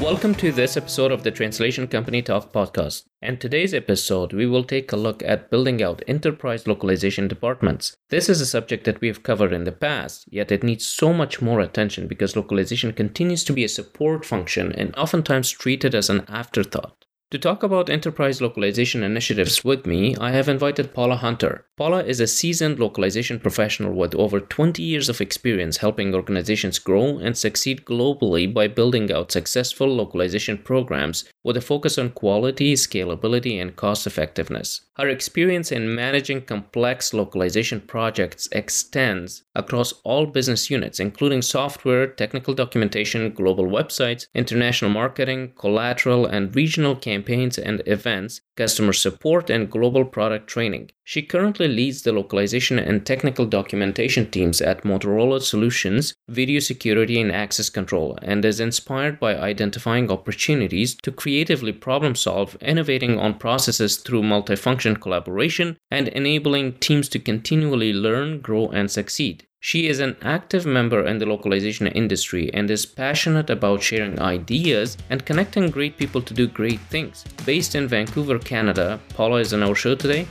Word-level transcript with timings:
Welcome 0.00 0.34
to 0.36 0.50
this 0.50 0.78
episode 0.78 1.12
of 1.12 1.24
the 1.24 1.30
Translation 1.30 1.86
Company 1.86 2.22
Talk 2.22 2.54
podcast. 2.54 3.04
And 3.20 3.38
today's 3.38 3.74
episode, 3.74 4.32
we 4.32 4.46
will 4.46 4.64
take 4.64 4.90
a 4.92 4.96
look 4.96 5.22
at 5.22 5.50
building 5.50 5.82
out 5.82 6.02
enterprise 6.08 6.66
localization 6.66 7.28
departments. 7.28 7.98
This 8.08 8.30
is 8.30 8.40
a 8.40 8.46
subject 8.46 8.84
that 8.84 9.02
we 9.02 9.08
have 9.08 9.22
covered 9.22 9.52
in 9.52 9.64
the 9.64 9.72
past, 9.72 10.24
yet 10.30 10.50
it 10.50 10.64
needs 10.64 10.86
so 10.86 11.12
much 11.12 11.42
more 11.42 11.60
attention 11.60 12.08
because 12.08 12.34
localization 12.34 12.94
continues 12.94 13.44
to 13.44 13.52
be 13.52 13.62
a 13.62 13.68
support 13.68 14.24
function 14.24 14.72
and 14.72 14.96
oftentimes 14.96 15.50
treated 15.50 15.94
as 15.94 16.08
an 16.08 16.24
afterthought. 16.28 16.99
To 17.30 17.38
talk 17.38 17.62
about 17.62 17.88
enterprise 17.88 18.42
localization 18.42 19.04
initiatives 19.04 19.62
with 19.62 19.86
me, 19.86 20.16
I 20.16 20.32
have 20.32 20.48
invited 20.48 20.92
Paula 20.92 21.14
Hunter. 21.14 21.64
Paula 21.76 22.02
is 22.02 22.18
a 22.18 22.26
seasoned 22.26 22.80
localization 22.80 23.38
professional 23.38 23.92
with 23.92 24.16
over 24.16 24.40
20 24.40 24.82
years 24.82 25.08
of 25.08 25.20
experience 25.20 25.76
helping 25.76 26.12
organizations 26.12 26.80
grow 26.80 27.18
and 27.18 27.38
succeed 27.38 27.84
globally 27.84 28.52
by 28.52 28.66
building 28.66 29.12
out 29.12 29.30
successful 29.30 29.86
localization 29.86 30.58
programs 30.58 31.24
with 31.44 31.56
a 31.56 31.60
focus 31.60 31.98
on 31.98 32.10
quality, 32.10 32.74
scalability, 32.74 33.62
and 33.62 33.76
cost 33.76 34.08
effectiveness. 34.08 34.80
Her 34.98 35.08
experience 35.08 35.72
in 35.72 35.94
managing 35.94 36.42
complex 36.42 37.14
localization 37.14 37.80
projects 37.80 38.48
extends 38.52 39.44
across 39.54 39.94
all 40.04 40.26
business 40.26 40.68
units, 40.68 41.00
including 41.00 41.40
software, 41.40 42.06
technical 42.08 42.52
documentation, 42.52 43.32
global 43.32 43.64
websites, 43.64 44.26
international 44.34 44.90
marketing, 44.90 45.52
collateral, 45.56 46.26
and 46.26 46.54
regional 46.54 46.96
campaigns 46.96 47.19
campaigns 47.20 47.58
and 47.58 47.82
events, 47.86 48.40
customer 48.56 48.94
support, 48.94 49.50
and 49.50 49.70
global 49.70 50.04
product 50.04 50.46
training. 50.48 50.90
She 51.04 51.22
currently 51.22 51.68
leads 51.68 52.02
the 52.02 52.12
localization 52.12 52.78
and 52.78 53.04
technical 53.04 53.44
documentation 53.44 54.30
teams 54.30 54.62
at 54.62 54.84
Motorola 54.84 55.42
Solutions, 55.42 56.14
Video 56.28 56.60
Security 56.60 57.20
and 57.20 57.30
Access 57.30 57.68
Control, 57.68 58.18
and 58.22 58.44
is 58.44 58.60
inspired 58.60 59.20
by 59.20 59.36
identifying 59.36 60.10
opportunities 60.10 60.94
to 61.02 61.12
creatively 61.12 61.72
problem 61.72 62.14
solve, 62.14 62.56
innovating 62.62 63.18
on 63.18 63.38
processes 63.38 63.98
through 63.98 64.22
multifunction 64.22 64.98
collaboration, 64.98 65.76
and 65.90 66.08
enabling 66.08 66.74
teams 66.74 67.08
to 67.10 67.18
continually 67.18 67.92
learn, 67.92 68.40
grow, 68.40 68.68
and 68.68 68.90
succeed. 68.90 69.46
She 69.62 69.88
is 69.88 70.00
an 70.00 70.16
active 70.22 70.64
member 70.64 71.06
in 71.06 71.18
the 71.18 71.26
localization 71.26 71.86
industry 71.88 72.50
and 72.54 72.70
is 72.70 72.86
passionate 72.86 73.50
about 73.50 73.82
sharing 73.82 74.18
ideas 74.18 74.96
and 75.10 75.26
connecting 75.26 75.68
great 75.68 75.98
people 75.98 76.22
to 76.22 76.32
do 76.32 76.48
great 76.48 76.80
things. 76.88 77.26
Based 77.44 77.74
in 77.74 77.86
Vancouver, 77.86 78.38
Canada, 78.38 78.98
Paula 79.10 79.40
is 79.40 79.52
on 79.52 79.62
our 79.62 79.74
show 79.74 79.94
today. 79.94 80.26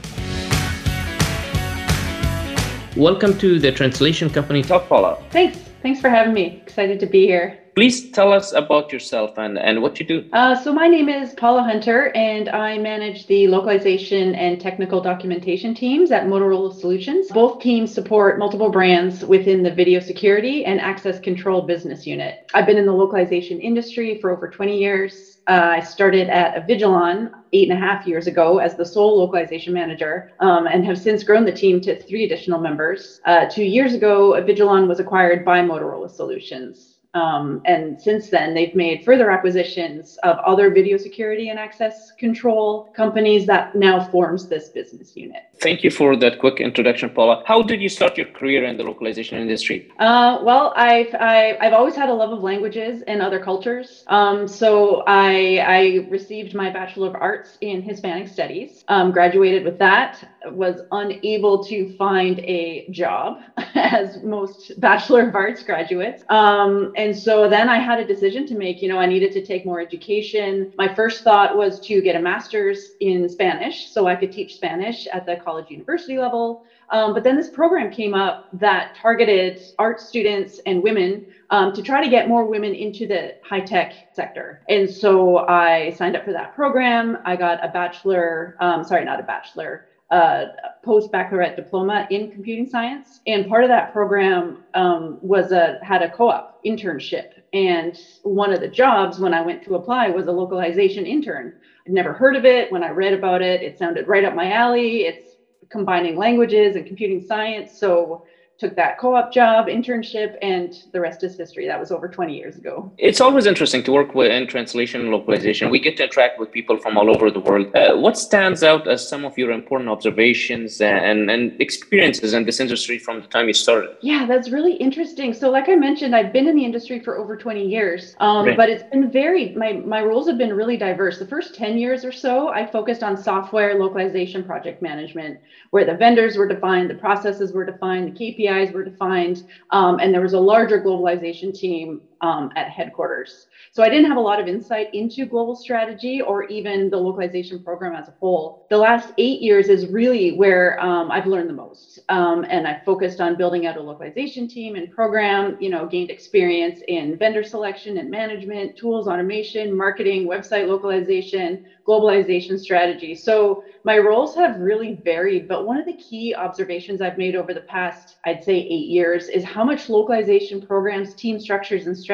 Welcome 2.96 3.38
to 3.38 3.60
the 3.60 3.70
Translation 3.70 4.30
Company 4.30 4.64
Talk, 4.64 4.88
Paula. 4.88 5.22
Thanks. 5.30 5.58
Thanks 5.80 6.00
for 6.00 6.10
having 6.10 6.34
me. 6.34 6.60
Excited 6.66 6.98
to 6.98 7.06
be 7.06 7.24
here. 7.24 7.59
Please 7.74 8.10
tell 8.10 8.32
us 8.32 8.52
about 8.52 8.92
yourself 8.92 9.38
and, 9.38 9.58
and 9.58 9.80
what 9.80 10.00
you 10.00 10.06
do. 10.06 10.28
Uh, 10.32 10.54
so, 10.54 10.72
my 10.72 10.88
name 10.88 11.08
is 11.08 11.34
Paula 11.34 11.62
Hunter, 11.62 12.10
and 12.16 12.48
I 12.48 12.78
manage 12.78 13.26
the 13.26 13.46
localization 13.46 14.34
and 14.34 14.60
technical 14.60 15.00
documentation 15.00 15.74
teams 15.74 16.10
at 16.10 16.26
Motorola 16.26 16.74
Solutions. 16.74 17.28
Both 17.28 17.60
teams 17.60 17.92
support 17.92 18.38
multiple 18.38 18.70
brands 18.70 19.24
within 19.24 19.62
the 19.62 19.72
video 19.72 20.00
security 20.00 20.64
and 20.64 20.80
access 20.80 21.20
control 21.20 21.62
business 21.62 22.06
unit. 22.06 22.50
I've 22.54 22.66
been 22.66 22.76
in 22.76 22.86
the 22.86 22.92
localization 22.92 23.60
industry 23.60 24.18
for 24.20 24.30
over 24.30 24.48
20 24.48 24.76
years. 24.76 25.38
Uh, 25.46 25.76
I 25.76 25.80
started 25.80 26.28
at 26.28 26.54
Avigilon 26.54 27.32
eight 27.52 27.70
and 27.70 27.76
a 27.76 27.80
half 27.80 28.06
years 28.06 28.26
ago 28.26 28.58
as 28.58 28.76
the 28.76 28.84
sole 28.84 29.18
localization 29.18 29.72
manager 29.72 30.32
um, 30.40 30.66
and 30.66 30.84
have 30.84 30.98
since 30.98 31.24
grown 31.24 31.44
the 31.44 31.52
team 31.52 31.80
to 31.82 32.00
three 32.02 32.24
additional 32.24 32.60
members. 32.60 33.20
Uh, 33.24 33.46
two 33.46 33.64
years 33.64 33.94
ago, 33.94 34.32
Avigilon 34.32 34.86
was 34.86 35.00
acquired 35.00 35.44
by 35.44 35.60
Motorola 35.60 36.10
Solutions. 36.10 36.89
Um, 37.14 37.60
and 37.64 38.00
since 38.00 38.30
then, 38.30 38.54
they've 38.54 38.74
made 38.74 39.04
further 39.04 39.30
acquisitions 39.30 40.16
of 40.22 40.38
other 40.38 40.70
video 40.70 40.96
security 40.96 41.48
and 41.48 41.58
access 41.58 42.12
control 42.12 42.92
companies 42.94 43.46
that 43.46 43.74
now 43.74 44.04
forms 44.04 44.48
this 44.48 44.68
business 44.68 45.16
unit. 45.16 45.42
Thank 45.60 45.84
you 45.84 45.90
for 45.90 46.16
that 46.16 46.38
quick 46.38 46.60
introduction, 46.60 47.10
Paula. 47.10 47.42
How 47.46 47.62
did 47.62 47.82
you 47.82 47.88
start 47.88 48.16
your 48.16 48.28
career 48.28 48.64
in 48.64 48.78
the 48.78 48.84
localization 48.84 49.38
industry? 49.38 49.90
Uh, 49.98 50.38
well, 50.42 50.72
I've 50.74 51.14
I, 51.14 51.34
have 51.34 51.56
i 51.60 51.64
have 51.64 51.74
always 51.74 51.96
had 51.96 52.08
a 52.08 52.14
love 52.14 52.32
of 52.32 52.42
languages 52.42 53.02
and 53.02 53.20
other 53.20 53.38
cultures. 53.38 54.04
Um, 54.06 54.48
so 54.48 55.02
I 55.06 55.58
I 55.66 56.06
received 56.08 56.54
my 56.54 56.70
Bachelor 56.70 57.08
of 57.08 57.16
Arts 57.16 57.58
in 57.60 57.82
Hispanic 57.82 58.28
Studies. 58.28 58.84
Um, 58.88 59.10
graduated 59.10 59.64
with 59.64 59.78
that. 59.80 60.26
Was 60.46 60.80
unable 60.92 61.62
to 61.64 61.94
find 61.96 62.38
a 62.40 62.88
job, 62.90 63.42
as 63.74 64.22
most 64.22 64.78
Bachelor 64.80 65.28
of 65.28 65.34
Arts 65.34 65.62
graduates. 65.62 66.22
Um, 66.28 66.92
and 66.96 67.16
so 67.16 67.48
then 67.48 67.68
I 67.68 67.78
had 67.78 67.98
a 67.98 68.04
decision 68.04 68.46
to 68.46 68.54
make. 68.54 68.82
You 68.82 68.88
know, 68.88 68.98
I 68.98 69.06
needed 69.06 69.32
to 69.32 69.44
take 69.44 69.64
more 69.64 69.80
education. 69.80 70.72
My 70.76 70.92
first 70.94 71.22
thought 71.22 71.56
was 71.56 71.80
to 71.80 72.00
get 72.00 72.16
a 72.16 72.20
master's 72.20 72.92
in 73.00 73.28
Spanish 73.28 73.90
so 73.90 74.06
I 74.06 74.16
could 74.16 74.32
teach 74.32 74.54
Spanish 74.54 75.06
at 75.12 75.26
the 75.26 75.36
college 75.36 75.70
university 75.70 76.18
level. 76.18 76.64
Um, 76.90 77.14
but 77.14 77.22
then 77.22 77.36
this 77.36 77.48
program 77.48 77.92
came 77.92 78.14
up 78.14 78.48
that 78.54 78.96
targeted 78.96 79.60
art 79.78 80.00
students 80.00 80.60
and 80.66 80.82
women 80.82 81.26
um, 81.50 81.72
to 81.74 81.82
try 81.82 82.02
to 82.02 82.10
get 82.10 82.28
more 82.28 82.46
women 82.46 82.74
into 82.74 83.06
the 83.06 83.36
high 83.44 83.60
tech 83.60 83.92
sector. 84.12 84.62
And 84.68 84.90
so 84.90 85.38
I 85.38 85.90
signed 85.90 86.16
up 86.16 86.24
for 86.24 86.32
that 86.32 86.54
program. 86.54 87.18
I 87.24 87.36
got 87.36 87.64
a 87.64 87.68
bachelor, 87.68 88.56
um, 88.60 88.82
sorry, 88.82 89.04
not 89.04 89.20
a 89.20 89.22
bachelor, 89.22 89.86
uh, 90.10 90.46
post 90.84 91.10
baccalaureate 91.12 91.56
diploma 91.56 92.06
in 92.10 92.30
computing 92.30 92.66
science. 92.66 93.20
And 93.26 93.46
part 93.46 93.64
of 93.64 93.68
that 93.68 93.92
program 93.92 94.58
um, 94.74 95.18
was 95.20 95.52
a 95.52 95.78
had 95.82 96.02
a 96.02 96.08
co-op 96.08 96.50
internship. 96.66 97.26
And 97.52 97.96
one 98.22 98.52
of 98.52 98.60
the 98.60 98.68
jobs 98.68 99.20
when 99.20 99.34
I 99.34 99.40
went 99.40 99.62
to 99.62 99.76
apply 99.76 100.08
was 100.08 100.26
a 100.26 100.32
localization 100.32 101.06
intern. 101.06 101.52
I'd 101.86 101.92
never 101.92 102.12
heard 102.12 102.36
of 102.36 102.44
it. 102.44 102.70
When 102.72 102.82
I 102.82 102.90
read 102.90 103.12
about 103.12 103.42
it, 103.42 103.62
it 103.62 103.78
sounded 103.78 104.08
right 104.08 104.24
up 104.24 104.34
my 104.34 104.50
alley. 104.52 105.02
It's 105.02 105.36
combining 105.70 106.16
languages 106.16 106.74
and 106.74 106.86
computing 106.86 107.20
science. 107.20 107.78
So 107.78 108.24
took 108.60 108.76
that 108.76 108.98
co-op 108.98 109.32
job, 109.32 109.66
internship, 109.66 110.36
and 110.42 110.84
the 110.92 111.00
rest 111.00 111.24
is 111.24 111.36
history. 111.36 111.66
That 111.66 111.80
was 111.80 111.90
over 111.90 112.06
20 112.08 112.36
years 112.36 112.56
ago. 112.56 112.92
It's 112.98 113.20
always 113.20 113.46
interesting 113.46 113.82
to 113.84 113.92
work 113.92 114.14
with 114.14 114.30
in 114.30 114.46
translation 114.46 115.00
and 115.00 115.10
localization. 115.10 115.70
We 115.70 115.80
get 115.80 115.96
to 115.96 116.04
interact 116.04 116.38
with 116.38 116.52
people 116.52 116.76
from 116.76 116.98
all 116.98 117.08
over 117.08 117.30
the 117.30 117.40
world. 117.40 117.74
Uh, 117.74 117.96
what 117.96 118.18
stands 118.18 118.62
out 118.62 118.86
as 118.86 119.08
some 119.08 119.24
of 119.24 119.38
your 119.38 119.50
important 119.50 119.88
observations 119.88 120.80
and, 120.82 121.30
and 121.30 121.58
experiences 121.60 122.34
in 122.34 122.44
this 122.44 122.60
industry 122.60 122.98
from 122.98 123.22
the 123.22 123.26
time 123.28 123.48
you 123.48 123.54
started? 123.54 123.96
Yeah, 124.02 124.26
that's 124.26 124.50
really 124.50 124.74
interesting. 124.74 125.32
So, 125.32 125.50
like 125.50 125.70
I 125.70 125.76
mentioned, 125.76 126.14
I've 126.14 126.32
been 126.32 126.46
in 126.46 126.54
the 126.54 126.64
industry 126.64 127.00
for 127.00 127.16
over 127.16 127.36
20 127.36 127.66
years, 127.66 128.14
um, 128.20 128.46
right. 128.46 128.56
but 128.56 128.68
it's 128.68 128.84
been 128.90 129.10
very, 129.10 129.54
my, 129.54 129.72
my 129.72 130.02
roles 130.02 130.28
have 130.28 130.36
been 130.36 130.52
really 130.52 130.76
diverse. 130.76 131.18
The 131.18 131.26
first 131.26 131.54
10 131.54 131.78
years 131.78 132.04
or 132.04 132.12
so, 132.12 132.48
I 132.48 132.66
focused 132.66 133.02
on 133.02 133.16
software 133.16 133.78
localization 133.78 134.44
project 134.44 134.82
management, 134.82 135.40
where 135.70 135.86
the 135.86 135.94
vendors 135.94 136.36
were 136.36 136.46
defined, 136.46 136.90
the 136.90 136.94
processes 136.94 137.52
were 137.52 137.64
defined, 137.64 138.14
the 138.14 138.18
KPIs 138.20 138.49
KPIs 138.50 138.72
were 138.72 138.84
defined, 138.84 139.44
um, 139.70 139.98
and 140.00 140.12
there 140.12 140.20
was 140.20 140.32
a 140.32 140.40
larger 140.40 140.80
globalization 140.80 141.54
team 141.54 142.02
um, 142.20 142.50
at 142.56 142.68
headquarters. 142.68 143.46
So 143.72 143.82
I 143.82 143.88
didn't 143.88 144.06
have 144.06 144.16
a 144.16 144.20
lot 144.20 144.40
of 144.40 144.48
insight 144.48 144.88
into 144.92 145.26
global 145.26 145.54
strategy 145.54 146.20
or 146.20 146.44
even 146.44 146.90
the 146.90 146.96
localization 146.96 147.58
program 147.58 147.94
as 147.94 148.08
a 148.08 148.14
whole. 148.20 148.58
The 148.68 148.76
last 148.76 149.12
eight 149.18 149.40
years 149.40 149.68
is 149.68 149.86
really 149.86 150.32
where 150.32 150.80
um, 150.80 151.10
I've 151.10 151.26
learned 151.26 151.48
the 151.48 151.54
most. 151.54 151.98
Um, 152.08 152.44
and 152.48 152.66
I 152.66 152.80
focused 152.84 153.20
on 153.20 153.36
building 153.36 153.66
out 153.66 153.76
a 153.76 153.82
localization 153.82 154.46
team 154.46 154.76
and 154.76 154.90
program, 154.90 155.56
you 155.60 155.70
know, 155.70 155.86
gained 155.86 156.10
experience 156.10 156.80
in 156.88 157.16
vendor 157.16 157.42
selection 157.42 157.98
and 157.98 158.10
management, 158.10 158.76
tools, 158.76 159.08
automation, 159.08 159.76
marketing, 159.76 160.26
website 160.26 160.68
localization, 160.68 161.64
globalization 161.86 162.58
strategy. 162.58 163.14
So 163.14 163.64
my 163.84 163.96
roles 163.98 164.34
have 164.34 164.58
really 164.58 165.00
varied, 165.04 165.48
but 165.48 165.64
one 165.64 165.78
of 165.78 165.86
the 165.86 165.94
key 165.94 166.34
observations 166.34 167.00
I've 167.00 167.16
made 167.16 167.34
over 167.34 167.54
the 167.54 167.62
past, 167.62 168.16
I'd 168.24 168.44
say 168.44 168.56
eight 168.56 168.88
years 168.88 169.28
is 169.28 169.42
how 169.42 169.64
much 169.64 169.88
localization 169.88 170.60
programs, 170.60 171.14
team 171.14 171.40
structures, 171.40 171.86
and 171.86 171.96
strategies 171.96 172.09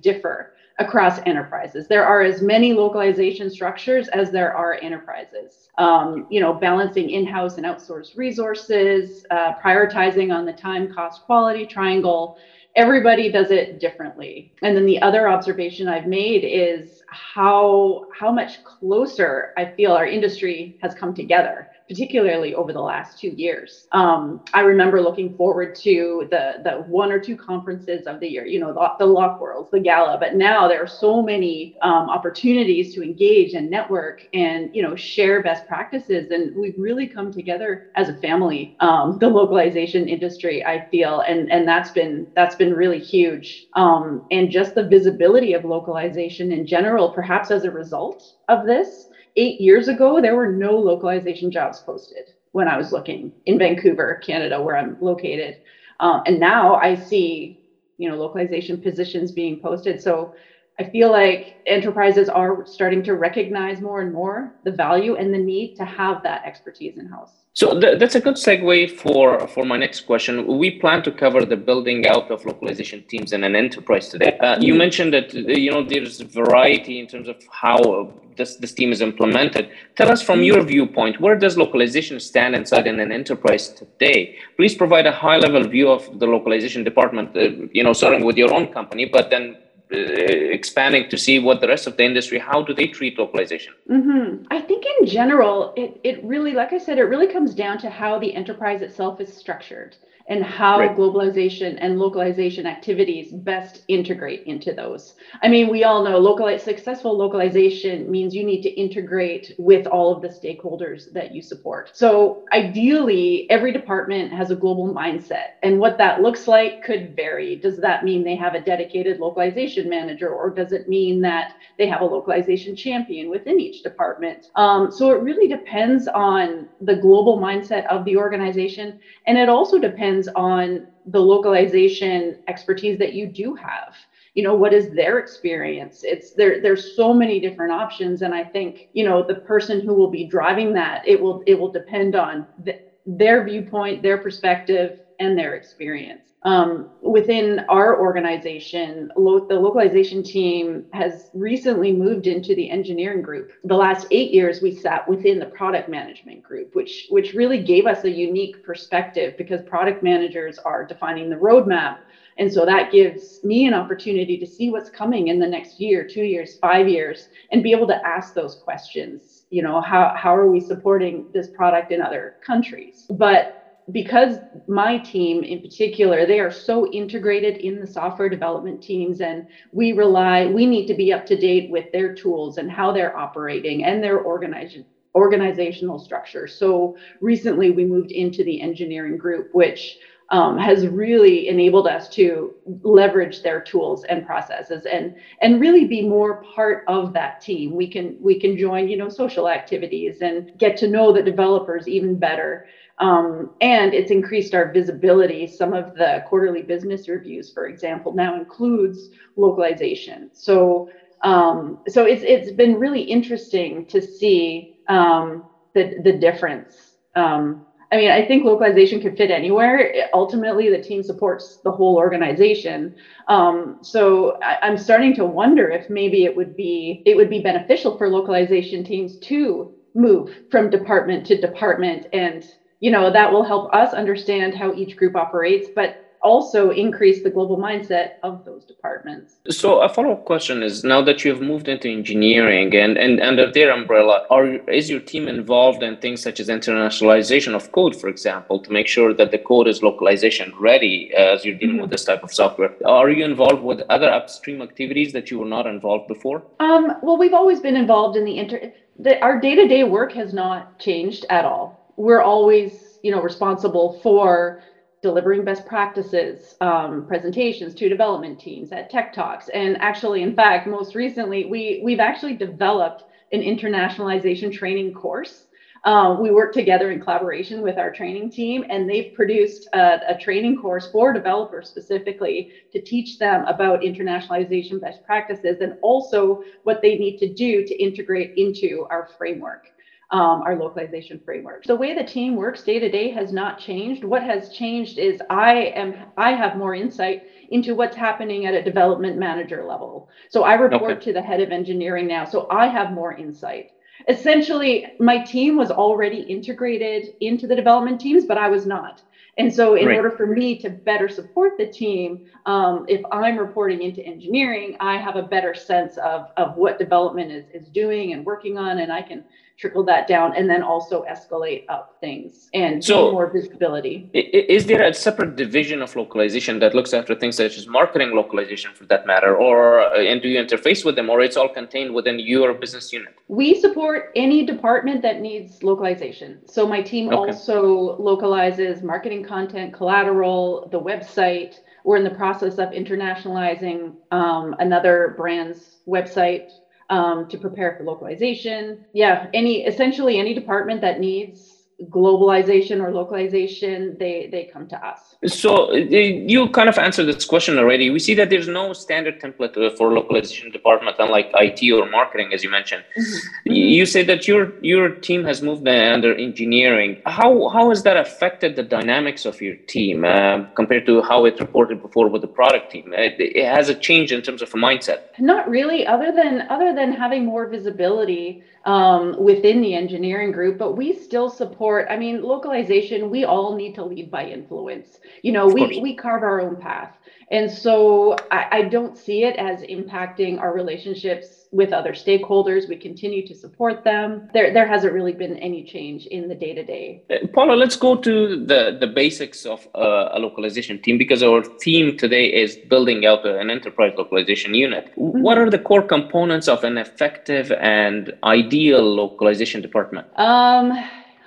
differ 0.00 0.52
across 0.78 1.18
enterprises. 1.24 1.88
There 1.88 2.04
are 2.04 2.22
as 2.22 2.42
many 2.42 2.72
localization 2.72 3.48
structures 3.48 4.08
as 4.08 4.30
there 4.30 4.54
are 4.54 4.74
enterprises. 4.74 5.70
Um, 5.78 6.26
you 6.30 6.40
know, 6.40 6.52
balancing 6.52 7.10
in-house 7.10 7.56
and 7.56 7.64
outsourced 7.66 8.16
resources, 8.16 9.24
uh, 9.30 9.54
prioritizing 9.54 10.34
on 10.34 10.44
the 10.44 10.52
time, 10.52 10.92
cost, 10.92 11.22
quality 11.22 11.66
triangle, 11.66 12.38
everybody 12.74 13.32
does 13.32 13.50
it 13.50 13.80
differently. 13.80 14.52
And 14.62 14.76
then 14.76 14.84
the 14.84 15.00
other 15.00 15.28
observation 15.28 15.88
I've 15.88 16.06
made 16.06 16.44
is 16.44 17.02
how 17.08 18.06
how 18.12 18.30
much 18.30 18.62
closer 18.64 19.54
I 19.56 19.64
feel 19.64 19.92
our 19.92 20.06
industry 20.06 20.78
has 20.82 20.94
come 20.94 21.14
together 21.14 21.70
particularly 21.88 22.54
over 22.54 22.72
the 22.72 22.80
last 22.80 23.18
two 23.18 23.28
years. 23.28 23.86
Um, 23.92 24.40
I 24.52 24.60
remember 24.60 25.00
looking 25.00 25.34
forward 25.36 25.74
to 25.76 26.26
the 26.30 26.54
the 26.64 26.82
one 26.82 27.12
or 27.12 27.18
two 27.18 27.36
conferences 27.36 28.06
of 28.06 28.20
the 28.20 28.28
year, 28.28 28.46
you 28.46 28.60
know, 28.60 28.72
the, 28.72 29.04
the 29.04 29.10
LocWorlds, 29.10 29.70
the 29.70 29.80
Gala. 29.80 30.18
But 30.18 30.34
now 30.34 30.68
there 30.68 30.82
are 30.82 30.86
so 30.86 31.22
many 31.22 31.76
um, 31.82 32.08
opportunities 32.08 32.94
to 32.94 33.02
engage 33.02 33.54
and 33.54 33.70
network 33.70 34.26
and 34.32 34.70
you 34.74 34.82
know 34.82 34.96
share 34.96 35.42
best 35.42 35.66
practices, 35.66 36.30
and 36.30 36.54
we've 36.56 36.78
really 36.78 37.06
come 37.06 37.32
together 37.32 37.86
as 37.94 38.08
a 38.08 38.14
family. 38.14 38.76
Um, 38.80 39.18
the 39.18 39.28
localization 39.28 40.08
industry, 40.08 40.64
I 40.64 40.86
feel, 40.90 41.20
and 41.20 41.50
and 41.50 41.66
that's 41.66 41.90
been 41.90 42.26
that's 42.34 42.56
been 42.56 42.74
really 42.74 42.98
huge. 42.98 43.66
Um, 43.74 44.26
and 44.30 44.50
just 44.50 44.74
the 44.74 44.86
visibility 44.88 45.52
of 45.52 45.64
localization 45.64 46.52
in 46.52 46.66
general, 46.66 47.10
perhaps 47.10 47.50
as 47.50 47.64
a 47.64 47.70
result 47.70 48.34
of 48.48 48.66
this 48.66 49.05
eight 49.36 49.60
years 49.60 49.88
ago, 49.88 50.20
there 50.20 50.36
were 50.36 50.50
no 50.52 50.76
localization 50.76 51.50
jobs 51.50 51.80
posted 51.80 52.32
when 52.52 52.68
I 52.68 52.76
was 52.76 52.92
looking 52.92 53.32
in 53.44 53.58
Vancouver, 53.58 54.20
Canada, 54.24 54.60
where 54.60 54.76
I'm 54.76 54.96
located. 55.00 55.58
Um, 56.00 56.22
and 56.26 56.40
now 56.40 56.76
I 56.76 56.94
see, 56.94 57.60
you 57.98 58.08
know, 58.08 58.16
localization 58.16 58.80
positions 58.80 59.32
being 59.32 59.60
posted. 59.60 60.02
So 60.02 60.34
I 60.78 60.84
feel 60.84 61.10
like 61.10 61.56
enterprises 61.66 62.28
are 62.28 62.66
starting 62.66 63.02
to 63.04 63.14
recognize 63.14 63.80
more 63.80 64.02
and 64.02 64.12
more 64.12 64.54
the 64.64 64.72
value 64.72 65.16
and 65.16 65.32
the 65.32 65.38
need 65.38 65.74
to 65.76 65.84
have 65.84 66.22
that 66.22 66.44
expertise 66.44 66.98
in 66.98 67.06
house. 67.06 67.32
So 67.54 67.80
th- 67.80 67.98
that's 67.98 68.14
a 68.14 68.20
good 68.20 68.34
segue 68.34 68.90
for, 68.90 69.48
for 69.48 69.64
my 69.64 69.78
next 69.78 70.02
question. 70.02 70.58
We 70.58 70.72
plan 70.72 71.02
to 71.04 71.10
cover 71.10 71.46
the 71.46 71.56
building 71.56 72.06
out 72.06 72.30
of 72.30 72.44
localization 72.44 73.02
teams 73.04 73.32
in 73.32 73.44
an 73.44 73.56
enterprise 73.56 74.10
today. 74.10 74.36
Uh, 74.38 74.58
you 74.60 74.72
mm-hmm. 74.72 74.78
mentioned 74.78 75.14
that 75.14 75.32
you 75.32 75.70
know 75.70 75.82
there's 75.82 76.20
variety 76.20 77.00
in 77.00 77.06
terms 77.06 77.28
of 77.28 77.36
how 77.50 78.12
this, 78.36 78.56
this 78.56 78.72
team 78.72 78.92
is 78.92 79.00
implemented. 79.00 79.70
Tell 79.96 80.10
us 80.10 80.22
from 80.22 80.42
your 80.42 80.62
viewpoint, 80.62 81.20
where 81.20 81.36
does 81.36 81.56
localization 81.56 82.20
stand 82.20 82.54
inside 82.54 82.86
in 82.86 83.00
an 83.00 83.12
enterprise 83.12 83.68
today? 83.68 84.36
Please 84.56 84.74
provide 84.74 85.06
a 85.06 85.12
high 85.12 85.38
level 85.38 85.66
view 85.66 85.90
of 85.90 86.18
the 86.18 86.26
localization 86.26 86.84
department, 86.84 87.36
uh, 87.36 87.50
you 87.72 87.82
know, 87.82 87.92
starting 87.92 88.24
with 88.24 88.36
your 88.36 88.52
own 88.52 88.66
company, 88.72 89.04
but 89.06 89.30
then 89.30 89.56
uh, 89.92 89.96
expanding 89.96 91.08
to 91.08 91.16
see 91.16 91.38
what 91.38 91.60
the 91.60 91.68
rest 91.68 91.86
of 91.86 91.96
the 91.96 92.04
industry 92.04 92.40
how 92.40 92.60
do 92.60 92.74
they 92.74 92.88
treat 92.88 93.16
localization 93.16 93.72
mm-hmm. 93.88 94.42
i 94.50 94.60
think 94.60 94.84
in 94.98 95.06
general 95.06 95.72
it, 95.76 96.00
it 96.02 96.24
really 96.24 96.54
like 96.54 96.72
i 96.72 96.78
said 96.78 96.98
it 96.98 97.04
really 97.04 97.28
comes 97.28 97.54
down 97.54 97.78
to 97.78 97.88
how 97.88 98.18
the 98.18 98.34
enterprise 98.34 98.82
itself 98.82 99.20
is 99.20 99.32
structured 99.32 99.94
and 100.28 100.42
how 100.42 100.78
right. 100.78 100.96
globalization 100.96 101.78
and 101.80 101.98
localization 101.98 102.66
activities 102.66 103.32
best 103.32 103.82
integrate 103.88 104.42
into 104.46 104.72
those. 104.72 105.14
I 105.42 105.48
mean, 105.48 105.68
we 105.68 105.84
all 105.84 106.02
know 106.02 106.18
localize, 106.18 106.62
successful 106.62 107.16
localization 107.16 108.10
means 108.10 108.34
you 108.34 108.44
need 108.44 108.62
to 108.62 108.70
integrate 108.70 109.52
with 109.58 109.86
all 109.86 110.10
of 110.10 110.22
the 110.22 110.28
stakeholders 110.28 111.12
that 111.12 111.32
you 111.32 111.42
support. 111.42 111.90
So 111.92 112.42
ideally, 112.52 113.46
every 113.50 113.72
department 113.72 114.32
has 114.32 114.50
a 114.50 114.56
global 114.56 114.92
mindset 114.92 115.50
and 115.62 115.78
what 115.78 115.96
that 115.98 116.22
looks 116.22 116.48
like 116.48 116.82
could 116.82 117.14
vary. 117.14 117.56
Does 117.56 117.78
that 117.78 118.04
mean 118.04 118.24
they 118.24 118.36
have 118.36 118.54
a 118.54 118.60
dedicated 118.60 119.20
localization 119.20 119.88
manager 119.88 120.30
or 120.30 120.50
does 120.50 120.72
it 120.72 120.88
mean 120.88 121.20
that 121.20 121.52
they 121.78 121.86
have 121.86 122.00
a 122.00 122.04
localization 122.04 122.74
champion 122.74 123.30
within 123.30 123.60
each 123.60 123.82
department? 123.82 124.48
Um, 124.56 124.90
so 124.90 125.10
it 125.10 125.22
really 125.22 125.46
depends 125.46 126.08
on 126.08 126.68
the 126.80 126.96
global 126.96 127.38
mindset 127.38 127.86
of 127.86 128.04
the 128.04 128.16
organization 128.16 128.98
and 129.26 129.38
it 129.38 129.48
also 129.48 129.78
depends 129.78 130.15
depends 130.16 130.28
on 130.36 130.86
the 131.06 131.20
localization 131.20 132.36
expertise 132.48 132.98
that 132.98 133.12
you 133.12 133.26
do 133.26 133.54
have. 133.54 133.94
You 134.34 134.42
know 134.42 134.54
what 134.54 134.74
is 134.74 134.90
their 134.90 135.18
experience? 135.18 136.00
It's 136.02 136.32
there 136.32 136.60
there's 136.60 136.94
so 136.94 137.14
many 137.14 137.40
different 137.40 137.72
options 137.72 138.22
and 138.22 138.34
i 138.34 138.44
think 138.44 138.88
you 138.92 139.04
know 139.04 139.24
the 139.26 139.36
person 139.36 139.80
who 139.80 139.94
will 139.94 140.10
be 140.10 140.24
driving 140.24 140.72
that 140.74 141.02
it 141.06 141.20
will 141.20 141.42
it 141.46 141.58
will 141.58 141.70
depend 141.70 142.14
on 142.14 142.46
the, 142.64 142.74
their 143.06 143.44
viewpoint 143.44 144.02
their 144.02 144.18
perspective 144.18 144.98
and 145.18 145.38
their 145.38 145.54
experience 145.54 146.32
um, 146.46 146.90
within 147.02 147.60
our 147.68 148.00
organization, 148.00 149.10
lo- 149.16 149.44
the 149.48 149.58
localization 149.58 150.22
team 150.22 150.84
has 150.92 151.28
recently 151.34 151.90
moved 151.90 152.28
into 152.28 152.54
the 152.54 152.70
engineering 152.70 153.20
group. 153.20 153.50
The 153.64 153.74
last 153.74 154.06
eight 154.12 154.32
years, 154.32 154.62
we 154.62 154.70
sat 154.70 155.06
within 155.08 155.40
the 155.40 155.46
product 155.46 155.88
management 155.88 156.44
group, 156.44 156.76
which 156.76 157.08
which 157.10 157.32
really 157.32 157.64
gave 157.64 157.84
us 157.86 158.04
a 158.04 158.10
unique 158.10 158.62
perspective 158.62 159.34
because 159.36 159.60
product 159.62 160.04
managers 160.04 160.56
are 160.60 160.86
defining 160.86 161.28
the 161.28 161.34
roadmap, 161.34 161.96
and 162.38 162.50
so 162.50 162.64
that 162.64 162.92
gives 162.92 163.40
me 163.42 163.66
an 163.66 163.74
opportunity 163.74 164.38
to 164.38 164.46
see 164.46 164.70
what's 164.70 164.88
coming 164.88 165.26
in 165.26 165.40
the 165.40 165.48
next 165.48 165.80
year, 165.80 166.06
two 166.06 166.22
years, 166.22 166.58
five 166.60 166.86
years, 166.86 167.28
and 167.50 167.64
be 167.64 167.72
able 167.72 167.88
to 167.88 168.06
ask 168.06 168.34
those 168.34 168.54
questions. 168.54 169.42
You 169.50 169.62
know, 169.62 169.80
how 169.80 170.12
how 170.14 170.32
are 170.32 170.48
we 170.48 170.60
supporting 170.60 171.26
this 171.34 171.48
product 171.48 171.90
in 171.90 172.00
other 172.00 172.36
countries? 172.40 173.04
But 173.10 173.48
because 173.92 174.38
my 174.66 174.98
team 174.98 175.44
in 175.44 175.60
particular 175.60 176.26
they 176.26 176.40
are 176.40 176.50
so 176.50 176.90
integrated 176.90 177.58
in 177.58 177.80
the 177.80 177.86
software 177.86 178.28
development 178.28 178.82
teams 178.82 179.20
and 179.20 179.46
we 179.72 179.92
rely 179.92 180.46
we 180.46 180.66
need 180.66 180.86
to 180.86 180.94
be 180.94 181.12
up 181.12 181.24
to 181.24 181.36
date 181.36 181.70
with 181.70 181.90
their 181.92 182.12
tools 182.14 182.58
and 182.58 182.70
how 182.70 182.90
they're 182.90 183.16
operating 183.16 183.84
and 183.84 184.02
their 184.02 184.24
organization 184.24 184.84
organizational 185.14 185.98
structure. 185.98 186.46
So 186.46 186.94
recently 187.22 187.70
we 187.70 187.86
moved 187.86 188.12
into 188.12 188.44
the 188.44 188.60
engineering 188.60 189.16
group 189.16 189.48
which 189.52 189.96
um, 190.30 190.58
has 190.58 190.86
really 190.86 191.48
enabled 191.48 191.86
us 191.86 192.08
to 192.10 192.52
leverage 192.82 193.42
their 193.42 193.60
tools 193.60 194.04
and 194.04 194.26
processes 194.26 194.84
and 194.84 195.14
and 195.40 195.60
really 195.60 195.86
be 195.86 196.02
more 196.02 196.42
part 196.42 196.84
of 196.88 197.12
that 197.12 197.40
team. 197.40 197.74
We 197.74 197.88
can 197.88 198.16
we 198.20 198.38
can 198.38 198.58
join 198.58 198.88
you 198.88 198.96
know 198.96 199.08
social 199.08 199.48
activities 199.48 200.20
and 200.20 200.50
get 200.58 200.76
to 200.78 200.88
know 200.88 201.12
the 201.12 201.22
developers 201.22 201.86
even 201.86 202.18
better 202.18 202.66
um, 202.98 203.50
and 203.60 203.92
it's 203.92 204.10
increased 204.10 204.54
our 204.54 204.72
visibility. 204.72 205.46
Some 205.46 205.72
of 205.74 205.94
the 205.94 206.24
quarterly 206.26 206.62
business 206.62 207.08
reviews, 207.08 207.52
for 207.52 207.66
example, 207.66 208.14
now 208.14 208.34
includes 208.36 209.10
localization. 209.36 210.30
So, 210.32 210.88
um, 211.22 211.78
so 211.88 212.04
it's 212.04 212.22
it's 212.22 212.52
been 212.52 212.76
really 212.76 213.02
interesting 213.02 213.86
to 213.86 214.00
see 214.00 214.78
um, 214.88 215.44
the 215.74 215.96
the 216.02 216.12
difference. 216.12 216.96
Um, 217.14 217.66
I 217.92 217.96
mean, 217.96 218.10
I 218.10 218.26
think 218.26 218.44
localization 218.44 219.00
could 219.00 219.16
fit 219.16 219.30
anywhere. 219.30 220.08
ultimately, 220.12 220.70
the 220.70 220.82
team 220.82 221.02
supports 221.02 221.58
the 221.58 221.70
whole 221.70 221.96
organization. 221.96 222.96
Um, 223.28 223.78
so 223.80 224.38
I, 224.42 224.58
I'm 224.62 224.76
starting 224.76 225.14
to 225.16 225.24
wonder 225.24 225.70
if 225.70 225.88
maybe 225.88 226.24
it 226.24 226.34
would 226.34 226.56
be 226.56 227.02
it 227.04 227.16
would 227.16 227.30
be 227.30 227.40
beneficial 227.40 227.96
for 227.98 228.08
localization 228.08 228.84
teams 228.84 229.18
to 229.18 229.72
move 229.94 230.30
from 230.50 230.70
department 230.70 231.26
to 231.26 231.40
department 231.40 232.06
and 232.12 232.44
you 232.80 232.90
know 232.90 233.10
that 233.10 233.32
will 233.32 233.44
help 233.44 233.72
us 233.74 233.94
understand 233.94 234.54
how 234.54 234.74
each 234.74 234.96
group 234.96 235.16
operates 235.16 235.68
but 235.74 236.06
also 236.26 236.70
increase 236.70 237.22
the 237.22 237.30
global 237.30 237.56
mindset 237.56 238.14
of 238.22 238.44
those 238.44 238.64
departments. 238.64 239.36
So 239.50 239.82
a 239.82 239.88
follow-up 239.88 240.24
question 240.24 240.62
is 240.62 240.82
now 240.82 241.00
that 241.02 241.24
you 241.24 241.30
have 241.30 241.40
moved 241.40 241.68
into 241.68 241.88
engineering 241.88 242.74
and, 242.74 242.98
and 242.98 243.20
under 243.20 243.50
their 243.50 243.70
umbrella, 243.70 244.26
are 244.30 244.46
is 244.80 244.90
your 244.90 245.00
team 245.00 245.28
involved 245.28 245.82
in 245.82 245.96
things 245.98 246.22
such 246.22 246.40
as 246.40 246.48
internationalization 246.48 247.54
of 247.54 247.70
code, 247.72 247.94
for 247.94 248.08
example, 248.08 248.58
to 248.58 248.72
make 248.72 248.88
sure 248.88 249.14
that 249.14 249.30
the 249.30 249.38
code 249.38 249.68
is 249.68 249.82
localization 249.82 250.52
ready 250.58 251.12
as 251.14 251.44
you're 251.44 251.54
dealing 251.54 251.80
with 251.80 251.90
this 251.90 252.04
type 252.04 252.22
of 252.24 252.32
software? 252.32 252.72
Are 252.84 253.10
you 253.10 253.24
involved 253.24 253.62
with 253.62 253.82
other 253.88 254.10
upstream 254.10 254.62
activities 254.62 255.12
that 255.12 255.30
you 255.30 255.38
were 255.38 255.52
not 255.56 255.66
involved 255.66 256.08
before? 256.08 256.42
Um, 256.58 256.92
well, 257.02 257.18
we've 257.18 257.34
always 257.34 257.60
been 257.60 257.76
involved 257.76 258.16
in 258.16 258.24
the 258.24 258.38
inter. 258.38 258.72
The, 258.98 259.20
our 259.20 259.40
day-to-day 259.40 259.84
work 259.84 260.12
has 260.14 260.32
not 260.32 260.78
changed 260.78 261.26
at 261.28 261.44
all 261.44 261.85
we're 261.96 262.22
always, 262.22 262.98
you 263.02 263.10
know, 263.10 263.20
responsible 263.20 263.98
for 264.02 264.62
delivering 265.02 265.44
best 265.44 265.64
practices 265.66 266.56
um, 266.60 267.06
presentations 267.06 267.74
to 267.74 267.88
development 267.88 268.40
teams 268.40 268.72
at 268.72 268.90
Tech 268.90 269.12
Talks. 269.12 269.48
And 269.50 269.76
actually, 269.80 270.22
in 270.22 270.34
fact, 270.34 270.66
most 270.66 270.94
recently, 270.94 271.44
we 271.44 271.80
we've 271.84 272.00
actually 272.00 272.34
developed 272.34 273.04
an 273.32 273.40
internationalization 273.40 274.52
training 274.52 274.92
course. 274.92 275.46
Uh, 275.84 276.16
we 276.18 276.32
work 276.32 276.52
together 276.52 276.90
in 276.90 277.00
collaboration 277.00 277.62
with 277.62 277.78
our 277.78 277.92
training 277.92 278.28
team, 278.28 278.64
and 278.70 278.90
they've 278.90 279.14
produced 279.14 279.68
a, 279.72 280.00
a, 280.08 280.18
training 280.18 280.56
course 280.56 280.88
for 280.90 281.12
developers 281.12 281.68
specifically 281.68 282.50
to 282.72 282.80
teach 282.80 283.18
them 283.18 283.44
about 283.46 283.82
internationalization 283.82 284.80
best 284.80 285.04
practices 285.04 285.60
and 285.60 285.74
also 285.82 286.42
what 286.64 286.82
they 286.82 286.96
need 286.96 287.18
to 287.18 287.32
do 287.32 287.64
to 287.64 287.80
integrate 287.80 288.32
into 288.36 288.84
our 288.90 289.08
framework 289.16 289.66
um, 290.10 290.42
our 290.42 290.56
localization 290.56 291.20
framework. 291.24 291.64
The 291.64 291.74
way 291.74 291.94
the 291.94 292.04
team 292.04 292.36
works 292.36 292.62
day 292.62 292.78
to 292.78 292.88
day 292.88 293.10
has 293.10 293.32
not 293.32 293.58
changed. 293.58 294.04
What 294.04 294.22
has 294.22 294.50
changed 294.50 294.98
is 294.98 295.20
I 295.30 295.54
am 295.74 295.94
I 296.16 296.32
have 296.32 296.56
more 296.56 296.74
insight 296.74 297.24
into 297.50 297.74
what's 297.74 297.96
happening 297.96 298.46
at 298.46 298.54
a 298.54 298.62
development 298.62 299.16
manager 299.16 299.64
level. 299.64 300.08
So 300.30 300.44
I 300.44 300.54
report 300.54 300.98
okay. 300.98 301.04
to 301.06 301.12
the 301.12 301.22
head 301.22 301.40
of 301.40 301.50
engineering 301.50 302.06
now. 302.06 302.24
So 302.24 302.46
I 302.50 302.66
have 302.66 302.92
more 302.92 303.14
insight. 303.14 303.72
Essentially, 304.08 304.86
my 305.00 305.18
team 305.18 305.56
was 305.56 305.70
already 305.70 306.20
integrated 306.20 307.14
into 307.20 307.46
the 307.46 307.56
development 307.56 308.00
teams, 308.00 308.26
but 308.26 308.38
I 308.38 308.48
was 308.48 308.66
not. 308.66 309.02
And 309.38 309.52
so, 309.52 309.74
in 309.74 309.86
right. 309.86 309.96
order 309.96 310.10
for 310.10 310.26
me 310.26 310.56
to 310.58 310.70
better 310.70 311.08
support 311.08 311.58
the 311.58 311.66
team, 311.66 312.26
um, 312.46 312.86
if 312.88 313.02
I'm 313.12 313.36
reporting 313.36 313.82
into 313.82 314.02
engineering, 314.02 314.76
I 314.80 314.96
have 314.96 315.16
a 315.16 315.22
better 315.22 315.54
sense 315.54 315.98
of, 315.98 316.28
of 316.38 316.56
what 316.56 316.78
development 316.78 317.30
is, 317.30 317.44
is 317.52 317.68
doing 317.68 318.14
and 318.14 318.24
working 318.24 318.56
on, 318.56 318.78
and 318.78 318.90
I 318.90 319.02
can 319.02 319.24
trickle 319.58 319.82
that 319.82 320.06
down 320.06 320.34
and 320.36 320.50
then 320.50 320.62
also 320.62 321.04
escalate 321.04 321.64
up 321.68 321.96
things 322.00 322.50
and 322.52 322.84
so 322.84 323.10
more 323.10 323.30
visibility. 323.30 324.10
Is 324.12 324.66
there 324.66 324.82
a 324.82 324.92
separate 324.92 325.36
division 325.36 325.80
of 325.80 325.96
localization 325.96 326.58
that 326.58 326.74
looks 326.74 326.92
after 326.92 327.14
things 327.14 327.36
such 327.36 327.56
as 327.56 327.66
marketing 327.66 328.14
localization 328.14 328.72
for 328.74 328.84
that 328.86 329.06
matter, 329.06 329.34
or 329.34 329.80
uh, 329.80 329.98
and 329.98 330.20
do 330.20 330.28
you 330.28 330.42
interface 330.42 330.84
with 330.84 330.94
them, 330.94 331.08
or 331.08 331.20
it's 331.22 331.36
all 331.36 331.48
contained 331.48 331.94
within 331.94 332.18
your 332.18 332.52
business 332.52 332.92
unit? 332.92 333.14
We 333.28 333.58
support 333.60 334.12
any 334.14 334.44
department 334.44 335.00
that 335.02 335.20
needs 335.20 335.62
localization. 335.62 336.46
So 336.46 336.66
my 336.66 336.82
team 336.82 337.08
okay. 337.08 337.16
also 337.16 337.96
localizes 337.98 338.82
marketing 338.82 339.24
content, 339.24 339.72
collateral, 339.72 340.68
the 340.70 340.80
website. 340.80 341.60
We're 341.84 341.96
in 341.96 342.04
the 342.04 342.10
process 342.10 342.58
of 342.58 342.70
internationalizing 342.70 343.94
um, 344.10 344.54
another 344.58 345.14
brand's 345.16 345.76
website 345.86 346.50
um, 346.90 347.26
to 347.28 347.38
prepare 347.38 347.74
for 347.76 347.84
localization. 347.84 348.80
Yeah, 348.92 349.26
any 349.34 349.64
essentially 349.64 350.18
any 350.18 350.34
department 350.34 350.80
that 350.82 351.00
needs 351.00 351.55
globalization 351.84 352.82
or 352.82 352.90
localization, 352.90 353.96
they 353.98 354.28
they 354.32 354.44
come 354.50 354.66
to 354.66 354.86
us. 354.86 355.14
So 355.26 355.72
uh, 355.72 355.76
you 355.76 356.48
kind 356.48 356.70
of 356.70 356.78
answered 356.78 357.04
this 357.04 357.24
question 357.26 357.58
already. 357.58 357.90
We 357.90 357.98
see 357.98 358.14
that 358.14 358.30
there's 358.30 358.48
no 358.48 358.72
standard 358.72 359.20
template 359.20 359.56
uh, 359.58 359.76
for 359.76 359.92
localization 359.92 360.50
department, 360.50 360.96
unlike 360.98 361.30
IT 361.34 361.70
or 361.70 361.88
marketing, 361.90 362.32
as 362.32 362.42
you 362.42 362.50
mentioned. 362.50 362.84
Mm-hmm. 362.98 363.52
You 363.52 363.84
say 363.84 364.02
that 364.04 364.26
your 364.26 364.52
your 364.64 364.88
team 364.88 365.24
has 365.24 365.42
moved 365.42 365.68
under 365.68 366.14
engineering. 366.14 367.02
How 367.04 367.48
how 367.50 367.68
has 367.68 367.82
that 367.82 367.98
affected 367.98 368.56
the 368.56 368.62
dynamics 368.62 369.26
of 369.26 369.42
your 369.42 369.56
team 369.74 370.04
uh, 370.04 370.44
compared 370.54 370.86
to 370.86 371.02
how 371.02 371.26
it 371.26 371.38
reported 371.40 371.82
before 371.82 372.08
with 372.08 372.22
the 372.22 372.32
product 372.40 372.72
team? 372.72 372.94
It, 372.94 373.16
it 373.18 373.44
has 373.44 373.68
a 373.68 373.74
change 373.74 374.12
in 374.12 374.22
terms 374.22 374.40
of 374.40 374.48
a 374.54 374.56
mindset. 374.56 375.00
Not 375.18 375.48
really, 375.50 375.86
other 375.86 376.10
than 376.10 376.46
other 376.48 376.74
than 376.74 376.92
having 376.92 377.26
more 377.26 377.46
visibility 377.48 378.42
um, 378.64 379.14
within 379.18 379.60
the 379.60 379.74
engineering 379.74 380.32
group, 380.32 380.56
but 380.56 380.72
we 380.72 380.94
still 380.94 381.28
support. 381.28 381.65
I 381.90 381.96
mean, 381.96 382.22
localization. 382.22 383.10
We 383.10 383.24
all 383.24 383.56
need 383.56 383.74
to 383.76 383.84
lead 383.84 384.10
by 384.10 384.24
influence 384.26 384.98
you 385.22 385.32
know 385.32 385.46
we 385.46 385.80
we 385.80 385.94
carve 385.94 386.22
our 386.22 386.40
own 386.40 386.56
path 386.56 386.92
and 387.30 387.50
so 387.50 388.16
I, 388.30 388.46
I, 388.52 388.62
don't 388.62 388.96
see 388.96 389.24
it 389.24 389.34
as 389.36 389.62
impacting 389.62 390.38
our 390.38 390.52
relationships 390.54 391.48
with 391.50 391.72
other 391.72 391.92
stakeholders. 391.92 392.68
We 392.68 392.76
continue 392.76 393.26
to 393.26 393.34
support 393.34 393.82
them. 393.82 394.28
There, 394.32 394.52
there 394.52 394.68
hasn't 394.68 394.92
really 394.92 395.12
been 395.12 395.36
any 395.38 395.64
change 395.64 396.06
in 396.06 396.28
the 396.28 396.36
day 396.36 396.54
to 396.54 396.62
day. 396.62 397.02
Paula, 397.34 397.54
let's 397.54 397.74
go 397.74 397.96
to 397.96 398.46
the, 398.46 398.76
the 398.78 398.86
basics 398.86 399.44
of 399.44 399.66
uh, 399.74 400.10
a 400.12 400.20
localization 400.20 400.80
team 400.80 400.98
because 400.98 401.24
our 401.24 401.42
theme 401.42 401.96
today 401.96 402.26
is 402.26 402.56
building 402.68 403.04
out 403.04 403.26
an 403.26 403.50
enterprise 403.50 403.94
localization 403.98 404.54
unit. 404.54 404.92
Mm-hmm. 404.96 405.22
What 405.22 405.36
are 405.36 405.50
the 405.50 405.58
core 405.58 405.82
components 405.82 406.46
of 406.46 406.62
an 406.62 406.78
effective 406.78 407.50
and 407.50 408.12
ideal 408.22 408.82
localization 408.82 409.62
department? 409.62 410.06
Um, 410.16 410.78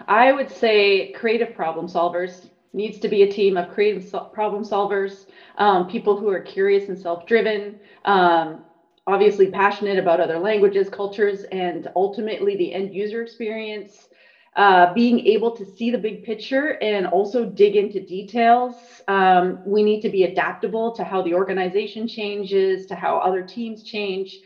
I 0.10 0.34
would 0.34 0.50
say 0.50 1.12
creative 1.14 1.54
problem 1.54 1.88
solvers 1.88 2.50
needs 2.74 3.00
to 3.00 3.10
be 3.10 3.24
a 3.24 3.28
team 3.28 3.58
of 3.58 3.70
creative 3.70 4.12
problem 4.34 4.64
solvers, 4.64 5.28
um, 5.58 5.88
people 5.88 6.18
who 6.18 6.30
are 6.30 6.42
curious 6.42 6.90
and 6.90 6.98
self-driven, 6.98 7.80
um, 8.06 8.64
obviously 9.08 9.48
passionate 9.48 10.00
about 10.00 10.20
other 10.20 10.40
languages, 10.40 10.90
cultures, 10.90 11.46
and 11.52 11.88
ultimately 11.96 12.56
the 12.56 12.74
end 12.74 12.94
user 12.94 13.22
experience. 13.22 14.10
Uh, 14.56 14.94
being 14.94 15.20
able 15.28 15.52
to 15.52 15.66
see 15.66 15.92
the 15.92 15.98
big 15.98 16.24
picture 16.24 16.78
and 16.82 17.08
also 17.08 17.46
dig 17.46 17.76
into 17.78 18.00
details. 18.02 19.02
Um, 19.08 19.60
we 19.64 19.84
need 19.84 20.02
to 20.02 20.10
be 20.10 20.24
adaptable 20.24 20.92
to 20.94 21.04
how 21.04 21.22
the 21.22 21.36
organization 21.36 22.08
changes, 22.08 22.88
to 22.88 22.96
how 22.96 23.18
other 23.20 23.44
teams 23.44 23.84
change. 23.84 24.42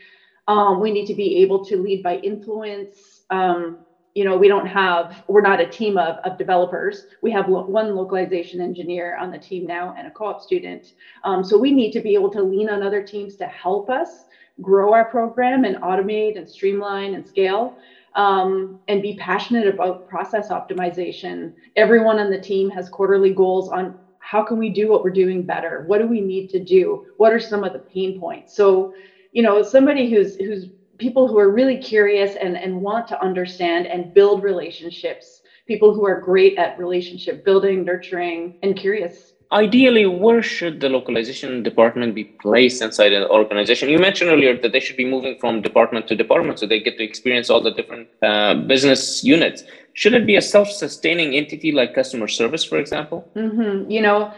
Um, 0.46 0.80
we 0.80 0.90
need 0.92 1.06
to 1.06 1.14
be 1.14 1.36
able 1.38 1.64
to 1.64 1.78
lead 1.78 2.02
by 2.02 2.16
influence. 2.18 3.22
Um, 3.30 3.83
you 4.14 4.24
know, 4.24 4.36
we 4.36 4.46
don't 4.46 4.66
have, 4.66 5.22
we're 5.26 5.40
not 5.40 5.60
a 5.60 5.66
team 5.66 5.98
of, 5.98 6.16
of 6.24 6.38
developers. 6.38 7.06
We 7.20 7.32
have 7.32 7.48
lo- 7.48 7.66
one 7.66 7.94
localization 7.94 8.60
engineer 8.60 9.16
on 9.16 9.30
the 9.30 9.38
team 9.38 9.66
now 9.66 9.94
and 9.98 10.06
a 10.06 10.10
co-op 10.10 10.40
student. 10.40 10.92
Um, 11.24 11.42
so 11.42 11.58
we 11.58 11.72
need 11.72 11.90
to 11.92 12.00
be 12.00 12.14
able 12.14 12.30
to 12.30 12.42
lean 12.42 12.68
on 12.70 12.82
other 12.82 13.02
teams 13.02 13.34
to 13.36 13.46
help 13.46 13.90
us 13.90 14.26
grow 14.60 14.92
our 14.92 15.04
program 15.06 15.64
and 15.64 15.76
automate 15.76 16.38
and 16.38 16.48
streamline 16.48 17.14
and 17.14 17.26
scale. 17.26 17.76
Um, 18.14 18.76
and 18.86 19.02
be 19.02 19.16
passionate 19.16 19.66
about 19.66 20.06
process 20.06 20.48
optimization. 20.48 21.52
Everyone 21.74 22.20
on 22.20 22.30
the 22.30 22.38
team 22.38 22.70
has 22.70 22.88
quarterly 22.88 23.34
goals 23.34 23.68
on 23.68 23.96
how 24.20 24.40
can 24.40 24.56
we 24.56 24.70
do 24.70 24.88
what 24.88 25.02
we're 25.02 25.10
doing 25.10 25.42
better? 25.42 25.82
What 25.86 25.98
do 25.98 26.06
we 26.06 26.20
need 26.20 26.48
to 26.50 26.62
do? 26.62 27.02
What 27.16 27.32
are 27.32 27.40
some 27.40 27.64
of 27.64 27.72
the 27.72 27.80
pain 27.80 28.16
points? 28.16 28.54
So, 28.54 28.92
you 29.32 29.42
know, 29.42 29.62
somebody 29.64 30.08
who's 30.08 30.36
who's 30.36 30.68
people 30.98 31.28
who 31.28 31.38
are 31.38 31.50
really 31.50 31.78
curious 31.78 32.36
and, 32.36 32.56
and 32.56 32.80
want 32.80 33.08
to 33.08 33.22
understand 33.22 33.86
and 33.86 34.14
build 34.14 34.42
relationships, 34.42 35.42
people 35.66 35.94
who 35.94 36.04
are 36.06 36.20
great 36.20 36.56
at 36.58 36.78
relationship 36.78 37.44
building, 37.44 37.84
nurturing, 37.84 38.54
and 38.62 38.76
curious. 38.76 39.32
Ideally, 39.52 40.06
where 40.06 40.42
should 40.42 40.80
the 40.80 40.88
localization 40.88 41.62
department 41.62 42.14
be 42.14 42.24
placed 42.42 42.82
inside 42.82 43.12
an 43.12 43.24
organization? 43.24 43.88
You 43.88 43.98
mentioned 43.98 44.30
earlier 44.30 44.58
that 44.58 44.72
they 44.72 44.80
should 44.80 44.96
be 44.96 45.04
moving 45.04 45.36
from 45.38 45.62
department 45.62 46.08
to 46.08 46.16
department 46.16 46.58
so 46.58 46.66
they 46.66 46.80
get 46.80 46.96
to 46.98 47.04
experience 47.04 47.50
all 47.50 47.60
the 47.60 47.70
different 47.70 48.08
uh, 48.22 48.54
business 48.54 49.22
units. 49.22 49.62
Should 49.92 50.14
it 50.14 50.26
be 50.26 50.34
a 50.36 50.42
self 50.42 50.68
sustaining 50.70 51.34
entity 51.36 51.70
like 51.70 51.94
customer 51.94 52.26
service, 52.26 52.64
for 52.64 52.78
example? 52.78 53.28
Mm-hmm. 53.36 53.90
You 53.90 54.00
know, 54.00 54.32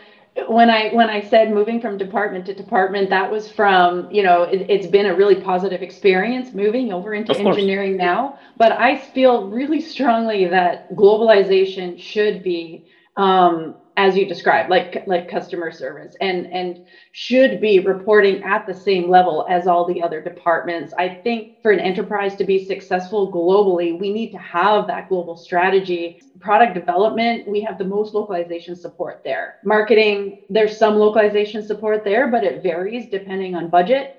when 0.48 0.68
I 0.68 0.90
when 0.90 1.08
I 1.08 1.22
said 1.22 1.50
moving 1.50 1.80
from 1.80 1.96
department 1.96 2.46
to 2.46 2.54
department, 2.54 3.10
that 3.10 3.30
was 3.30 3.50
from 3.50 4.10
you 4.10 4.22
know 4.22 4.42
it, 4.42 4.82
has 4.82 4.90
been 4.90 5.06
a 5.06 5.14
really 5.14 5.40
positive 5.40 5.82
experience 5.82 6.52
moving 6.52 6.92
over 6.92 7.14
into 7.14 7.36
engineering 7.36 7.96
now. 7.96 8.38
But 8.56 8.72
I 8.72 8.98
feel 8.98 9.48
really 9.48 9.80
strongly 9.80 10.46
that 10.46 10.94
globalization 10.94 11.98
should 11.98 12.42
be 12.42 12.86
um, 13.16 13.74
as 13.96 14.14
you 14.14 14.26
described, 14.26 14.68
like 14.68 15.04
like 15.06 15.28
customer 15.28 15.70
service, 15.70 16.16
and 16.20 16.46
and 16.52 16.86
should 17.12 17.60
be 17.60 17.80
reporting 17.80 18.42
at 18.42 18.66
the 18.66 18.74
same 18.74 19.08
level 19.08 19.46
as 19.48 19.66
all 19.66 19.86
the 19.86 20.02
other 20.02 20.20
departments. 20.20 20.92
I 20.98 21.08
think 21.08 21.62
for 21.62 21.70
an 21.70 21.80
enterprise 21.80 22.36
to 22.36 22.44
be 22.44 22.64
successful 22.64 23.32
globally, 23.32 23.98
we 23.98 24.12
need 24.12 24.32
to 24.32 24.38
have 24.38 24.86
that 24.88 25.08
global 25.08 25.36
strategy. 25.36 26.20
Product 26.40 26.74
development, 26.74 27.48
we 27.48 27.62
have 27.62 27.78
the 27.78 27.84
most 27.84 28.12
localization 28.12 28.76
support 28.76 29.22
there. 29.24 29.56
Marketing, 29.64 30.42
there's 30.50 30.76
some 30.76 30.96
localization 30.96 31.66
support 31.66 32.04
there, 32.04 32.28
but 32.28 32.44
it 32.44 32.62
varies 32.62 33.08
depending 33.08 33.54
on 33.54 33.70
budget. 33.70 34.16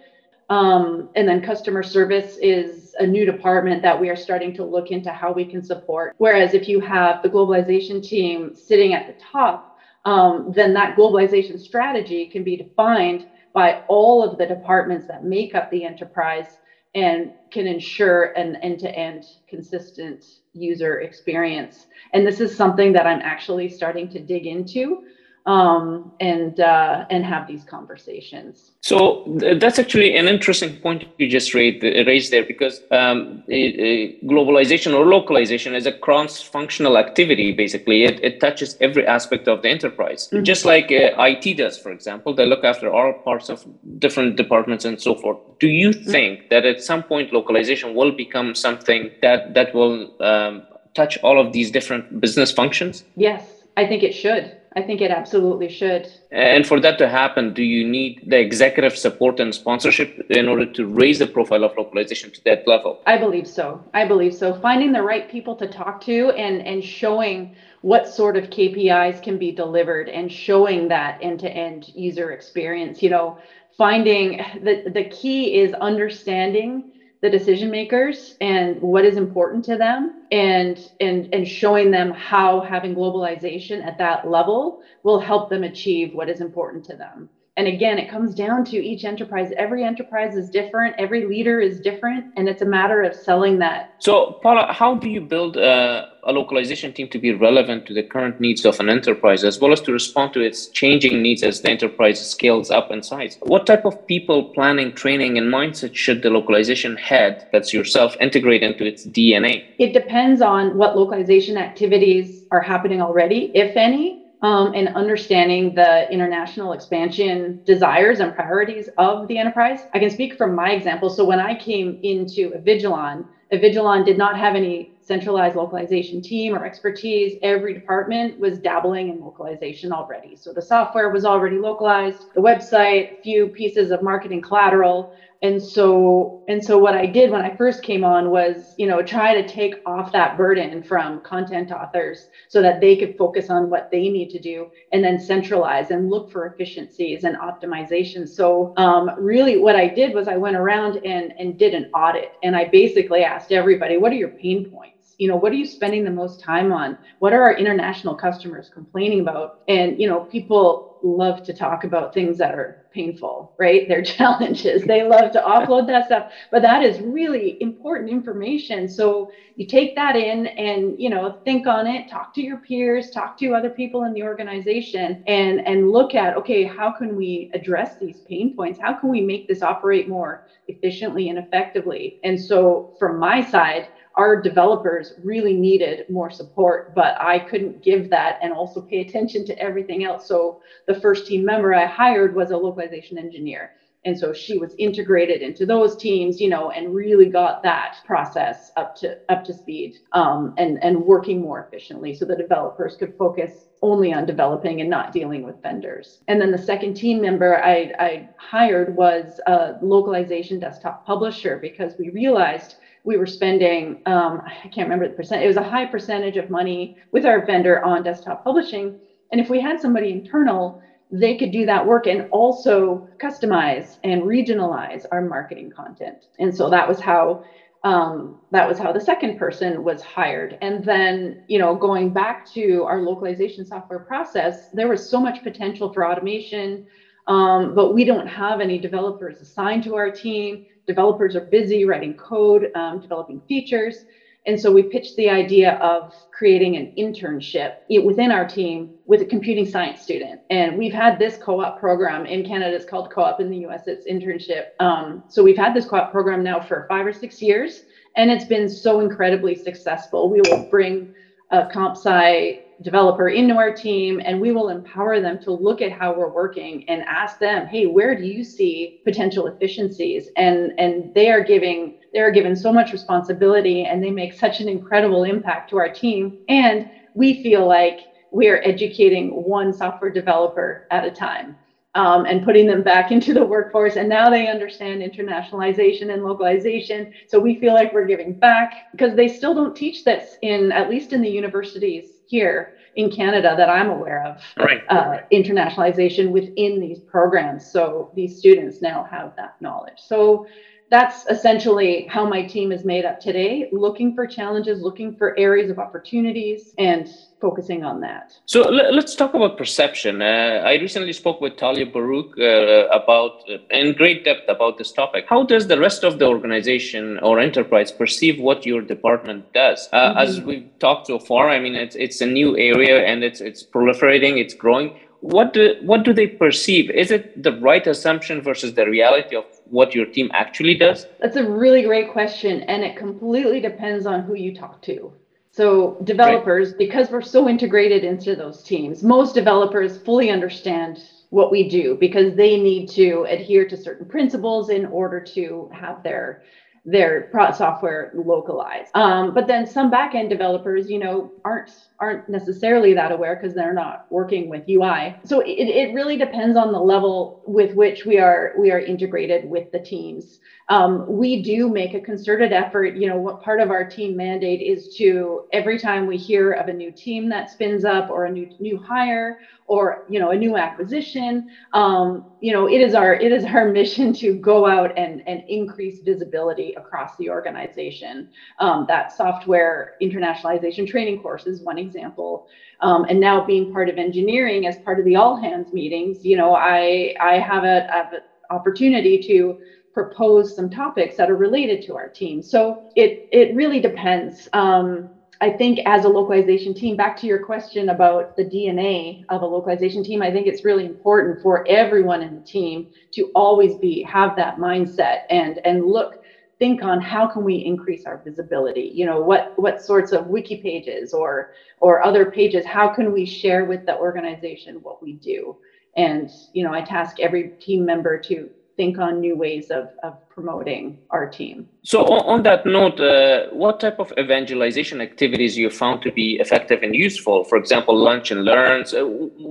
Um, 0.50 1.10
and 1.15 1.27
then 1.27 1.41
customer 1.41 1.84
service 1.84 2.38
is 2.41 2.96
a 3.00 3.05
new 3.05 3.25
department 3.25 3.81
that 3.81 4.00
we 4.00 4.10
are 4.10 4.15
starting 4.15 4.53
to 4.55 4.63
look 4.63 4.91
into 4.91 5.12
how 5.12 5.34
we 5.34 5.46
can 5.46 5.62
support. 5.62 6.15
Whereas 6.17 6.53
if 6.53 6.69
you 6.69 6.79
have 6.79 7.22
the 7.22 7.29
globalization 7.29 8.01
team 8.01 8.55
sitting 8.55 8.93
at 8.93 9.07
the 9.07 9.22
top, 9.22 9.66
um, 10.07 10.53
then 10.53 10.73
that 10.73 10.95
globalization 10.95 11.59
strategy 11.59 12.27
can 12.27 12.41
be 12.41 12.55
defined 12.55 13.25
by 13.51 13.81
all 13.89 14.23
of 14.23 14.37
the 14.37 14.45
departments 14.45 15.05
that 15.05 15.25
make 15.25 15.53
up 15.53 15.69
the 15.69 15.83
enterprise 15.83 16.59
and 16.95 17.33
can 17.51 17.67
ensure 17.67 18.31
an 18.37 18.55
end-to-end 18.63 19.25
consistent 19.49 20.23
user 20.53 21.01
experience. 21.01 21.87
And 22.13 22.25
this 22.25 22.39
is 22.39 22.55
something 22.55 22.93
that 22.93 23.05
I'm 23.05 23.19
actually 23.21 23.67
starting 23.67 24.09
to 24.11 24.19
dig 24.21 24.45
into 24.45 25.03
um, 25.47 26.11
and 26.19 26.59
uh, 26.59 27.05
and 27.09 27.25
have 27.25 27.47
these 27.47 27.63
conversations. 27.63 28.71
So 28.81 29.23
th- 29.39 29.61
that's 29.61 29.79
actually 29.79 30.15
an 30.17 30.27
interesting 30.27 30.75
point 30.75 31.05
you 31.17 31.29
just 31.29 31.53
raised, 31.53 31.83
raised 31.83 32.31
there 32.31 32.43
because 32.43 32.81
um, 32.91 33.43
globalization 33.47 34.93
or 34.93 35.05
localization 35.05 35.73
is 35.73 35.85
a 35.85 35.93
cross-functional 35.93 36.97
activity. 36.97 37.53
Basically, 37.53 38.03
it, 38.03 38.21
it 38.21 38.41
touches 38.41 38.75
every 38.81 39.07
aspect 39.07 39.47
of 39.47 39.61
the 39.61 39.69
enterprise, 39.69 40.27
mm-hmm. 40.27 40.43
just 40.43 40.65
like 40.65 40.91
uh, 40.91 41.15
IT 41.17 41.55
does, 41.57 41.77
for 41.77 41.93
example. 41.93 42.33
They 42.35 42.45
look 42.45 42.65
after 42.65 42.91
all 42.91 43.13
parts 43.13 43.47
of 43.47 43.65
different 43.99 44.35
departments 44.35 44.83
and 44.83 45.01
so 45.01 45.15
forth. 45.15 45.37
Do 45.59 45.69
you 45.69 45.91
mm-hmm. 45.91 46.11
think 46.11 46.39
mm-hmm. 46.39 46.47
that 46.49 46.65
at 46.65 46.83
some 46.83 47.03
point 47.03 47.31
localization 47.31 47.95
will 47.95 48.11
become 48.11 48.53
something 48.53 49.11
that 49.21 49.53
that 49.53 49.73
will 49.73 50.21
um, 50.21 50.63
touch 50.93 51.17
all 51.19 51.39
of 51.39 51.53
these 51.53 51.71
different 51.71 52.19
business 52.19 52.51
functions? 52.51 53.05
Yes, 53.15 53.63
I 53.77 53.87
think 53.87 54.03
it 54.03 54.13
should. 54.13 54.56
I 54.77 54.84
think 54.84 55.01
it 55.01 55.10
absolutely 55.10 55.69
should. 55.69 56.07
And 56.31 56.67
for 56.67 56.79
that 56.81 57.00
to 57.00 57.10
happen, 57.10 57.51
do 57.51 57.63
you 57.63 57.84
need 57.84 58.22
the 58.27 58.38
executive 58.38 58.96
support 58.96 59.39
and 59.39 59.53
sponsorship 59.53 60.29
in 60.29 60.48
order 60.48 60.67
to 60.74 60.86
raise 60.86 61.17
the 61.17 61.25
profile 61.25 61.63
of 61.63 61.75
localization 61.75 62.29
to 62.34 62.43
that 62.43 62.67
level? 62.67 63.01
I 63.07 63.17
believe 63.17 63.48
so. 63.48 63.84
I 63.96 64.05
believe 64.05 64.36
so. 64.36 64.53
Finding 64.53 64.91
the 64.91 65.01
right 65.01 65.27
people 65.27 65.55
to 65.55 65.67
talk 65.67 66.00
to 66.01 66.29
and 66.43 66.62
and 66.62 66.84
showing 66.84 67.55
what 67.81 68.07
sort 68.07 68.38
of 68.38 68.51
KPIs 68.51 69.24
can 69.24 69.39
be 69.39 69.51
delivered 69.51 70.10
and 70.10 70.31
showing 70.31 70.88
that 70.89 71.17
end-to-end 71.24 71.91
user 71.96 72.31
experience, 72.31 73.01
you 73.01 73.10
know, 73.10 73.39
finding 73.75 74.38
the 74.62 74.91
the 74.93 75.05
key 75.05 75.60
is 75.60 75.74
understanding 75.74 76.91
the 77.21 77.29
decision 77.29 77.71
makers 77.71 78.36
and 78.41 78.79
what 78.81 79.05
is 79.05 79.17
important 79.17 79.65
to 79.65 79.77
them 79.77 80.24
and 80.31 80.91
and 81.00 81.29
and 81.33 81.47
showing 81.47 81.91
them 81.91 82.12
how 82.12 82.62
having 82.62 82.93
globalization 82.93 83.83
at 83.86 83.97
that 83.97 84.27
level 84.29 84.81
will 85.03 85.19
help 85.19 85.50
them 85.50 85.63
achieve 85.63 86.13
what 86.13 86.29
is 86.29 86.41
important 86.41 86.83
to 86.86 86.95
them 86.95 87.29
and 87.57 87.67
again 87.67 87.97
it 87.97 88.09
comes 88.09 88.33
down 88.33 88.63
to 88.65 88.77
each 88.77 89.03
enterprise. 89.03 89.51
Every 89.57 89.83
enterprise 89.83 90.35
is 90.35 90.49
different. 90.49 90.95
Every 90.97 91.25
leader 91.25 91.59
is 91.59 91.79
different. 91.79 92.25
And 92.37 92.47
it's 92.47 92.61
a 92.61 92.65
matter 92.65 93.01
of 93.01 93.13
selling 93.15 93.59
that. 93.59 93.95
So 93.99 94.39
paula 94.43 94.71
how 94.71 94.95
do 94.95 95.09
you 95.09 95.21
build 95.21 95.57
a, 95.57 96.09
a, 96.23 96.31
localization 96.31 96.93
team 96.93 97.09
to 97.09 97.19
be 97.19 97.33
relevant 97.33 97.87
to 97.87 97.93
the 97.93 98.03
current 98.03 98.39
needs 98.39 98.63
of 98.63 98.79
an 98.79 98.89
enterprise 98.89 99.43
as 99.43 99.59
well 99.59 99.71
as 99.71 99.81
to 99.81 99.91
respond 99.91 100.33
to 100.33 100.41
its 100.41 100.67
changing 100.67 101.21
needs 101.21 101.41
as 101.41 101.61
the 101.61 101.69
enterprise 101.69 102.19
scales 102.29 102.69
up 102.69 102.91
in 102.91 103.01
size? 103.01 103.37
What 103.41 103.65
type 103.65 103.85
of 103.85 104.05
people 104.05 104.43
planning 104.53 104.93
training 104.93 105.37
and 105.37 105.51
mindset 105.51 105.95
should 105.95 106.21
the 106.21 106.29
localization 106.29 106.95
head 106.95 107.47
that's 107.51 107.73
yourself 107.73 108.15
integrate 108.19 108.63
into 108.63 108.85
its 108.85 109.05
dna 109.07 109.63
it 109.79 109.93
depends 109.93 110.41
on 110.41 110.77
what 110.77 110.97
localization 110.97 111.57
activities 111.57 112.43
are 112.51 112.61
happening 112.61 113.01
already 113.01 113.51
if 113.53 113.75
any 113.75 114.26
um, 114.41 114.74
and 114.74 114.89
understanding 114.89 115.74
the 115.74 116.10
international 116.12 116.74
expansion 116.74 117.62
desires 117.65 118.20
and 118.20 118.36
priorities 118.36 118.89
of 118.98 119.27
the 119.27 119.38
enterprise. 119.38 119.82
I 119.94 120.00
can 120.00 120.10
speak 120.10 120.38
from 120.38 120.53
my 120.53 120.72
example. 120.72 121.10
So 121.10 121.25
when 121.25 121.39
I 121.39 121.56
came 121.56 122.00
into 122.03 122.51
Avigilon, 122.51 123.25
Avigilon 123.51 124.06
did 124.06 124.17
not 124.17 124.38
have 124.38 124.56
any 124.56 124.91
centralized 125.01 125.56
localization 125.56 126.22
team 126.22 126.53
or 126.53 126.65
expertise. 126.65 127.38
Every 127.41 127.74
department 127.74 128.38
was 128.39 128.60
dabbling 128.60 129.08
in 129.08 129.22
localization 129.22 129.94
already. 129.94 130.36
So 130.36 130.51
the 130.51 130.62
software 130.62 131.10
was 131.10 131.24
already 131.24 131.58
localized, 131.58 132.25
the 132.36 132.41
website, 132.41 133.20
a 133.20 133.22
few 133.24 133.48
pieces 133.48 133.91
of 133.91 134.03
marketing 134.03 134.41
collateral, 134.41 135.13
and 135.41 135.62
so 135.62 136.39
and 136.48 136.63
so 136.63 136.77
what 136.77 136.96
i 136.96 137.06
did 137.06 137.29
when 137.29 137.41
i 137.41 137.56
first 137.56 137.84
came 137.84 138.03
on 138.03 138.29
was 138.32 138.74
you 138.77 138.88
know 138.88 139.01
try 139.03 139.39
to 139.39 139.48
take 139.48 139.75
off 139.86 140.12
that 140.12 140.36
burden 140.38 140.82
from 140.82 141.22
content 141.22 141.72
authors 141.72 142.27
so 142.48 142.62
that 142.62 142.79
they 142.82 142.96
could 142.96 143.15
focus 143.17 143.50
on 143.50 143.70
what 143.70 143.88
they 143.91 144.10
need 144.10 144.29
to 144.29 144.39
do 144.39 144.67
and 144.91 145.03
then 145.03 145.20
centralize 145.20 145.91
and 145.91 146.10
look 146.10 146.29
for 146.32 146.48
efficiencies 146.48 147.24
and 147.24 147.38
optimization. 147.38 148.27
So 148.27 148.74
um, 148.77 149.12
really 149.17 149.58
what 149.58 149.75
i 149.75 149.88
did 149.88 150.13
was 150.13 150.27
i 150.27 150.36
went 150.38 150.56
around 150.56 151.00
and 151.06 151.34
and 151.38 151.58
did 151.58 151.74
an 151.74 151.88
audit. 151.94 152.36
And 152.41 152.56
i 152.56 152.65
basically 152.65 153.24
asked 153.24 153.51
everybody 153.51 153.98
what 153.98 154.12
are 154.12 154.15
your 154.15 154.29
pain 154.29 154.65
points? 154.65 155.15
You 155.17 155.27
know 155.27 155.36
what 155.38 155.51
are 155.51 155.56
you 155.56 155.65
spending 155.65 156.03
the 156.03 156.12
most 156.12 156.39
time 156.39 156.72
on? 156.72 156.98
What 157.20 157.34
are 157.34 157.44
our 157.44 157.56
international 157.56 158.15
customers 158.15 158.70
complaining 158.70 159.20
about? 159.20 159.56
And 159.67 160.00
you 160.00 160.08
know 160.08 160.22
people 160.22 160.86
love 161.01 161.44
to 161.44 161.53
talk 161.53 161.84
about 161.84 162.13
things 162.13 162.38
that 162.39 162.56
are 162.56 162.79
painful 162.97 163.53
right? 163.59 163.87
Their 163.87 164.03
challenges. 164.17 164.83
They 164.83 165.03
love 165.03 165.31
to 165.33 165.41
offload 165.41 165.87
that 165.87 166.05
stuff. 166.05 166.25
But 166.51 166.61
that 166.63 166.83
is 166.83 167.01
really 167.01 167.57
important 167.59 168.09
information. 168.09 168.87
So 168.87 169.29
you 169.55 169.65
take 169.67 169.95
that 169.95 170.15
in 170.15 170.47
and 170.47 170.95
you 170.97 171.09
know 171.09 171.35
think 171.45 171.67
on 171.67 171.87
it. 171.87 172.09
Talk 172.09 172.33
to 172.35 172.41
your 172.41 172.57
peers. 172.57 173.09
Talk 173.09 173.37
to 173.39 173.53
other 173.55 173.69
people 173.69 174.03
in 174.03 174.13
the 174.13 174.23
organization 174.23 175.17
and 175.27 175.65
and 175.67 175.91
look 175.91 176.15
at 176.15 176.35
okay 176.37 176.63
how 176.63 176.91
can 176.91 177.15
we 177.15 177.49
address 177.53 177.95
these 177.99 178.21
pain 178.27 178.53
points? 178.55 178.79
How 178.81 178.93
can 178.93 179.09
we 179.09 179.21
make 179.21 179.47
this 179.47 179.61
operate 179.61 180.07
more 180.07 180.41
efficiently 180.67 181.29
and 181.29 181.39
effectively? 181.39 182.15
And 182.23 182.39
so 182.39 182.87
from 182.99 183.19
my 183.19 183.41
side 183.41 183.87
our 184.17 184.41
developers 184.41 185.13
really 185.24 185.53
needed 185.53 186.05
more 186.09 186.31
support, 186.31 186.93
but 186.95 187.15
I 187.21 187.39
couldn't 187.39 187.83
give 187.83 188.09
that 188.09 188.39
and 188.41 188.51
also 188.51 188.81
pay 188.81 189.01
attention 189.01 189.45
to 189.45 189.59
everything 189.59 190.03
else. 190.03 190.27
So 190.27 190.59
the 190.88 191.00
first 191.00 191.27
team 191.27 191.45
member 191.45 191.74
I 191.74 191.86
hired 191.86 192.36
was 192.36 192.51
a 192.51 192.57
localization 192.57 193.17
engineer. 193.17 193.71
And 194.05 194.17
so 194.17 194.31
she 194.31 194.57
was 194.57 194.74
integrated 194.77 195.41
into 195.41 195.65
those 195.65 195.97
teams, 195.97 196.39
you 196.39 196.50
know, 196.50 196.71
and 196.71 196.95
really 196.95 197.25
got 197.25 197.62
that 197.63 197.95
process 198.05 198.71
up 198.77 198.95
to 198.97 199.17
up 199.27 199.43
to 199.45 199.53
speed 199.53 199.95
um, 200.13 200.53
and 200.57 200.81
and 200.81 201.03
working 201.03 201.41
more 201.41 201.65
efficiently, 201.65 202.13
so 202.13 202.24
the 202.24 202.36
developers 202.36 202.95
could 202.95 203.13
focus 203.17 203.65
only 203.81 204.13
on 204.13 204.25
developing 204.25 204.79
and 204.81 204.89
not 204.89 205.12
dealing 205.12 205.43
with 205.43 205.62
vendors. 205.62 206.19
And 206.29 206.39
then 206.39 206.51
the 206.51 206.57
second 206.57 206.93
team 206.93 207.19
member 207.19 207.62
I, 207.63 207.91
I 208.00 208.29
hired 208.38 208.95
was 208.95 209.41
a 209.45 209.75
localization 209.81 210.57
desktop 210.59 211.05
publisher 211.05 211.59
because 211.62 211.93
we 212.00 212.09
realized 212.09 212.75
we 213.07 213.15
were 213.15 213.25
spending, 213.25 214.01
um, 214.05 214.41
I 214.45 214.67
can't 214.67 214.85
remember 214.85 215.07
the 215.07 215.13
percent, 215.13 215.41
it 215.41 215.47
was 215.47 215.55
a 215.55 215.63
high 215.63 215.86
percentage 215.86 216.36
of 216.36 216.49
money 216.49 216.93
with 217.13 217.25
our 217.25 217.45
vendor 217.45 217.84
on 217.84 218.03
desktop 218.03 218.43
publishing. 218.43 218.99
And 219.32 219.39
if 219.39 219.49
we 219.49 219.62
had 219.62 219.79
somebody 219.79 220.12
internal, 220.12 220.77
they 221.10 221.38
could 221.38 221.51
do 221.51 221.65
that 221.65 221.86
work 221.86 222.05
and 222.05 222.27
also 222.32 223.05
customize 223.23 223.97
and 224.03 224.23
regionalize 224.23 225.05
our 225.13 225.21
marketing 225.21 225.69
content. 225.69 226.25
And 226.38 226.53
so 226.53 226.69
that 226.69 226.86
was 226.86 226.99
how 226.99 227.39
um, 227.86 228.36
that 228.51 228.67
was 228.67 228.77
how 228.77 228.91
the 228.91 228.99
second 228.99 229.38
person 229.38 229.84
was 229.84 230.01
hired. 230.01 230.58
And 230.62 230.84
then, 230.84 231.38
you 231.47 231.60
know, 231.60 231.75
going 231.75 232.12
back 232.12 232.45
to 232.55 232.84
our 232.84 232.99
localization 232.99 233.63
software 233.63 233.99
process, 233.99 234.67
there 234.73 234.89
was 234.89 235.10
so 235.10 235.21
much 235.21 235.43
potential 235.43 235.93
for 235.93 236.05
automation, 236.05 236.84
um, 237.27 237.73
but 237.73 237.93
we 237.93 238.03
don't 238.03 238.27
have 238.27 238.60
any 238.60 238.77
developers 238.77 239.39
assigned 239.39 239.84
to 239.84 239.95
our 239.95 240.12
team 240.12 240.60
developers 240.88 241.36
are 241.36 241.41
busy 241.41 241.86
writing 241.86 242.15
code, 242.15 242.71
um, 242.76 243.00
developing 243.00 243.41
features. 243.47 244.06
And 244.47 244.60
so 244.60 244.71
we 244.71 244.84
pitched 244.84 245.17
the 245.17 245.30
idea 245.30 245.73
of 245.80 246.13
creating 246.32 246.78
an 246.78 246.93
internship 246.97 247.73
within 248.02 248.32
our 248.32 248.47
team 248.47 248.91
with 249.06 249.21
a 249.21 249.26
computing 249.26 249.65
science 249.65 250.00
student. 250.00 250.39
And 250.50 250.78
we've 250.78 250.93
had 250.93 251.19
this 251.19 251.36
co 251.36 251.60
op 251.60 251.78
program 251.78 252.26
in 252.26 252.45
Canada, 252.45 252.73
it's 252.73 252.86
called 252.86 253.12
co 253.12 253.23
op 253.23 253.41
in 253.41 253.50
the 253.50 253.65
US, 253.67 253.88
it's 253.88 254.08
internship. 254.08 254.67
Um, 254.80 255.21
so 255.28 255.43
we've 255.43 255.58
had 255.58 255.73
this 255.73 255.86
co 255.86 255.97
op 255.97 256.12
program 256.12 256.43
now 256.43 256.62
for 256.62 256.86
five 256.88 257.06
or 257.06 257.12
six 257.12 257.41
years, 257.41 257.84
and 258.15 258.32
it's 258.32 258.45
been 258.45 258.69
so 258.69 259.02
incredibly 259.02 259.54
successful. 259.54 260.30
We 260.30 260.39
will 260.50 260.69
bring 260.69 261.13
a 261.52 261.67
comp 261.67 261.97
sci 261.97 262.62
developer 262.81 263.29
into 263.29 263.55
our 263.55 263.73
team 263.73 264.21
and 264.23 264.39
we 264.39 264.51
will 264.51 264.69
empower 264.69 265.19
them 265.19 265.39
to 265.39 265.51
look 265.51 265.81
at 265.81 265.91
how 265.91 266.13
we're 266.13 266.29
working 266.29 266.83
and 266.87 267.03
ask 267.07 267.39
them 267.39 267.65
hey 267.65 267.85
where 267.85 268.15
do 268.15 268.23
you 268.23 268.43
see 268.43 268.95
potential 269.03 269.47
efficiencies 269.47 270.29
and 270.35 270.71
and 270.77 271.11
they 271.15 271.29
are 271.29 271.43
giving 271.43 271.91
they 272.13 272.19
are 272.19 272.31
given 272.31 272.55
so 272.55 272.71
much 272.71 272.91
responsibility 272.91 273.85
and 273.85 274.03
they 274.03 274.11
make 274.11 274.33
such 274.33 274.59
an 274.59 274.69
incredible 274.69 275.23
impact 275.23 275.69
to 275.69 275.77
our 275.77 275.89
team 275.89 276.33
and 276.49 276.85
we 277.13 277.41
feel 277.41 277.67
like 277.67 277.99
we 278.31 278.47
are 278.47 278.61
educating 278.63 279.29
one 279.29 279.73
software 279.73 280.11
developer 280.11 280.85
at 280.91 281.05
a 281.05 281.11
time 281.11 281.57
um, 281.95 282.25
and 282.25 282.43
putting 282.43 282.67
them 282.67 282.83
back 282.83 283.11
into 283.11 283.33
the 283.33 283.43
workforce. 283.43 283.95
And 283.95 284.07
now 284.07 284.29
they 284.29 284.47
understand 284.47 285.01
internationalization 285.01 286.13
and 286.13 286.23
localization. 286.23 287.07
So 287.27 287.39
we 287.39 287.55
feel 287.55 287.73
like 287.73 287.93
we're 287.93 288.05
giving 288.05 288.33
back 288.33 288.75
because 288.91 289.15
they 289.15 289.27
still 289.27 289.55
don't 289.55 289.75
teach 289.75 290.03
this 290.03 290.37
in, 290.43 290.71
at 290.71 290.89
least 290.89 291.11
in 291.11 291.21
the 291.21 291.29
universities 291.29 292.16
here 292.27 292.73
in 292.95 293.09
Canada 293.09 293.55
that 293.57 293.69
I'm 293.69 293.89
aware 293.89 294.23
of. 294.25 294.41
Right. 294.57 294.81
Uh, 294.89 295.17
internationalization 295.31 296.29
within 296.29 296.79
these 296.79 296.99
programs. 296.99 297.65
So 297.65 298.11
these 298.15 298.37
students 298.37 298.81
now 298.81 299.03
have 299.09 299.33
that 299.37 299.55
knowledge. 299.59 299.97
So 299.97 300.45
that's 300.89 301.26
essentially 301.28 302.08
how 302.10 302.28
my 302.28 302.43
team 302.43 302.71
is 302.71 302.86
made 302.86 303.06
up 303.06 303.19
today 303.19 303.67
looking 303.71 304.15
for 304.15 304.26
challenges 304.26 304.82
looking 304.82 305.15
for 305.15 305.38
areas 305.38 305.69
of 305.69 305.80
opportunities 305.80 306.73
and 306.78 307.10
focusing 307.41 307.84
on 307.84 308.00
that. 308.02 308.34
So 308.45 308.62
let's 308.62 309.13
talk 309.13 309.34
about 309.34 309.58
perception. 309.58 310.21
Uh, 310.21 310.63
i 310.65 310.73
recently 310.76 311.13
spoke 311.13 311.39
with 311.41 311.56
talia 311.58 311.86
baruch 311.86 312.32
uh, 312.39 312.88
about 313.02 313.43
uh, 313.50 313.58
in 313.69 313.93
great 313.93 314.23
depth 314.26 314.47
about 314.47 314.78
this 314.78 314.91
topic. 314.91 315.26
How 315.28 315.43
does 315.43 315.67
the 315.67 315.80
rest 315.80 316.04
of 316.04 316.19
the 316.19 316.26
organization 316.26 317.19
or 317.19 317.39
enterprise 317.39 317.91
perceive 317.91 318.39
what 318.39 318.65
your 318.65 318.82
department 318.82 319.54
does? 319.54 319.89
Uh, 319.91 319.97
mm-hmm. 319.97 320.17
as 320.19 320.41
we've 320.41 320.69
talked 320.80 321.08
so 321.08 321.19
far 321.19 321.50
i 321.50 321.60
mean 321.60 321.76
it's, 321.76 321.95
it's 321.95 322.21
a 322.21 322.26
new 322.26 322.58
area 322.58 323.06
and 323.06 323.23
it's 323.23 323.41
it's 323.41 323.63
proliferating 323.63 324.39
it's 324.43 324.54
growing 324.54 324.95
what 325.21 325.53
do 325.53 325.75
what 325.82 326.03
do 326.03 326.13
they 326.13 326.27
perceive 326.27 326.89
is 326.91 327.12
it 327.12 327.41
the 327.41 327.60
right 327.60 327.86
assumption 327.88 328.41
versus 328.41 328.75
the 328.75 328.86
reality 328.86 329.36
of 329.36 329.45
what 329.69 329.93
your 329.95 330.06
team 330.06 330.30
actually 330.34 330.75
does? 330.75 331.08
That's 331.19 331.36
a 331.36 331.49
really 331.49 331.84
great 331.84 332.12
question. 332.12 332.62
And 332.63 332.84
it 332.84 332.95
completely 332.95 333.60
depends 333.60 334.06
on 334.06 334.21
who 334.23 334.36
you 334.36 334.56
talk 334.56 334.82
to. 334.84 335.12
So, 335.51 335.97
developers, 336.03 336.69
right. 336.69 336.77
because 336.77 337.10
we're 337.10 337.21
so 337.21 337.49
integrated 337.49 338.03
into 338.03 338.36
those 338.36 338.62
teams, 338.62 339.01
most 339.01 339.34
developers 339.34 339.97
fully 339.97 340.30
understand 340.30 341.03
what 341.30 341.51
we 341.51 341.67
do 341.67 341.95
because 341.99 342.36
they 342.36 342.60
need 342.60 342.88
to 342.89 343.25
adhere 343.27 343.67
to 343.67 343.75
certain 343.75 344.06
principles 344.06 344.69
in 344.69 344.86
order 344.86 345.19
to 345.19 345.69
have 345.73 346.03
their 346.03 346.43
their 346.88 347.30
software 347.54 348.12
localized. 348.15 348.91
Um, 348.95 349.34
but 349.34 349.45
then 349.45 349.67
some 349.67 349.91
backend 349.91 350.30
developers, 350.30 350.89
you 350.89 351.00
know, 351.00 351.30
aren't 351.43 351.69
aren't 352.00 352.30
necessarily 352.30 352.93
that 352.93 353.12
aware 353.12 353.36
because 353.36 353.54
they're 353.54 353.73
not 353.73 354.06
working 354.10 354.50
with 354.50 354.63
UI. 354.69 355.13
So 355.26 355.41
it, 355.41 355.67
it 355.67 355.93
really 355.93 356.15
depends 356.15 356.56
on 356.56 356.71
the 356.71 356.80
level 356.80 357.43
with 357.45 357.76
which 357.76 358.06
we 358.06 358.19
are 358.19 358.54
we 358.58 358.71
are 358.71 358.80
integrated 358.80 359.50
with 359.50 359.69
the 359.73 359.80
teams. 359.80 360.39
Um, 360.69 361.06
we 361.08 361.41
do 361.43 361.69
make 361.69 361.93
a 361.93 362.01
concerted 362.01 362.51
effort. 362.51 362.95
You 362.95 363.08
know, 363.08 363.17
what 363.17 363.41
part 363.41 363.62
of 363.62 363.69
our 363.71 363.86
team 363.88 364.15
mandate 364.17 364.62
is 364.62 364.93
to 364.97 365.41
every 365.53 365.80
time 365.80 366.06
we 366.06 366.17
hear 366.17 366.51
of 366.53 366.67
a 366.67 366.73
new 366.73 366.91
team 366.91 367.30
that 367.30 367.49
spins 367.49 367.86
up 367.86 368.10
or 368.10 368.25
a 368.25 368.32
new 368.32 368.47
new 368.60 368.77
hire 368.77 369.38
or 369.65 370.03
you 370.10 370.19
know 370.19 370.32
a 370.32 370.38
new 370.38 370.58
acquisition 370.58 371.45
um, 371.73 372.25
you 372.39 372.51
know 372.53 372.67
it 372.67 372.82
is 372.82 372.93
our 372.93 373.13
it 373.15 373.32
is 373.32 373.45
our 373.45 373.69
mission 373.71 374.13
to 374.13 374.34
go 374.36 374.65
out 374.65 374.91
and 374.97 375.21
and 375.25 375.41
increase 375.47 375.99
visibility 376.01 376.73
across 376.77 377.12
the 377.17 377.30
organization. 377.30 378.27
Um, 378.60 378.86
that 378.88 379.12
software 379.12 379.91
internationalization 380.01 380.88
training 380.88 381.17
course 381.17 381.45
is 381.47 381.62
one 381.62 381.77
example. 381.77 382.45
Um, 382.82 383.06
and 383.10 383.19
now 383.19 383.43
being 383.45 383.71
part 383.71 383.89
of 383.89 383.97
engineering 383.97 384.67
as 384.67 384.77
part 384.77 384.99
of 384.99 385.06
the 385.06 385.15
all 385.15 385.36
hands 385.36 385.73
meetings, 385.73 386.23
you 386.23 386.38
know, 386.38 386.53
I, 386.56 387.13
I 387.19 387.39
have 387.39 387.63
a, 387.63 387.88
have 387.89 388.13
an 388.13 388.19
opportunity 388.51 389.17
to 389.27 389.56
propose 389.97 390.53
some 390.53 390.69
topics 390.69 391.17
that 391.17 391.31
are 391.31 391.36
related 391.36 391.81
to 391.81 391.95
our 391.95 392.07
team. 392.07 392.39
So 392.39 392.83
it, 392.95 393.27
it 393.31 393.55
really 393.55 393.79
depends. 393.79 394.47
Um, 394.53 395.10
I 395.41 395.49
think 395.49 395.79
as 395.88 396.05
a 396.05 396.10
localization 396.10 396.75
team, 396.75 396.95
back 396.95 397.17
to 397.17 397.27
your 397.27 397.39
question 397.39 397.89
about 397.89 398.36
the 398.36 398.43
DNA 398.43 399.23
of 399.29 399.41
a 399.41 399.45
localization 399.47 400.03
team, 400.03 400.21
I 400.21 400.31
think 400.31 400.45
it's 400.45 400.63
really 400.63 400.86
important 400.86 401.41
for 401.41 401.65
everyone 401.67 402.21
in 402.21 402.36
the 402.36 402.41
team 402.41 402.88
to 403.13 403.31
always 403.33 403.75
be 403.77 404.03
have 404.03 404.36
that 404.36 404.57
mindset 404.57 405.21
and 405.31 405.60
and 405.65 405.83
look 405.83 406.13
think 406.60 406.83
on 406.83 406.99
how 406.99 407.27
can 407.27 407.43
we 407.43 407.55
increase 407.57 408.07
our 408.07 408.19
visibility 408.23 408.89
you 408.91 409.05
know 409.05 409.21
what 409.21 409.53
what 409.57 409.79
sorts 409.79 410.12
of 410.12 410.25
wiki 410.25 410.55
pages 410.55 411.13
or 411.13 411.51
or 411.77 412.03
other 412.03 412.31
pages 412.31 412.65
how 412.65 412.88
can 412.88 413.12
we 413.12 413.27
share 413.27 413.65
with 413.65 413.86
the 413.86 413.95
organization 413.95 414.77
what 414.81 414.99
we 414.99 415.13
do 415.13 415.55
and 415.95 416.31
you 416.53 416.63
know 416.63 416.73
i 416.73 416.81
task 416.81 417.19
every 417.19 417.51
team 417.60 417.86
member 417.86 418.17
to 418.17 418.49
think 418.77 418.99
on 418.99 419.19
new 419.19 419.35
ways 419.35 419.71
of, 419.71 419.89
of 420.03 420.13
promoting 420.29 420.99
our 421.09 421.27
team. 421.27 421.67
So, 421.83 422.05
on, 422.05 422.43
that 422.43 422.65
note, 422.65 422.99
uh, 422.99 423.47
what 423.51 423.79
type 423.79 423.99
of 423.99 424.13
evangelization 424.19 425.01
activities 425.01 425.57
you 425.57 425.69
found 425.69 426.03
to 426.03 426.11
be 426.11 426.37
effective 426.39 426.83
and 426.83 426.95
useful? 426.95 427.43
For 427.43 427.57
example, 427.57 427.97
lunch 427.97 428.29
and 428.29 428.45
learns. 428.45 428.93
Uh, 428.93 429.05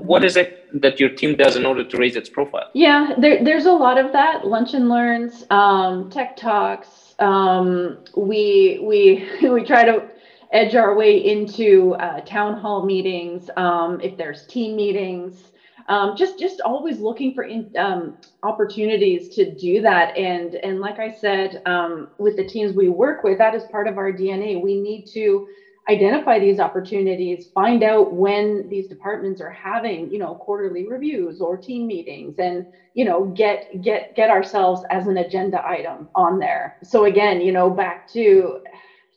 what 0.09 0.25
is 0.25 0.37
it 0.37 0.81
that 0.81 1.01
your 1.01 1.11
team 1.11 1.37
does 1.37 1.57
in 1.57 1.67
order 1.67 1.85
to 1.85 1.97
raise 1.99 2.17
its 2.17 2.31
profile? 2.31 2.71
Yeah, 2.73 3.15
there, 3.19 3.45
there's 3.45 3.67
a 3.67 3.73
lot 3.73 3.99
of 3.99 4.13
that. 4.13 4.47
Lunch 4.47 4.75
and 4.75 4.89
learns, 4.89 5.45
um, 5.51 6.09
tech 6.09 6.37
talks. 6.37 7.15
Um, 7.19 7.99
we 8.17 8.79
we 8.83 9.29
we 9.51 9.65
try 9.65 9.85
to 9.85 10.09
edge 10.53 10.77
our 10.77 10.95
way 10.95 11.19
into 11.19 11.95
uh, 11.95 12.21
town 12.21 12.61
hall 12.61 12.87
meetings. 12.87 13.51
Um, 13.57 14.01
if 14.01 14.17
there's 14.17 14.47
team 14.47 14.77
meetings 14.77 15.51
um, 15.89 16.17
just 16.17 16.39
just 16.39 16.61
always 16.61 17.01
looking 17.01 17.35
for 17.35 17.45
in, 17.45 17.71
um, 17.79 18.17
opportunities 18.43 19.29
to 19.31 19.55
do 19.55 19.81
that. 19.83 20.17
And 20.17 20.55
and 20.63 20.81
like 20.81 20.99
i 20.99 21.11
said 21.11 21.61
um, 21.67 22.09
with 22.19 22.37
the 22.37 22.47
teams 22.47 22.75
we 22.75 22.89
work 22.89 23.23
with 23.23 23.39
that 23.39 23.55
is 23.55 23.65
part 23.65 23.87
of 23.89 23.99
our 23.99 24.13
dna 24.13 24.61
we 24.61 24.81
need 24.81 25.07
to 25.13 25.47
identify 25.89 26.39
these 26.39 26.59
opportunities 26.59 27.51
find 27.55 27.83
out 27.85 28.13
when 28.13 28.67
these 28.69 28.89
departments 28.89 29.41
are 29.41 29.51
having 29.51 30.11
you 30.11 30.19
know 30.19 30.35
quarterly 30.35 30.87
reviews 30.87 31.41
or 31.41 31.57
team 31.57 31.87
meetings 31.87 32.39
and 32.39 32.65
you 32.95 33.05
know 33.05 33.27
get 33.37 33.65
get 33.83 34.15
get 34.15 34.31
ourselves 34.31 34.83
as 34.91 35.07
an 35.07 35.19
agenda 35.19 35.65
item 35.67 36.09
on 36.15 36.39
there. 36.39 36.77
So 36.83 37.05
again 37.05 37.41
you 37.41 37.53
know 37.53 37.71
back 37.71 38.09
to 38.13 38.59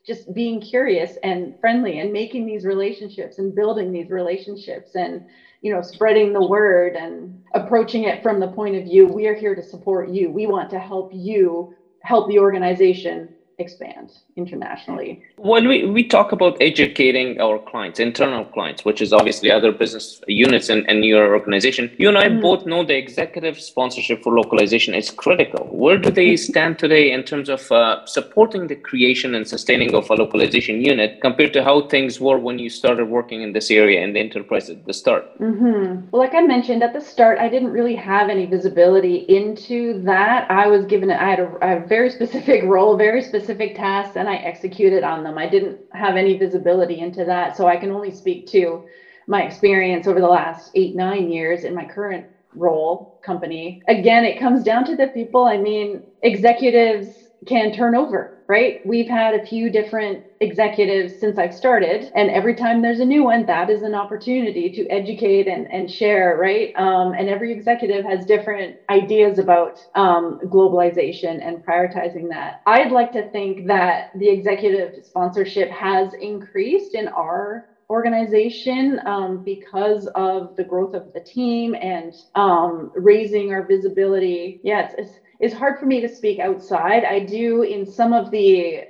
just 0.05 0.33
being 0.33 0.61
curious 0.61 1.17
and 1.23 1.53
friendly 1.59 1.99
and 1.99 2.11
making 2.11 2.45
these 2.45 2.65
relationships 2.65 3.37
and 3.37 3.53
building 3.53 3.91
these 3.91 4.09
relationships 4.09 4.95
and 4.95 5.23
you 5.61 5.73
know 5.73 5.81
spreading 5.81 6.33
the 6.33 6.45
word 6.45 6.95
and 6.95 7.39
approaching 7.53 8.03
it 8.05 8.21
from 8.23 8.39
the 8.39 8.47
point 8.47 8.75
of 8.75 8.83
view 8.83 9.07
we 9.07 9.27
are 9.27 9.35
here 9.35 9.55
to 9.55 9.63
support 9.63 10.09
you. 10.09 10.31
We 10.31 10.47
want 10.47 10.69
to 10.71 10.79
help 10.79 11.09
you 11.13 11.69
help 12.03 12.27
the 12.27 12.39
organization 12.39 13.29
expand 13.59 14.11
internationally. 14.35 15.23
When 15.37 15.67
we, 15.67 15.85
we 15.85 16.03
talk 16.03 16.31
about 16.31 16.57
educating 16.61 17.39
our 17.39 17.59
clients, 17.59 17.99
internal 17.99 18.45
clients, 18.45 18.85
which 18.85 19.01
is 19.01 19.11
obviously 19.13 19.51
other 19.51 19.71
business 19.71 20.21
units 20.27 20.69
in, 20.69 20.89
in 20.89 21.03
your 21.03 21.35
organization, 21.35 21.91
you 21.97 22.07
and 22.07 22.17
I 22.17 22.27
mm. 22.29 22.41
both 22.41 22.65
know 22.65 22.83
the 22.83 22.97
executive 22.97 23.59
sponsorship 23.59 24.23
for 24.23 24.33
localization 24.33 24.93
is 24.93 25.11
critical. 25.11 25.65
Where 25.71 25.97
do 25.97 26.09
they 26.09 26.35
stand 26.37 26.79
today 26.79 27.11
in 27.11 27.23
terms 27.23 27.49
of 27.49 27.71
uh, 27.71 28.05
supporting 28.05 28.67
the 28.67 28.75
creation 28.75 29.35
and 29.35 29.47
sustaining 29.47 29.93
of 29.93 30.09
a 30.09 30.13
localization 30.13 30.81
unit 30.81 31.19
compared 31.21 31.53
to 31.53 31.63
how 31.63 31.87
things 31.87 32.19
were 32.19 32.39
when 32.39 32.59
you 32.59 32.69
started 32.69 33.05
working 33.05 33.41
in 33.41 33.53
this 33.53 33.69
area 33.69 34.01
in 34.01 34.13
the 34.13 34.19
enterprise 34.19 34.69
at 34.69 34.85
the 34.85 34.93
start? 34.93 35.37
Mm-hmm. 35.39 36.09
Well, 36.11 36.21
like 36.21 36.33
I 36.33 36.41
mentioned 36.41 36.81
at 36.83 36.93
the 36.93 37.01
start, 37.01 37.39
I 37.39 37.49
didn't 37.49 37.71
really 37.71 37.95
have 37.95 38.29
any 38.29 38.45
visibility 38.45 39.17
into 39.27 40.01
that. 40.03 40.49
I 40.49 40.67
was 40.67 40.85
given, 40.85 41.11
I 41.11 41.29
had 41.29 41.39
a, 41.39 41.49
a 41.61 41.87
very 41.87 42.09
specific 42.09 42.63
role, 42.75 42.95
very 42.97 43.21
specific 43.21 43.48
specific 43.49 43.75
tasks 43.75 44.15
and 44.15 44.29
I 44.29 44.35
executed 44.35 45.03
on 45.03 45.23
them. 45.23 45.39
I 45.39 45.47
didn't 45.47 45.79
have 45.93 46.17
any 46.17 46.37
visibility 46.37 46.99
into 46.99 47.25
that. 47.25 47.57
So 47.57 47.67
I 47.67 47.77
can 47.77 47.91
only 47.91 48.11
speak 48.11 48.45
to 48.47 48.83
my 49.27 49.41
experience 49.41 50.05
over 50.05 50.21
the 50.21 50.27
last 50.27 50.69
eight, 50.75 50.95
nine 50.95 51.31
years 51.31 51.63
in 51.63 51.73
my 51.73 51.83
current 51.83 52.27
role 52.53 53.09
company. 53.23 53.81
Again, 53.87 54.23
it 54.23 54.37
comes 54.37 54.63
down 54.63 54.85
to 54.85 54.95
the 54.95 55.07
people. 55.07 55.45
I 55.45 55.57
mean, 55.57 56.03
executives 56.21 57.27
can 57.47 57.71
turn 57.71 57.95
over, 57.95 58.38
right? 58.49 58.79
We've 58.83 59.07
had 59.07 59.35
a 59.35 59.45
few 59.45 59.71
different 59.71 60.25
executives 60.41 61.19
since 61.19 61.37
I've 61.37 61.53
started, 61.53 62.09
and 62.15 62.31
every 62.31 62.55
time 62.55 62.81
there's 62.81 62.99
a 62.99 63.05
new 63.05 63.23
one, 63.23 63.45
that 63.45 63.69
is 63.69 63.83
an 63.83 63.95
opportunity 63.95 64.71
to 64.71 64.87
educate 64.89 65.47
and, 65.47 65.71
and 65.71 65.89
share, 65.91 66.37
right? 66.37 66.71
Um, 66.75 67.13
and 67.17 67.29
every 67.29 67.53
executive 67.53 68.05
has 68.05 68.25
different 68.25 68.77
ideas 68.89 69.39
about 69.39 69.79
um, 69.95 70.39
globalization 70.45 71.45
and 71.47 71.63
prioritizing 71.65 72.29
that. 72.31 72.55
I'd 72.65 72.91
like 72.91 73.13
to 73.13 73.29
think 73.29 73.67
that 73.67 74.07
the 74.15 74.29
executive 74.29 74.95
sponsorship 75.05 75.69
has 75.71 76.13
increased 76.19 76.95
in 76.95 77.07
our 77.09 77.65
organization 77.89 78.99
um, 79.05 79.39
because 79.45 80.07
of 80.15 80.55
the 80.57 80.63
growth 80.63 80.93
of 80.93 81.11
the 81.13 81.21
team 81.21 81.75
and 81.81 82.13
um, 82.35 82.91
raising 82.95 83.51
our 83.51 83.65
visibility. 83.65 84.59
Yes, 84.63 84.91
yeah, 84.97 85.03
it's, 85.03 85.11
it's 85.11 85.19
hard 85.53 85.79
for 85.79 85.85
me 85.85 86.01
to 86.01 86.09
speak 86.09 86.39
outside. 86.39 87.05
I 87.05 87.19
do 87.19 87.63
in 87.63 87.85
some 87.85 88.13
of 88.13 88.29
the 88.31 88.83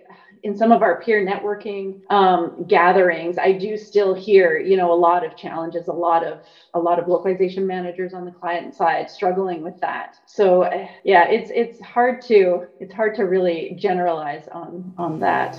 in 0.44 0.56
some 0.56 0.72
of 0.72 0.82
our 0.82 1.02
peer 1.02 1.26
networking 1.26 2.00
um, 2.10 2.64
gatherings, 2.68 3.38
I 3.38 3.52
do 3.52 3.76
still 3.76 4.14
hear, 4.14 4.58
you 4.58 4.78
know, 4.78 4.92
a 4.92 4.96
lot 4.96 5.26
of 5.26 5.36
challenges, 5.36 5.88
a 5.88 5.94
lot 5.94 6.24
of 6.24 6.40
a 6.74 6.80
lot 6.80 7.00
of 7.00 7.08
localization 7.08 7.68
managers 7.68 8.14
on 8.14 8.26
the 8.26 8.32
client 8.32 8.74
side 8.74 9.10
struggling 9.10 9.62
with 9.62 9.80
that. 9.82 10.18
So 10.26 10.70
yeah, 11.04 11.28
it's 11.28 11.52
it's 11.54 11.82
hard 11.82 12.22
to 12.24 12.68
it's 12.80 12.94
hard 12.94 13.16
to 13.16 13.24
really 13.24 13.76
generalize 13.78 14.48
on 14.50 14.94
on 14.98 15.20
that. 15.20 15.58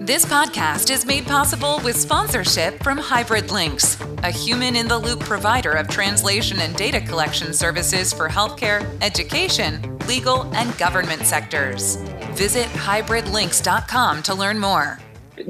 This 0.00 0.26
podcast 0.26 0.90
is 0.90 1.06
made 1.06 1.24
possible 1.24 1.80
with 1.84 1.96
sponsorship 1.96 2.82
from 2.82 2.98
Hybrid 2.98 3.50
Lynx, 3.50 3.98
a 4.22 4.30
human 4.30 4.76
in 4.76 4.88
the 4.88 4.98
loop 4.98 5.20
provider 5.20 5.72
of 5.72 5.88
translation 5.88 6.58
and 6.60 6.74
data 6.76 7.00
collection 7.00 7.54
services 7.54 8.12
for 8.12 8.28
healthcare, 8.28 8.84
education, 9.00 9.98
legal, 10.06 10.52
and 10.54 10.76
government 10.78 11.22
sectors. 11.22 11.96
Visit 12.32 12.66
hybridlynx.com 12.66 14.22
to 14.24 14.34
learn 14.34 14.58
more 14.58 14.98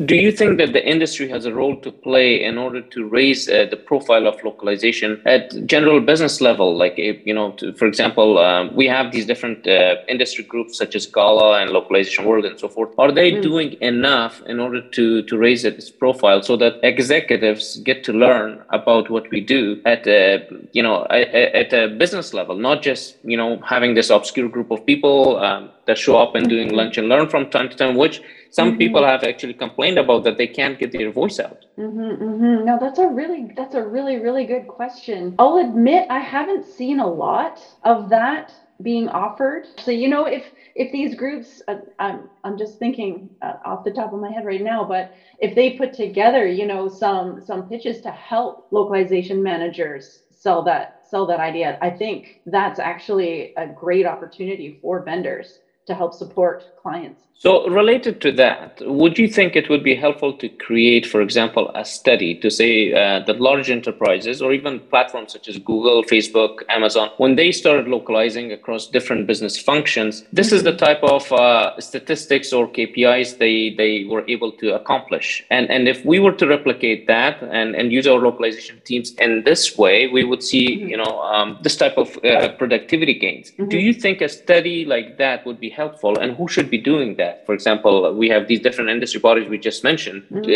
do 0.06 0.16
you 0.16 0.32
think 0.32 0.58
that 0.58 0.72
the 0.72 0.84
industry 0.88 1.28
has 1.28 1.44
a 1.44 1.54
role 1.54 1.76
to 1.76 1.92
play 1.92 2.42
in 2.42 2.56
order 2.56 2.80
to 2.80 3.06
raise 3.06 3.48
uh, 3.48 3.66
the 3.70 3.76
profile 3.76 4.26
of 4.26 4.42
localization 4.42 5.20
at 5.26 5.52
general 5.66 6.00
business 6.00 6.40
level 6.40 6.76
like 6.76 6.96
you 6.96 7.34
know 7.34 7.52
to, 7.52 7.72
for 7.74 7.86
example 7.86 8.38
um, 8.38 8.74
we 8.74 8.86
have 8.86 9.12
these 9.12 9.26
different 9.26 9.66
uh, 9.66 9.96
industry 10.08 10.44
groups 10.44 10.78
such 10.78 10.94
as 10.94 11.06
gala 11.06 11.60
and 11.60 11.70
localization 11.70 12.24
world 12.24 12.44
and 12.44 12.58
so 12.58 12.68
forth 12.68 12.90
are 12.98 13.12
they 13.12 13.32
mm. 13.32 13.42
doing 13.42 13.76
enough 13.80 14.42
in 14.46 14.58
order 14.58 14.80
to 14.80 15.22
to 15.24 15.36
raise 15.36 15.64
its 15.64 15.90
profile 15.90 16.42
so 16.42 16.56
that 16.56 16.80
executives 16.82 17.78
get 17.78 18.02
to 18.04 18.12
learn 18.12 18.62
about 18.70 19.10
what 19.10 19.28
we 19.30 19.40
do 19.40 19.80
at 19.84 20.06
a, 20.06 20.46
you 20.72 20.82
know 20.82 21.06
at, 21.10 21.28
at 21.34 21.72
a 21.72 21.88
business 21.88 22.32
level 22.32 22.56
not 22.56 22.82
just 22.82 23.16
you 23.22 23.36
know 23.36 23.60
having 23.64 23.94
this 23.94 24.10
obscure 24.10 24.48
group 24.48 24.70
of 24.70 24.84
people 24.86 25.38
um, 25.38 25.68
that 25.86 25.98
show 25.98 26.16
up 26.18 26.34
and 26.34 26.48
doing 26.48 26.68
mm-hmm. 26.68 26.76
lunch 26.76 26.96
and 26.96 27.08
learn 27.08 27.28
from 27.28 27.50
time 27.50 27.68
to 27.68 27.76
time 27.76 27.96
which 27.96 28.22
some 28.54 28.70
mm-hmm. 28.70 28.78
people 28.78 29.04
have 29.04 29.24
actually 29.24 29.54
complained 29.54 29.98
about 29.98 30.22
that 30.22 30.38
they 30.38 30.46
can't 30.46 30.78
get 30.78 30.92
their 30.92 31.10
voice 31.10 31.40
out 31.40 31.66
mm-hmm, 31.76 32.22
mm-hmm. 32.24 32.64
no 32.64 32.78
that's 32.80 33.00
a 33.00 33.06
really 33.06 33.52
that's 33.56 33.74
a 33.74 33.82
really 33.82 34.18
really 34.18 34.44
good 34.44 34.66
question 34.68 35.34
i'll 35.38 35.58
admit 35.58 36.06
i 36.08 36.20
haven't 36.20 36.64
seen 36.64 37.00
a 37.00 37.06
lot 37.06 37.60
of 37.82 38.08
that 38.08 38.52
being 38.82 39.08
offered 39.08 39.66
so 39.78 39.90
you 39.90 40.08
know 40.08 40.26
if 40.26 40.44
if 40.74 40.90
these 40.92 41.14
groups 41.14 41.62
uh, 41.68 41.76
I'm, 41.98 42.28
I'm 42.42 42.58
just 42.58 42.78
thinking 42.78 43.30
uh, 43.40 43.54
off 43.64 43.84
the 43.84 43.92
top 43.92 44.12
of 44.12 44.20
my 44.20 44.30
head 44.30 44.44
right 44.44 44.62
now 44.62 44.84
but 44.84 45.14
if 45.38 45.54
they 45.54 45.70
put 45.70 45.92
together 45.92 46.46
you 46.46 46.66
know 46.66 46.88
some 46.88 47.40
some 47.44 47.68
pitches 47.68 48.00
to 48.02 48.10
help 48.10 48.68
localization 48.70 49.42
managers 49.42 50.22
sell 50.30 50.62
that 50.64 51.06
sell 51.08 51.24
that 51.26 51.40
idea 51.40 51.78
i 51.80 51.90
think 51.90 52.40
that's 52.46 52.80
actually 52.80 53.54
a 53.56 53.66
great 53.66 54.06
opportunity 54.06 54.78
for 54.82 55.02
vendors 55.02 55.60
to 55.86 55.94
help 55.94 56.12
support 56.12 56.73
clients. 56.84 57.24
So, 57.44 57.68
related 57.68 58.22
to 58.22 58.32
that, 58.32 58.80
would 58.86 59.18
you 59.18 59.28
think 59.28 59.54
it 59.54 59.68
would 59.68 59.84
be 59.84 59.94
helpful 59.94 60.32
to 60.38 60.48
create, 60.48 61.04
for 61.04 61.20
example, 61.20 61.70
a 61.74 61.84
study 61.84 62.36
to 62.36 62.50
say 62.50 62.94
uh, 62.94 63.18
that 63.26 63.38
large 63.38 63.68
enterprises 63.68 64.40
or 64.40 64.54
even 64.54 64.80
platforms 64.80 65.32
such 65.32 65.48
as 65.48 65.58
Google, 65.58 66.02
Facebook, 66.04 66.60
Amazon, 66.70 67.10
when 67.18 67.34
they 67.36 67.52
started 67.52 67.86
localizing 67.86 68.50
across 68.52 68.86
different 68.86 69.26
business 69.26 69.60
functions, 69.60 70.24
this 70.32 70.46
mm-hmm. 70.46 70.56
is 70.56 70.62
the 70.62 70.76
type 70.76 71.02
of 71.02 71.30
uh, 71.32 71.78
statistics 71.80 72.50
or 72.50 72.66
KPIs 72.66 73.36
they, 73.36 73.74
they 73.76 74.04
were 74.04 74.24
able 74.26 74.52
to 74.52 74.74
accomplish. 74.74 75.44
And, 75.50 75.68
and 75.70 75.86
if 75.86 76.02
we 76.02 76.20
were 76.20 76.32
to 76.32 76.46
replicate 76.46 77.06
that 77.08 77.42
and, 77.42 77.74
and 77.74 77.92
use 77.92 78.06
our 78.06 78.20
localization 78.20 78.80
teams 78.86 79.12
in 79.16 79.42
this 79.44 79.76
way, 79.76 80.06
we 80.06 80.24
would 80.24 80.42
see, 80.42 80.78
mm-hmm. 80.78 80.88
you 80.88 80.96
know, 80.96 81.20
um, 81.20 81.58
this 81.60 81.76
type 81.76 81.98
of 81.98 82.16
uh, 82.24 82.52
productivity 82.52 83.18
gains. 83.18 83.50
Mm-hmm. 83.50 83.68
Do 83.68 83.78
you 83.78 83.92
think 83.92 84.22
a 84.22 84.30
study 84.30 84.86
like 84.86 85.18
that 85.18 85.44
would 85.44 85.60
be 85.60 85.68
helpful 85.68 86.18
and 86.18 86.34
who 86.36 86.48
should 86.48 86.70
be 86.74 86.80
doing 86.92 87.10
that? 87.22 87.34
For 87.46 87.54
example, 87.58 87.94
we 88.22 88.26
have 88.34 88.42
these 88.50 88.62
different 88.66 88.90
industry 88.96 89.20
bodies 89.28 89.46
we 89.54 89.58
just 89.70 89.80
mentioned. 89.90 90.20
Mm-hmm. 90.22 90.50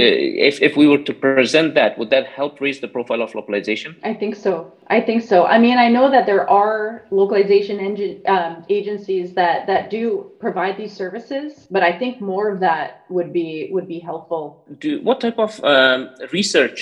If, 0.50 0.54
if 0.68 0.72
we 0.80 0.86
were 0.92 1.02
to 1.10 1.14
present 1.26 1.68
that, 1.78 1.90
would 1.98 2.10
that 2.16 2.26
help 2.38 2.60
raise 2.60 2.78
the 2.84 2.90
profile 2.96 3.22
of 3.26 3.30
localization? 3.40 3.90
I 4.10 4.14
think 4.20 4.34
so. 4.46 4.52
I 4.96 5.00
think 5.06 5.20
so. 5.32 5.36
I 5.54 5.58
mean, 5.64 5.78
I 5.86 5.88
know 5.96 6.06
that 6.14 6.24
there 6.30 6.44
are 6.62 7.04
localization 7.22 7.76
engine, 7.88 8.14
um, 8.36 8.52
agencies 8.78 9.26
that 9.40 9.66
that 9.70 9.82
do 9.96 10.04
provide 10.46 10.74
these 10.82 10.94
services, 11.02 11.48
but 11.74 11.82
I 11.90 11.92
think 12.00 12.12
more 12.32 12.46
of 12.52 12.58
that 12.68 12.86
would 13.16 13.30
be 13.40 13.48
would 13.74 13.88
be 13.94 14.00
helpful. 14.10 14.42
Do 14.84 14.90
what 15.08 15.20
type 15.24 15.38
of 15.46 15.52
um, 15.74 16.00
research 16.38 16.78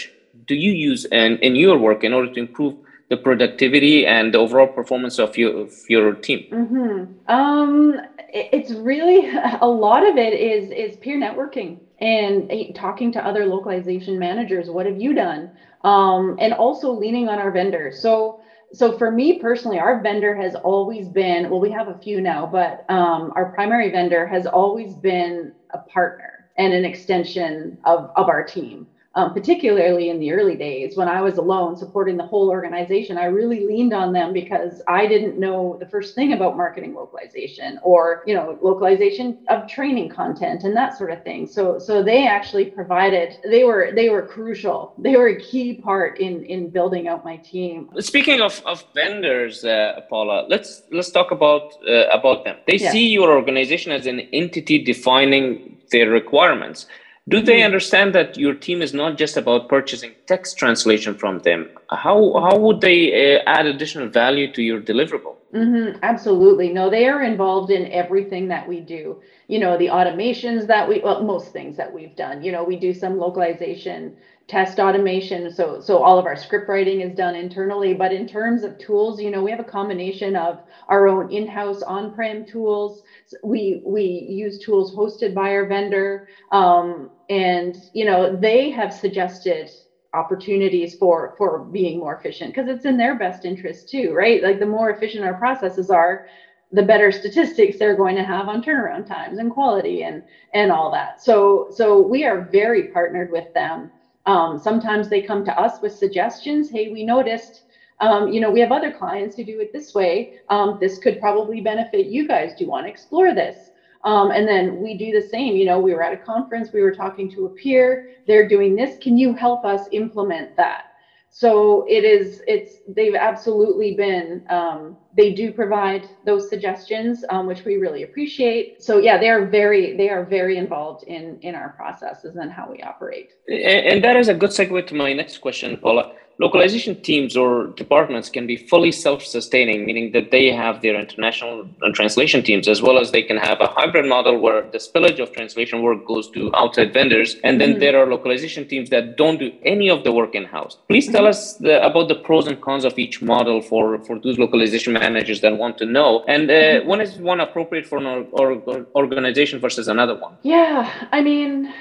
do 0.51 0.55
you 0.55 0.73
use 0.91 1.03
in, 1.21 1.39
in 1.47 1.53
your 1.65 1.77
work 1.89 2.01
in 2.05 2.13
order 2.17 2.31
to 2.35 2.39
improve 2.47 2.75
the 3.09 3.17
productivity 3.17 3.97
and 4.07 4.35
the 4.35 4.39
overall 4.39 4.71
performance 4.81 5.17
of 5.19 5.37
your 5.41 5.53
of 5.65 5.73
your 5.89 6.15
team? 6.27 6.41
Mm-hmm. 6.51 7.31
Um, 7.37 8.01
it's 8.33 8.71
really 8.73 9.29
a 9.61 9.69
lot 9.69 10.07
of 10.07 10.17
it 10.17 10.33
is 10.33 10.71
is 10.71 10.97
peer 10.97 11.19
networking 11.19 11.79
and 12.01 12.47
eh, 12.51 12.73
talking 12.75 13.13
to 13.13 13.27
other 13.27 13.47
localization 13.47 14.19
managers. 14.19 14.71
What 14.71 14.87
have 14.87 14.97
you 15.01 15.15
done? 15.15 15.51
Um, 15.83 16.37
and 16.39 16.53
also 16.53 16.93
leaning 16.93 17.29
on 17.29 17.39
our 17.39 17.51
vendors. 17.51 18.01
So 18.01 18.41
so 18.73 18.93
for 18.93 19.11
me 19.11 19.39
personally, 19.39 19.79
our 19.79 20.01
vendor 20.01 20.35
has 20.35 20.55
always 20.57 21.09
been 21.09 21.49
well, 21.51 21.61
we 21.61 21.71
have 21.71 21.89
a 21.89 21.95
few 21.95 22.21
now, 22.21 22.47
but 22.47 22.85
um, 22.89 23.33
our 23.37 23.47
primary 23.47 23.91
vendor 23.91 24.27
has 24.27 24.47
always 24.47 24.95
been 24.95 25.53
a 25.71 25.79
partner 25.79 26.47
and 26.57 26.73
an 26.73 26.85
extension 26.85 27.79
of 27.85 28.11
of 28.17 28.29
our 28.29 28.43
team 28.43 28.87
um, 29.17 29.33
particularly 29.33 30.11
in 30.11 30.21
the 30.21 30.31
early 30.31 30.57
days 30.57 30.95
when 30.95 31.09
I 31.09 31.23
was 31.23 31.39
alone 31.39 31.75
supporting 31.75 32.19
the 32.19 32.27
whole 32.27 32.51
organization. 32.51 33.17
I 33.17 33.25
really 33.25 33.67
leaned 33.67 33.95
on 33.95 34.13
them 34.13 34.35
because 34.35 34.83
I 34.89 35.07
didn't 35.07 35.41
know 35.41 35.79
the 35.81 35.87
first 35.87 36.15
thing 36.15 36.35
about 36.35 36.57
marketing 36.57 36.95
localization 36.95 37.81
or 37.83 38.23
you 38.27 38.35
know 38.35 38.59
localization 38.61 39.39
of 39.49 39.67
training 39.67 40.11
content 40.11 40.65
and 40.65 40.77
that 40.77 40.97
sort 40.99 41.11
of 41.11 41.25
thing. 41.25 41.47
So 41.47 41.79
so 41.79 42.03
they 42.03 42.27
actually 42.27 42.67
provided 42.67 43.39
they 43.43 43.65
were 43.65 43.91
they 43.95 44.11
were 44.11 44.23
crucial. 44.23 44.95
They 44.99 45.17
were 45.17 45.29
a 45.29 45.41
key 45.41 45.75
part 45.75 46.21
in 46.21 46.45
in 46.45 46.69
building 46.69 47.09
out 47.09 47.25
my 47.25 47.39
team. 47.39 47.89
Speaking 48.01 48.43
of, 48.43 48.63
of 48.67 48.85
vendors, 48.95 49.65
uh, 49.65 50.03
Paula, 50.11 50.45
let's 50.49 50.83
let's 50.93 51.11
talk 51.11 51.31
about 51.31 51.73
uh, 51.89 52.09
about 52.09 52.45
them. 52.45 52.57
They 52.67 52.77
yeah. 52.77 52.93
see 52.93 53.09
your 53.09 53.31
organization 53.33 53.93
as 53.93 54.05
an 54.07 54.21
entity 54.35 54.85
defining 54.85 55.79
their 55.91 56.11
requirements 56.11 56.87
do 57.29 57.43
they 57.43 57.61
hmm. 57.61 57.65
understand 57.65 58.15
that 58.15 58.37
your 58.37 58.55
team 58.55 58.83
is 58.83 58.95
not 58.95 59.19
just 59.19 59.37
about 59.37 59.69
purchasing 59.69 60.13
text 60.27 60.57
translation 60.57 61.15
from 61.15 61.41
them? 61.41 61.69
How, 61.91 62.33
how 62.41 62.57
would 62.59 62.81
they 62.81 63.37
uh, 63.37 63.43
add 63.47 63.67
additional 63.67 64.09
value 64.09 64.53
to 64.53 64.63
your 64.63 64.81
deliverable? 64.81 65.35
Mm-hmm, 65.53 65.99
absolutely. 66.03 66.73
No, 66.73 66.91
they 66.91 67.09
are 67.09 67.23
involved 67.23 67.71
in 67.71 67.91
everything 67.91 68.49
that 68.49 68.69
we 68.69 68.81
do. 68.81 69.21
You 69.49 69.59
know, 69.59 69.79
the 69.79 69.87
automations 69.87 70.67
that 70.67 70.89
we, 70.89 71.01
well, 71.01 71.23
most 71.23 71.53
things 71.53 71.77
that 71.77 71.93
we've 71.93 72.15
done. 72.17 72.43
You 72.43 72.53
know, 72.53 72.63
we 72.63 72.77
do 72.77 72.93
some 72.93 73.19
localization 73.19 74.17
test 74.49 74.79
automation. 74.79 75.53
So, 75.53 75.81
so 75.81 75.99
all 75.99 76.19
of 76.19 76.27
our 76.27 76.37
script 76.37 76.69
writing 76.69 77.01
is 77.01 77.17
done 77.17 77.35
internally. 77.35 77.95
But 77.95 78.13
in 78.13 78.29
terms 78.29 78.63
of 78.63 78.79
tools, 78.79 79.21
you 79.21 79.31
know, 79.31 79.43
we 79.43 79.51
have 79.51 79.61
a 79.61 79.65
combination 79.65 80.37
of 80.37 80.61
our 80.89 81.09
own 81.09 81.33
in-house 81.33 81.83
on-prem 81.83 82.45
tools. 82.47 83.03
We 83.43 83.83
we 83.85 84.05
use 84.05 84.59
tools 84.59 84.95
hosted 84.95 85.35
by 85.35 85.51
our 85.51 85.67
vendor, 85.67 86.29
um, 86.53 87.11
and 87.29 87.77
you 87.93 88.05
know, 88.05 88.37
they 88.37 88.71
have 88.71 88.93
suggested 88.93 89.71
opportunities 90.15 90.95
for 90.95 91.35
for 91.39 91.61
being 91.61 91.99
more 91.99 92.17
efficient 92.17 92.55
because 92.55 92.69
it's 92.69 92.85
in 92.87 92.97
their 92.97 93.17
best 93.17 93.45
interest 93.45 93.89
too, 93.89 94.13
right? 94.13 94.43
Like 94.43 94.59
the 94.59 94.67
more 94.67 94.91
efficient 94.91 95.25
our 95.25 95.35
processes 95.35 95.91
are, 95.91 96.25
the 96.73 96.83
better 96.83 97.13
statistics 97.13 97.79
they're 97.79 97.97
going 97.97 98.17
to 98.17 98.25
have 98.25 98.49
on 98.49 98.63
turnaround 98.63 99.07
times 99.07 99.39
and 99.39 99.51
quality 99.51 100.03
and 100.03 100.23
and 100.55 100.73
all 100.73 100.91
that. 100.93 101.21
So 101.23 101.67
so 101.71 102.01
we 102.01 102.25
are 102.25 102.43
very 102.53 102.85
partnered 102.89 103.31
with 103.31 103.53
them 103.55 103.91
um, 104.27 104.59
sometimes 104.59 105.09
they 105.09 105.21
come 105.21 105.45
to 105.45 105.59
us 105.59 105.81
with 105.83 105.95
suggestions. 105.95 106.71
Hey, 106.71 106.89
we 106.89 107.05
noticed, 107.05 107.63
um, 108.01 108.29
you 108.29 108.41
know, 108.41 108.51
we 108.51 108.61
have 108.61 108.73
other 108.73 108.91
clients 108.91 109.37
who 109.37 109.45
do 109.45 109.61
it 109.61 109.73
this 109.73 109.95
way. 109.95 110.31
Um, 110.49 110.79
this 110.81 110.99
could 110.99 111.19
probably 111.21 111.61
benefit 111.61 112.07
you 112.07 112.27
guys. 112.27 112.55
Do 112.55 112.65
you 112.65 112.71
want 112.71 112.87
to 112.87 112.91
explore 112.91 113.35
this? 113.35 113.71
Um, 114.07 114.31
and 114.31 114.47
then 114.47 114.81
we 114.81 114.97
do 114.97 115.11
the 115.11 115.29
same. 115.29 115.57
You 115.57 115.65
know, 115.65 115.81
we 115.81 115.93
were 115.93 116.03
at 116.03 116.13
a 116.13 116.17
conference, 116.17 116.73
we 116.73 116.81
were 116.81 116.95
talking 116.95 117.29
to 117.33 117.47
a 117.47 117.49
peer, 117.49 118.13
they're 118.29 118.49
doing 118.49 118.77
this. 118.77 118.99
Can 118.99 119.19
you 119.19 119.35
help 119.35 119.65
us 119.65 119.89
implement 119.91 120.57
that? 120.57 120.85
So 121.29 121.85
it 121.89 122.05
is, 122.05 122.41
it's, 122.47 122.77
they've 122.89 123.17
absolutely 123.17 123.95
been, 123.95 124.47
um, 124.49 124.97
they 125.17 125.35
do 125.35 125.53
provide 125.53 126.09
those 126.25 126.49
suggestions, 126.49 127.25
um, 127.31 127.47
which 127.47 127.65
we 127.65 127.77
really 127.79 128.05
appreciate. 128.05 128.83
So 128.83 128.99
yeah, 128.99 129.19
they 129.19 129.29
are 129.29 129.45
very, 129.45 129.97
they 129.97 130.09
are 130.09 130.25
very 130.25 130.57
involved 130.57 131.03
in, 131.09 131.39
in 131.43 131.57
our 131.57 131.71
processes 131.71 132.37
and 132.37 132.51
how 132.51 132.71
we 132.71 132.81
operate. 132.83 133.33
And, 133.49 133.87
and 133.91 134.05
that 134.05 134.17
is 134.17 134.29
a 134.29 134.35
good 134.35 134.51
segue 134.51 134.87
to 134.87 134.95
my 134.95 135.13
next 135.15 135.39
question, 135.39 135.77
Paula 135.77 136.13
localization 136.39 137.01
teams 137.01 137.37
or 137.37 137.69
departments 137.69 138.29
can 138.29 138.47
be 138.47 138.57
fully 138.57 138.93
self-sustaining, 138.93 139.87
meaning 139.87 140.13
that 140.13 140.31
they 140.31 140.53
have 140.53 140.83
their 140.83 140.99
international 140.99 141.69
translation 141.95 142.43
teams 142.43 142.69
as 142.69 142.83
well 142.83 142.99
as 142.99 143.11
they 143.11 143.23
can 143.23 143.37
have 143.37 143.61
a 143.61 143.67
hybrid 143.67 144.07
model 144.07 144.39
where 144.39 144.63
the 144.71 144.79
spillage 144.79 145.19
of 145.19 145.33
translation 145.33 145.83
work 145.83 146.05
goes 146.07 146.29
to 146.31 146.55
outside 146.55 146.93
vendors, 146.93 147.37
and 147.45 147.61
then 147.61 147.71
mm-hmm. 147.71 147.81
there 147.81 147.99
are 148.01 148.07
localization 148.07 148.69
teams 148.69 148.91
that 148.91 149.17
don't 149.17 149.39
do 149.39 149.51
any 149.65 149.89
of 149.89 150.05
the 150.05 150.13
work 150.13 150.35
in-house. 150.35 150.77
Please 150.89 151.07
tell 151.07 151.23
mm-hmm. 151.23 151.29
us 151.29 151.55
the, 151.55 151.85
about 151.85 152.09
the 152.09 152.15
pros 152.15 152.47
and 152.47 152.61
cons 152.61 152.85
of 152.85 152.99
each 152.99 153.23
model 153.23 153.63
for 153.63 153.99
for 154.05 154.19
those 154.19 154.39
localization 154.39 154.93
managers 154.93 155.41
that 155.41 155.57
want 155.57 155.79
to 155.79 155.87
know, 155.87 156.25
and 156.29 156.51
uh, 156.51 156.55
mm-hmm. 156.55 156.89
when 156.89 157.01
is 157.01 157.17
one 157.17 157.41
appropriate 157.41 157.87
for 157.87 157.99
an 157.99 158.07
or, 158.07 158.53
or, 158.67 158.87
organization 158.95 159.59
versus 159.59 159.89
another 159.89 160.15
one? 160.15 160.37
Yeah, 160.43 160.91
I 161.13 161.23
mean 161.23 161.73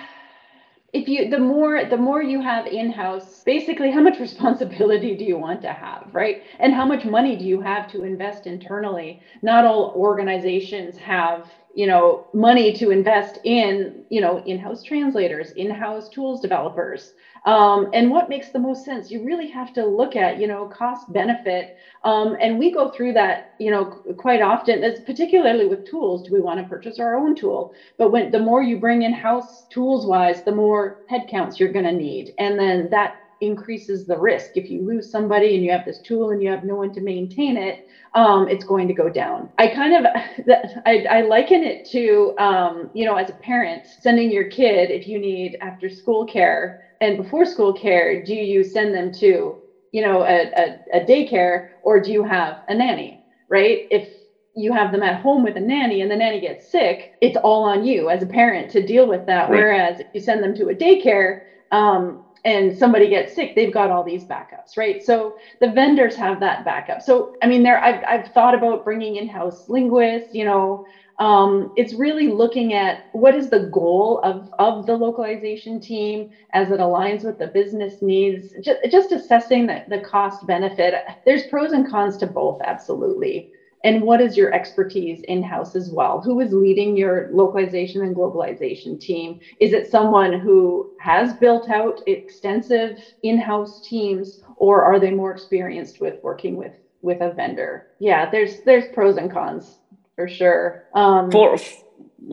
if 0.95 1.09
you 1.09 1.29
the 1.29 1.37
more 1.37 1.83
the 1.85 1.97
more 1.97 2.21
you 2.23 2.41
have 2.41 2.65
in-house 2.67 3.43
basically 3.43 3.91
how 3.91 4.01
much 4.01 4.19
responsibility 4.27 5.15
do 5.15 5.25
you 5.25 5.37
want 5.37 5.61
to 5.61 5.73
have 5.73 6.09
right? 6.13 6.41
And 6.59 6.73
how 6.73 6.85
much 6.85 7.03
money 7.05 7.35
do 7.35 7.45
you 7.45 7.59
have 7.61 7.91
to 7.91 8.03
invest 8.03 8.47
internally? 8.47 9.21
Not 9.41 9.65
all 9.65 9.93
organizations 9.95 10.97
have 10.97 11.49
you 11.75 11.87
know 11.87 12.23
money 12.33 12.71
to 12.73 12.91
invest 12.91 13.37
in 13.43 14.03
you 14.09 14.21
know 14.21 14.39
in-house 14.45 14.83
translators 14.83 15.51
in-house 15.51 16.09
tools 16.09 16.41
developers. 16.41 17.13
Um, 17.45 17.87
and 17.93 18.09
what 18.11 18.29
makes 18.29 18.51
the 18.51 18.59
most 18.59 18.83
sense? 18.85 19.11
You 19.11 19.23
really 19.23 19.47
have 19.47 19.71
to 19.73 19.85
look 19.85 20.15
at 20.15 20.39
you 20.39 20.47
know 20.47 20.65
cost 20.67 21.11
benefit. 21.13 21.69
Um, 22.03 22.35
and 22.41 22.57
we 22.57 22.71
go 22.71 22.89
through 22.89 23.13
that 23.13 23.43
you 23.59 23.71
know 23.71 23.85
quite 24.17 24.41
often 24.41 24.83
as 24.83 24.99
particularly 25.01 25.65
with 25.65 25.83
tools. 25.85 26.23
Do 26.23 26.33
we 26.33 26.41
want 26.41 26.59
to 26.59 26.65
purchase 26.65 26.99
our 26.99 27.15
own 27.15 27.35
tool? 27.35 27.71
But 27.97 28.09
when 28.11 28.31
the 28.31 28.39
more 28.39 28.63
you 28.63 28.77
bring 28.77 29.03
in 29.03 29.13
house 29.13 29.65
tools 29.69 30.05
wise 30.05 30.43
the 30.43 30.51
more 30.51 30.97
headcounts 31.11 31.59
you're 31.59 31.69
going 31.69 31.85
to 31.85 31.91
need. 31.91 32.31
And 32.37 32.57
then 32.59 32.89
that 32.91 33.13
increases 33.41 34.05
the 34.05 34.17
risk. 34.17 34.51
If 34.55 34.69
you 34.69 34.85
lose 34.85 35.09
somebody 35.09 35.55
and 35.55 35.63
you 35.63 35.71
have 35.71 35.85
this 35.85 35.99
tool 35.99 36.31
and 36.31 36.41
you 36.41 36.49
have 36.49 36.63
no 36.63 36.75
one 36.75 36.91
to 36.93 37.01
maintain 37.01 37.57
it, 37.57 37.79
um, 38.13 38.47
it's 38.47 38.63
going 38.63 38.87
to 38.87 38.93
go 38.93 39.09
down. 39.09 39.49
I 39.57 39.67
kind 39.67 40.05
of 40.05 40.11
I, 40.85 41.05
I 41.09 41.21
liken 41.21 41.63
it 41.63 41.85
to 41.91 42.33
um, 42.37 42.89
you 42.93 43.05
know 43.05 43.15
as 43.15 43.29
a 43.29 43.33
parent 43.33 43.85
sending 43.85 44.31
your 44.31 44.45
kid 44.45 44.91
if 44.91 45.07
you 45.07 45.19
need 45.19 45.57
after 45.61 45.89
school 45.89 46.25
care 46.25 46.79
and 47.01 47.17
before 47.17 47.45
school 47.45 47.73
care, 47.73 48.23
do 48.23 48.33
you 48.33 48.63
send 48.63 48.93
them 48.93 49.11
to 49.13 49.59
you 49.91 50.01
know 50.01 50.23
a, 50.23 50.51
a, 50.55 50.99
a 51.01 51.05
daycare 51.05 51.67
or 51.81 51.99
do 51.99 52.11
you 52.11 52.23
have 52.23 52.57
a 52.67 52.75
nanny? 52.75 53.23
Right? 53.49 53.83
If 53.91 54.09
you 54.55 54.71
have 54.71 54.91
them 54.91 55.03
at 55.03 55.19
home 55.19 55.43
with 55.43 55.57
a 55.57 55.59
nanny 55.59 56.01
and 56.01 56.09
the 56.09 56.15
nanny 56.15 56.39
gets 56.39 56.71
sick, 56.71 57.11
it's 57.21 57.37
all 57.37 57.63
on 57.63 57.83
you 57.85 58.09
as 58.09 58.23
a 58.23 58.25
parent 58.25 58.71
to 58.71 58.85
deal 58.85 59.05
with 59.05 59.25
that. 59.25 59.49
Right. 59.49 59.59
Whereas 59.59 59.99
if 59.99 60.07
you 60.13 60.21
send 60.21 60.41
them 60.41 60.55
to 60.55 60.69
a 60.69 60.75
daycare, 60.75 61.41
um, 61.71 62.23
and 62.45 62.77
somebody 62.77 63.09
gets 63.09 63.33
sick, 63.35 63.55
they've 63.55 63.73
got 63.73 63.89
all 63.91 64.03
these 64.03 64.25
backups, 64.25 64.77
right? 64.77 65.03
So 65.03 65.35
the 65.59 65.71
vendors 65.71 66.15
have 66.15 66.39
that 66.41 66.63
backup. 66.63 67.01
So 67.01 67.33
I 67.41 67.47
mean, 67.47 67.63
there 67.63 67.83
I've 67.83 68.03
I've 68.07 68.27
thought 68.33 68.55
about 68.55 68.85
bringing 68.85 69.17
in-house 69.17 69.67
linguists. 69.67 70.33
You 70.33 70.45
know, 70.45 70.85
um, 71.19 71.71
it's 71.75 71.93
really 71.93 72.27
looking 72.27 72.73
at 72.73 72.99
what 73.13 73.35
is 73.35 73.49
the 73.49 73.69
goal 73.73 74.19
of 74.23 74.47
of 74.59 74.85
the 74.85 74.95
localization 74.95 75.79
team 75.81 76.29
as 76.53 76.71
it 76.71 76.79
aligns 76.79 77.25
with 77.25 77.37
the 77.39 77.47
business 77.47 78.01
needs. 78.01 78.53
Just 78.61 78.79
just 78.91 79.11
assessing 79.11 79.67
the 79.67 79.83
the 79.87 79.99
cost 79.99 80.45
benefit. 80.45 80.93
There's 81.25 81.43
pros 81.47 81.71
and 81.73 81.87
cons 81.89 82.17
to 82.17 82.27
both, 82.27 82.59
absolutely 82.65 83.49
and 83.85 84.01
what 84.01 84.19
is 84.19 84.35
your 84.35 84.51
expertise 84.53 85.21
in 85.27 85.43
house 85.43 85.75
as 85.75 85.91
well? 85.91 86.19
Who 86.19 86.39
is 86.39 86.51
leading 86.51 86.97
your 86.97 87.29
localization 87.31 88.01
and 88.01 88.15
globalization 88.15 88.99
team? 88.99 89.39
Is 89.59 89.73
it 89.73 89.89
someone 89.89 90.33
who 90.33 90.89
has 90.97 91.35
built 91.35 91.69
out 91.69 92.01
extensive 92.07 92.97
in 93.21 93.37
house 93.37 93.79
teams, 93.79 94.41
or 94.57 94.83
are 94.83 94.99
they 94.99 95.11
more 95.11 95.31
experienced 95.31 96.01
with 96.01 96.15
working 96.23 96.57
with, 96.57 96.73
with 97.01 97.21
a 97.21 97.31
vendor? 97.31 97.85
Yeah, 97.99 98.27
there's 98.29 98.61
there's 98.63 98.87
pros 98.87 99.17
and 99.17 99.31
cons 99.31 99.77
for 100.15 100.27
sure. 100.27 100.83
Um, 100.93 101.29
for 101.29 101.55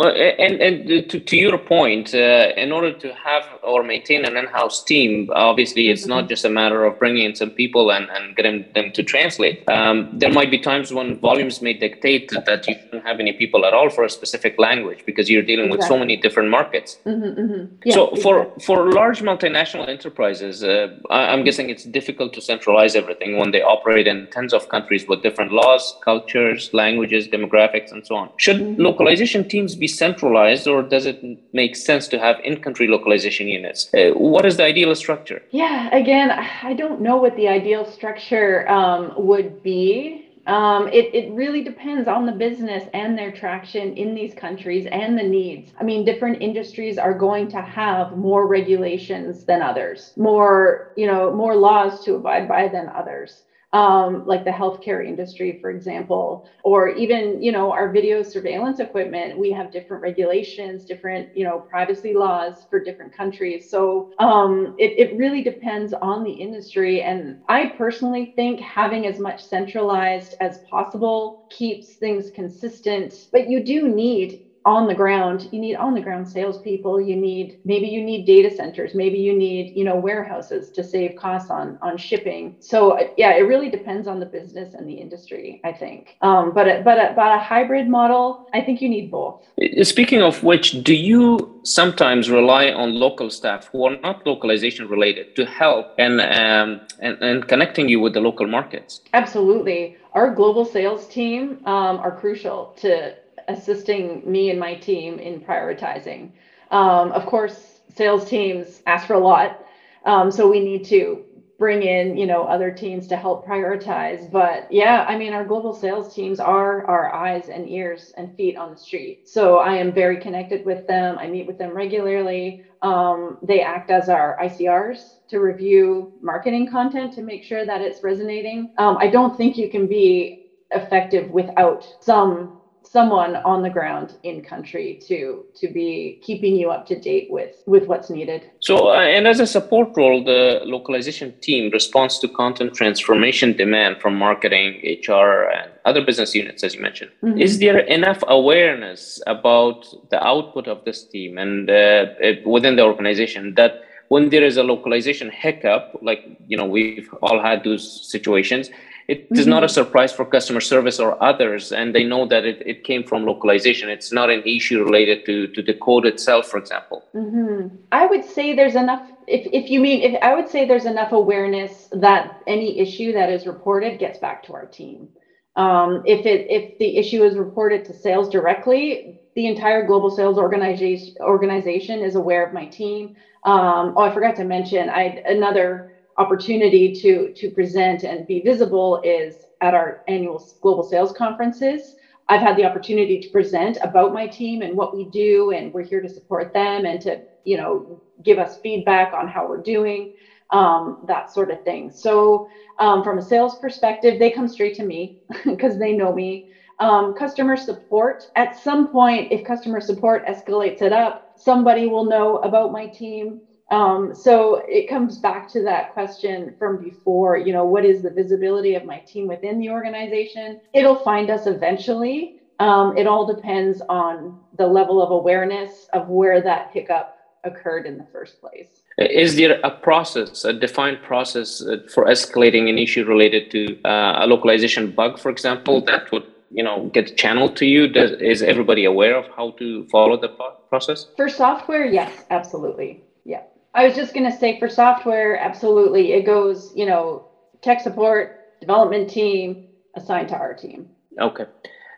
and 0.00 0.60
and 0.60 1.10
to, 1.10 1.20
to 1.20 1.36
your 1.36 1.58
point, 1.58 2.14
uh, 2.14 2.52
in 2.56 2.72
order 2.72 2.92
to 2.92 3.12
have 3.14 3.44
or 3.62 3.82
maintain 3.82 4.24
an 4.24 4.36
in-house 4.36 4.82
team, 4.84 5.28
obviously 5.34 5.88
it's 5.90 6.06
not 6.06 6.28
just 6.28 6.44
a 6.44 6.48
matter 6.48 6.84
of 6.84 6.98
bringing 6.98 7.24
in 7.24 7.34
some 7.34 7.50
people 7.50 7.92
and, 7.92 8.08
and 8.10 8.34
getting 8.36 8.64
them 8.74 8.90
to 8.92 9.02
translate. 9.02 9.68
Um, 9.68 10.08
there 10.12 10.32
might 10.32 10.50
be 10.50 10.58
times 10.58 10.92
when 10.92 11.18
volumes 11.18 11.60
may 11.60 11.74
dictate 11.74 12.30
that 12.46 12.66
you 12.66 12.74
don't 12.90 13.04
have 13.04 13.20
any 13.20 13.32
people 13.32 13.66
at 13.66 13.74
all 13.74 13.90
for 13.90 14.04
a 14.04 14.10
specific 14.10 14.58
language 14.58 15.04
because 15.04 15.28
you're 15.28 15.42
dealing 15.42 15.66
exactly. 15.66 15.78
with 15.78 15.88
so 15.88 15.98
many 15.98 16.16
different 16.16 16.48
markets. 16.48 16.98
Mm-hmm, 17.04 17.40
mm-hmm. 17.40 17.74
Yeah, 17.84 17.94
so 17.94 18.16
for 18.16 18.42
exactly. 18.42 18.64
for 18.64 18.92
large 18.92 19.20
multinational 19.20 19.88
enterprises, 19.88 20.64
uh, 20.64 20.96
I'm 21.10 21.44
guessing 21.44 21.68
it's 21.68 21.84
difficult 21.84 22.32
to 22.34 22.40
centralize 22.40 22.96
everything 22.96 23.36
when 23.36 23.50
they 23.50 23.62
operate 23.62 24.06
in 24.06 24.28
tens 24.30 24.54
of 24.54 24.68
countries 24.68 25.06
with 25.06 25.22
different 25.22 25.52
laws, 25.52 25.96
cultures, 26.02 26.70
languages, 26.72 27.28
demographics, 27.28 27.92
and 27.92 28.06
so 28.06 28.14
on. 28.16 28.30
Should 28.38 28.56
mm-hmm. 28.56 28.80
localization 28.80 29.46
teams 29.48 29.76
be 29.82 29.88
centralized 29.88 30.66
or 30.72 30.78
does 30.94 31.04
it 31.06 31.18
make 31.52 31.74
sense 31.74 32.04
to 32.12 32.16
have 32.26 32.36
in-country 32.44 32.86
localization 32.86 33.46
units? 33.48 33.80
Uh, 33.92 34.10
what 34.32 34.44
is 34.46 34.56
the 34.56 34.64
ideal 34.72 34.94
structure? 34.94 35.42
Yeah, 35.50 35.94
again, 36.02 36.30
I 36.70 36.72
don't 36.82 37.00
know 37.06 37.16
what 37.24 37.34
the 37.36 37.48
ideal 37.48 37.84
structure 37.84 38.68
um, 38.78 39.12
would 39.16 39.50
be. 39.62 40.28
Um, 40.46 40.88
it, 40.88 41.06
it 41.20 41.32
really 41.32 41.62
depends 41.62 42.06
on 42.08 42.26
the 42.26 42.36
business 42.46 42.84
and 42.94 43.18
their 43.18 43.32
traction 43.32 43.96
in 43.96 44.14
these 44.14 44.34
countries 44.34 44.86
and 45.00 45.10
the 45.18 45.28
needs. 45.38 45.72
I 45.80 45.82
mean, 45.84 46.04
different 46.04 46.42
industries 46.42 46.96
are 46.98 47.16
going 47.26 47.48
to 47.56 47.60
have 47.60 48.16
more 48.16 48.46
regulations 48.46 49.44
than 49.44 49.62
others, 49.62 50.12
more, 50.16 50.92
you 50.96 51.06
know, 51.06 51.32
more 51.42 51.54
laws 51.56 52.04
to 52.04 52.14
abide 52.14 52.46
by 52.48 52.68
than 52.68 52.88
others 52.88 53.42
um, 53.72 54.22
like 54.26 54.44
the 54.44 54.50
healthcare 54.50 55.04
industry, 55.06 55.58
for 55.60 55.70
example, 55.70 56.44
or 56.62 56.88
even, 56.88 57.40
you 57.42 57.50
know, 57.52 57.72
our 57.72 57.90
video 57.90 58.22
surveillance 58.22 58.80
equipment, 58.80 59.38
we 59.38 59.50
have 59.50 59.70
different 59.70 60.02
regulations, 60.02 60.84
different, 60.84 61.28
you 61.32 61.44
know, 61.44 61.58
privacy 61.68 62.12
laws 62.12 62.66
for 62.68 62.80
different 62.80 63.12
countries. 63.14 63.68
So 63.68 64.08
um, 64.18 64.74
it, 64.76 64.92
it 64.98 65.14
really 65.14 65.42
depends 65.42 65.94
on 66.02 66.22
the 66.22 66.32
industry. 66.32 67.02
And 67.02 67.36
I 67.48 67.72
personally 67.76 68.32
think 68.36 68.60
having 68.60 69.06
as 69.06 69.18
much 69.18 69.42
centralized 69.42 70.34
as 70.40 70.58
possible 70.68 71.38
keeps 71.50 71.94
things 71.94 72.30
consistent, 72.30 73.28
but 73.32 73.48
you 73.48 73.60
do 73.64 73.88
need 73.88 74.38
on 74.64 74.86
the 74.86 74.94
ground 74.94 75.48
you 75.52 75.60
need 75.60 75.74
on 75.76 75.94
the 75.94 76.00
ground 76.00 76.28
salespeople 76.28 77.00
you 77.00 77.16
need 77.16 77.58
maybe 77.64 77.86
you 77.86 78.02
need 78.02 78.24
data 78.24 78.54
centers 78.54 78.94
maybe 78.94 79.18
you 79.18 79.36
need 79.36 79.76
you 79.76 79.84
know 79.84 79.96
warehouses 79.96 80.70
to 80.70 80.84
save 80.84 81.16
costs 81.16 81.50
on 81.50 81.78
on 81.82 81.96
shipping. 81.96 82.56
So 82.60 82.98
yeah 83.16 83.32
it 83.32 83.42
really 83.42 83.70
depends 83.70 84.06
on 84.06 84.20
the 84.20 84.26
business 84.26 84.74
and 84.74 84.88
the 84.88 84.94
industry 84.94 85.60
i 85.64 85.72
think. 85.72 86.16
Um, 86.22 86.52
but 86.52 86.84
but 86.84 87.16
but 87.16 87.34
a 87.34 87.38
hybrid 87.38 87.88
model 87.88 88.48
i 88.54 88.60
think 88.60 88.80
you 88.80 88.88
need 88.88 89.10
both. 89.10 89.42
Speaking 89.82 90.22
of 90.22 90.42
which 90.42 90.82
do 90.82 90.94
you 90.94 91.60
sometimes 91.64 92.30
rely 92.30 92.70
on 92.70 92.94
local 92.94 93.30
staff 93.30 93.68
who 93.72 93.84
are 93.86 93.96
not 94.00 94.26
localization 94.26 94.88
related 94.88 95.36
to 95.36 95.44
help 95.44 95.86
and 95.98 96.20
um, 96.20 96.80
and, 97.00 97.16
and 97.20 97.48
connecting 97.48 97.88
you 97.88 98.00
with 98.00 98.14
the 98.14 98.20
local 98.20 98.46
markets? 98.46 99.00
Absolutely. 99.12 99.96
Our 100.12 100.34
global 100.34 100.64
sales 100.64 101.08
team 101.08 101.64
um, 101.66 101.98
are 101.98 102.14
crucial 102.14 102.74
to 102.82 103.14
assisting 103.48 104.22
me 104.30 104.50
and 104.50 104.58
my 104.58 104.74
team 104.74 105.18
in 105.18 105.40
prioritizing. 105.40 106.30
Um, 106.70 107.12
of 107.12 107.26
course, 107.26 107.80
sales 107.94 108.28
teams 108.28 108.82
ask 108.86 109.06
for 109.06 109.14
a 109.14 109.18
lot, 109.18 109.64
um, 110.04 110.30
so 110.30 110.50
we 110.50 110.60
need 110.60 110.84
to 110.86 111.24
bring 111.62 111.84
in 111.84 112.16
you 112.16 112.26
know 112.26 112.42
other 112.42 112.72
teams 112.72 113.06
to 113.06 113.16
help 113.16 113.46
prioritize. 113.46 114.28
But 114.28 114.66
yeah, 114.72 115.04
I 115.08 115.16
mean 115.16 115.32
our 115.32 115.44
global 115.44 115.72
sales 115.72 116.12
teams 116.12 116.40
are 116.40 116.84
our 116.86 117.14
eyes 117.14 117.50
and 117.50 117.68
ears 117.68 118.12
and 118.16 118.34
feet 118.36 118.56
on 118.56 118.72
the 118.72 118.76
street. 118.76 119.28
So 119.28 119.58
I 119.58 119.76
am 119.76 119.92
very 119.92 120.16
connected 120.20 120.66
with 120.66 120.88
them. 120.88 121.18
I 121.18 121.28
meet 121.28 121.46
with 121.46 121.58
them 121.58 121.70
regularly. 121.70 122.64
Um, 122.82 123.38
they 123.42 123.60
act 123.60 123.90
as 123.90 124.08
our 124.08 124.36
ICRs 124.42 125.28
to 125.28 125.38
review 125.38 126.12
marketing 126.20 126.68
content 126.68 127.12
to 127.12 127.22
make 127.22 127.44
sure 127.44 127.64
that 127.64 127.80
it's 127.80 128.02
resonating. 128.02 128.72
Um, 128.78 128.96
I 128.98 129.06
don't 129.06 129.36
think 129.36 129.56
you 129.56 129.70
can 129.70 129.86
be 129.86 130.50
effective 130.72 131.30
without 131.30 131.86
some 132.00 132.58
someone 132.92 133.36
on 133.36 133.62
the 133.62 133.70
ground 133.70 134.08
in 134.22 134.42
country 134.42 135.00
to 135.08 135.44
to 135.60 135.66
be 135.78 136.20
keeping 136.22 136.54
you 136.54 136.70
up 136.70 136.84
to 136.86 136.94
date 137.10 137.28
with 137.30 137.54
with 137.64 137.84
what's 137.86 138.10
needed 138.10 138.40
so 138.60 138.74
uh, 138.90 139.14
and 139.16 139.26
as 139.26 139.40
a 139.40 139.46
support 139.46 139.88
role 139.96 140.22
the 140.22 140.60
localization 140.64 141.32
team 141.40 141.70
responds 141.72 142.18
to 142.18 142.28
content 142.28 142.74
transformation 142.74 143.56
demand 143.56 143.92
from 144.02 144.14
marketing 144.14 144.68
hr 145.08 145.32
and 145.58 145.70
other 145.86 146.02
business 146.04 146.34
units 146.34 146.62
as 146.62 146.74
you 146.74 146.82
mentioned 146.82 147.10
mm-hmm. 147.22 147.38
is 147.46 147.58
there 147.60 147.78
enough 147.98 148.20
awareness 148.28 149.22
about 149.26 149.78
the 150.10 150.20
output 150.32 150.68
of 150.68 150.84
this 150.84 151.04
team 151.04 151.38
and 151.38 151.70
uh, 151.70 152.04
within 152.44 152.76
the 152.76 152.84
organization 152.92 153.54
that 153.54 153.72
when 154.08 154.28
there 154.28 154.44
is 154.44 154.58
a 154.58 154.62
localization 154.62 155.30
hiccup 155.30 155.98
like 156.02 156.22
you 156.46 156.56
know 156.58 156.66
we've 156.66 157.08
all 157.22 157.40
had 157.40 157.64
those 157.64 157.84
situations 158.14 158.68
it 159.08 159.26
is 159.30 159.40
mm-hmm. 159.40 159.50
not 159.50 159.64
a 159.64 159.68
surprise 159.68 160.12
for 160.12 160.24
customer 160.24 160.60
service 160.60 160.98
or 161.00 161.22
others 161.22 161.72
and 161.72 161.94
they 161.94 162.04
know 162.04 162.26
that 162.26 162.44
it, 162.44 162.62
it 162.66 162.84
came 162.84 163.02
from 163.02 163.24
localization 163.24 163.88
it's 163.88 164.12
not 164.12 164.30
an 164.30 164.42
issue 164.44 164.82
related 164.84 165.24
to, 165.26 165.48
to 165.48 165.62
the 165.62 165.74
code 165.74 166.06
itself 166.06 166.46
for 166.46 166.58
example 166.58 167.04
mm-hmm. 167.14 167.74
i 167.92 168.06
would 168.06 168.24
say 168.24 168.54
there's 168.54 168.76
enough 168.76 169.08
if, 169.26 169.46
if 169.52 169.70
you 169.70 169.80
mean 169.80 170.02
if 170.02 170.22
i 170.22 170.34
would 170.34 170.48
say 170.48 170.66
there's 170.66 170.86
enough 170.86 171.12
awareness 171.12 171.88
that 171.92 172.42
any 172.46 172.78
issue 172.78 173.12
that 173.12 173.30
is 173.30 173.46
reported 173.46 173.98
gets 173.98 174.18
back 174.18 174.42
to 174.42 174.52
our 174.54 174.66
team 174.66 175.08
um, 175.54 176.02
if 176.06 176.24
it 176.24 176.46
if 176.48 176.78
the 176.78 176.96
issue 176.96 177.22
is 177.24 177.36
reported 177.36 177.84
to 177.84 177.92
sales 177.92 178.28
directly 178.28 179.20
the 179.34 179.46
entire 179.46 179.86
global 179.86 180.10
sales 180.10 180.38
organization 180.38 181.14
organization 181.20 182.00
is 182.00 182.14
aware 182.14 182.46
of 182.46 182.52
my 182.52 182.66
team 182.66 183.16
um, 183.44 183.94
oh 183.96 184.02
i 184.02 184.12
forgot 184.12 184.36
to 184.36 184.44
mention 184.44 184.88
i 184.88 185.22
another 185.26 185.91
opportunity 186.18 186.92
to 186.92 187.30
to 187.36 187.50
present 187.50 188.02
and 188.02 188.26
be 188.26 188.40
visible 188.40 189.00
is 189.02 189.44
at 189.60 189.74
our 189.74 190.00
annual 190.08 190.42
global 190.60 190.82
sales 190.82 191.12
conferences. 191.12 191.94
I've 192.28 192.40
had 192.40 192.56
the 192.56 192.64
opportunity 192.64 193.18
to 193.18 193.28
present 193.30 193.78
about 193.82 194.12
my 194.12 194.26
team 194.26 194.62
and 194.62 194.76
what 194.76 194.94
we 194.94 195.04
do, 195.04 195.50
and 195.50 195.72
we're 195.72 195.82
here 195.82 196.00
to 196.00 196.08
support 196.08 196.52
them 196.52 196.84
and 196.84 197.00
to 197.02 197.20
you 197.44 197.56
know 197.56 198.00
give 198.22 198.38
us 198.38 198.58
feedback 198.62 199.12
on 199.12 199.26
how 199.28 199.46
we're 199.48 199.62
doing, 199.62 200.08
um, 200.50 200.98
that 201.04 201.32
sort 201.32 201.50
of 201.50 201.62
thing. 201.62 201.90
So 201.90 202.46
um, 202.78 203.02
from 203.02 203.18
a 203.18 203.22
sales 203.22 203.56
perspective, 203.60 204.18
they 204.18 204.30
come 204.30 204.48
straight 204.48 204.74
to 204.76 204.84
me 204.84 205.14
because 205.44 205.78
they 205.78 205.92
know 205.92 206.12
me. 206.12 206.46
Um, 206.78 207.12
customer 207.14 207.56
support 207.56 208.24
at 208.34 208.56
some 208.56 208.88
point, 208.90 209.28
if 209.30 209.44
customer 209.44 209.80
support 209.80 210.26
escalates 210.26 210.82
it 210.82 210.92
up, 210.92 211.22
somebody 211.36 211.86
will 211.86 212.04
know 212.04 212.36
about 212.38 212.72
my 212.72 212.86
team 212.86 213.40
um, 213.72 214.14
so 214.14 214.62
it 214.68 214.86
comes 214.86 215.16
back 215.16 215.50
to 215.52 215.62
that 215.62 215.94
question 215.94 216.54
from 216.58 216.76
before, 216.76 217.38
you 217.38 217.54
know, 217.54 217.64
what 217.64 217.86
is 217.86 218.02
the 218.02 218.10
visibility 218.10 218.74
of 218.74 218.84
my 218.84 218.98
team 218.98 219.26
within 219.26 219.58
the 219.58 219.70
organization? 219.70 220.60
It'll 220.74 221.02
find 221.02 221.30
us 221.30 221.46
eventually. 221.46 222.40
Um, 222.60 222.98
it 222.98 223.06
all 223.06 223.26
depends 223.26 223.80
on 223.88 224.38
the 224.58 224.66
level 224.66 225.00
of 225.02 225.10
awareness 225.10 225.88
of 225.94 226.08
where 226.08 226.42
that 226.42 226.70
hiccup 226.74 227.16
occurred 227.44 227.86
in 227.86 227.96
the 227.96 228.06
first 228.12 228.42
place. 228.42 228.82
Is 228.98 229.36
there 229.36 229.58
a 229.64 229.70
process, 229.70 230.44
a 230.44 230.52
defined 230.52 231.02
process 231.02 231.62
uh, 231.62 231.78
for 231.88 232.04
escalating 232.04 232.68
an 232.68 232.76
issue 232.76 233.04
related 233.06 233.50
to 233.52 233.82
uh, 233.84 234.24
a 234.24 234.26
localization 234.26 234.90
bug, 234.90 235.18
for 235.18 235.30
example, 235.30 235.80
that 235.86 236.12
would 236.12 236.26
you 236.50 236.62
know 236.62 236.90
get 236.92 237.16
channeled 237.16 237.56
to 237.56 237.64
you? 237.64 237.88
Does, 237.88 238.10
is 238.20 238.42
everybody 238.42 238.84
aware 238.84 239.16
of 239.16 239.26
how 239.34 239.52
to 239.52 239.88
follow 239.88 240.20
the 240.20 240.28
process? 240.68 241.06
For 241.16 241.30
software, 241.30 241.86
yes, 241.86 242.26
absolutely. 242.28 243.02
Yeah. 243.24 243.42
I 243.74 243.86
was 243.86 243.94
just 243.94 244.12
going 244.14 244.30
to 244.30 244.36
say 244.36 244.58
for 244.58 244.68
software, 244.68 245.38
absolutely. 245.38 246.12
It 246.12 246.26
goes, 246.26 246.72
you 246.76 246.86
know, 246.86 247.26
tech 247.62 247.80
support, 247.80 248.60
development 248.60 249.08
team, 249.08 249.68
assigned 249.94 250.28
to 250.28 250.36
our 250.36 250.54
team. 250.54 250.88
Okay. 251.18 251.46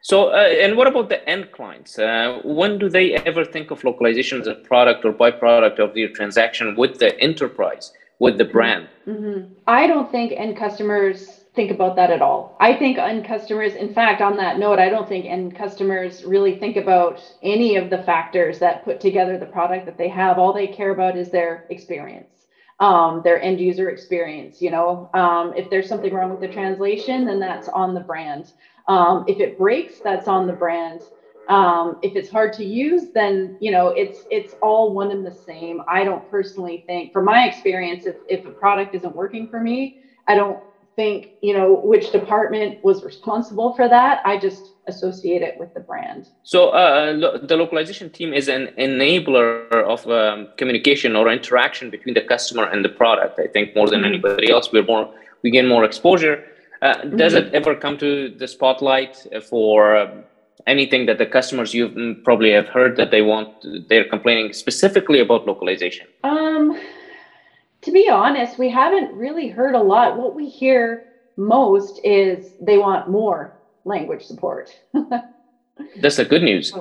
So, 0.02 0.28
uh, 0.28 0.36
and 0.36 0.76
what 0.76 0.86
about 0.86 1.08
the 1.08 1.26
end 1.28 1.50
clients? 1.52 1.98
Uh, 1.98 2.40
when 2.44 2.78
do 2.78 2.88
they 2.90 3.14
ever 3.14 3.44
think 3.44 3.70
of 3.70 3.82
localization 3.84 4.40
as 4.40 4.46
a 4.46 4.54
product 4.54 5.04
or 5.04 5.12
byproduct 5.12 5.78
of 5.78 5.94
their 5.94 6.08
transaction 6.08 6.76
with 6.76 6.98
the 6.98 7.18
enterprise, 7.20 7.92
with 8.18 8.36
the 8.36 8.44
brand? 8.44 8.88
Mm-hmm. 9.06 9.52
I 9.66 9.86
don't 9.86 10.10
think 10.10 10.32
end 10.32 10.56
customers 10.56 11.33
think 11.54 11.70
about 11.70 11.96
that 11.96 12.10
at 12.10 12.22
all. 12.22 12.56
I 12.60 12.74
think 12.74 12.98
end 12.98 13.24
customers, 13.24 13.74
in 13.74 13.92
fact, 13.94 14.20
on 14.20 14.36
that 14.36 14.58
note, 14.58 14.78
I 14.78 14.88
don't 14.88 15.08
think 15.08 15.24
end 15.26 15.54
customers 15.54 16.24
really 16.24 16.58
think 16.58 16.76
about 16.76 17.22
any 17.42 17.76
of 17.76 17.90
the 17.90 17.98
factors 17.98 18.58
that 18.58 18.84
put 18.84 19.00
together 19.00 19.38
the 19.38 19.46
product 19.46 19.86
that 19.86 19.96
they 19.96 20.08
have. 20.08 20.38
All 20.38 20.52
they 20.52 20.66
care 20.66 20.90
about 20.90 21.16
is 21.16 21.30
their 21.30 21.66
experience. 21.70 22.46
Um, 22.80 23.22
their 23.22 23.40
end 23.40 23.60
user 23.60 23.88
experience. 23.88 24.60
You 24.60 24.70
know, 24.72 25.08
um, 25.14 25.52
if 25.56 25.70
there's 25.70 25.88
something 25.88 26.12
wrong 26.12 26.30
with 26.30 26.40
the 26.40 26.48
translation, 26.48 27.24
then 27.24 27.38
that's 27.38 27.68
on 27.68 27.94
the 27.94 28.00
brand. 28.00 28.52
Um, 28.88 29.24
if 29.28 29.38
it 29.38 29.56
breaks, 29.56 30.00
that's 30.00 30.26
on 30.26 30.48
the 30.48 30.52
brand. 30.52 31.02
Um, 31.48 31.98
if 32.02 32.16
it's 32.16 32.28
hard 32.28 32.52
to 32.54 32.64
use, 32.64 33.10
then 33.14 33.56
you 33.60 33.70
know 33.70 33.88
it's 33.88 34.24
it's 34.30 34.54
all 34.60 34.92
one 34.92 35.12
and 35.12 35.24
the 35.24 35.30
same. 35.30 35.82
I 35.86 36.02
don't 36.02 36.28
personally 36.28 36.82
think, 36.86 37.12
from 37.12 37.26
my 37.26 37.46
experience, 37.46 38.06
if 38.06 38.16
if 38.28 38.44
a 38.44 38.50
product 38.50 38.94
isn't 38.94 39.14
working 39.14 39.46
for 39.46 39.60
me, 39.60 39.98
I 40.26 40.34
don't 40.34 40.58
think 40.96 41.30
you 41.42 41.52
know 41.52 41.74
which 41.74 42.12
department 42.12 42.82
was 42.84 43.04
responsible 43.04 43.74
for 43.74 43.88
that 43.88 44.20
i 44.24 44.38
just 44.38 44.74
associate 44.86 45.42
it 45.42 45.58
with 45.58 45.72
the 45.74 45.80
brand. 45.80 46.28
So 46.42 46.70
uh, 46.70 47.12
lo- 47.16 47.38
the 47.38 47.56
localization 47.56 48.10
team 48.10 48.32
is 48.32 48.48
an 48.48 48.68
enabler 48.78 49.72
of 49.72 50.06
um, 50.08 50.48
communication 50.56 51.16
or 51.16 51.30
interaction 51.30 51.90
between 51.90 52.14
the 52.14 52.20
customer 52.20 52.64
and 52.64 52.84
the 52.84 52.88
product. 52.88 53.38
I 53.38 53.46
think 53.46 53.74
more 53.74 53.88
than 53.88 54.00
mm-hmm. 54.00 54.14
anybody 54.14 54.50
else, 54.50 54.72
we're 54.72 54.84
more 54.84 55.12
we 55.42 55.50
gain 55.50 55.68
more 55.68 55.84
exposure. 55.84 56.44
Uh, 56.82 56.94
mm-hmm. 56.94 57.16
Does 57.16 57.34
it 57.34 57.54
ever 57.54 57.74
come 57.74 57.98
to 57.98 58.30
the 58.30 58.48
spotlight 58.48 59.26
for 59.48 59.96
uh, 59.96 60.10
anything 60.66 61.06
that 61.06 61.18
the 61.18 61.26
customers 61.26 61.72
you 61.74 61.88
mm, 61.88 62.24
probably 62.24 62.50
have 62.52 62.68
heard 62.68 62.96
that 62.96 63.10
they 63.10 63.22
want? 63.22 63.48
They're 63.88 64.08
complaining 64.08 64.52
specifically 64.52 65.20
about 65.20 65.46
localization. 65.46 66.06
Um, 66.24 66.78
be 67.94 68.10
honest, 68.10 68.58
we 68.58 68.68
haven't 68.68 69.14
really 69.14 69.48
heard 69.48 69.74
a 69.74 69.80
lot. 69.80 70.18
What 70.18 70.34
we 70.34 70.48
hear 70.48 71.04
most 71.38 72.00
is 72.04 72.52
they 72.60 72.76
want 72.76 73.08
more 73.08 73.56
language 73.84 74.24
support. 74.24 74.68
That's 75.96 76.16
the 76.16 76.24
good 76.24 76.42
news. 76.42 76.72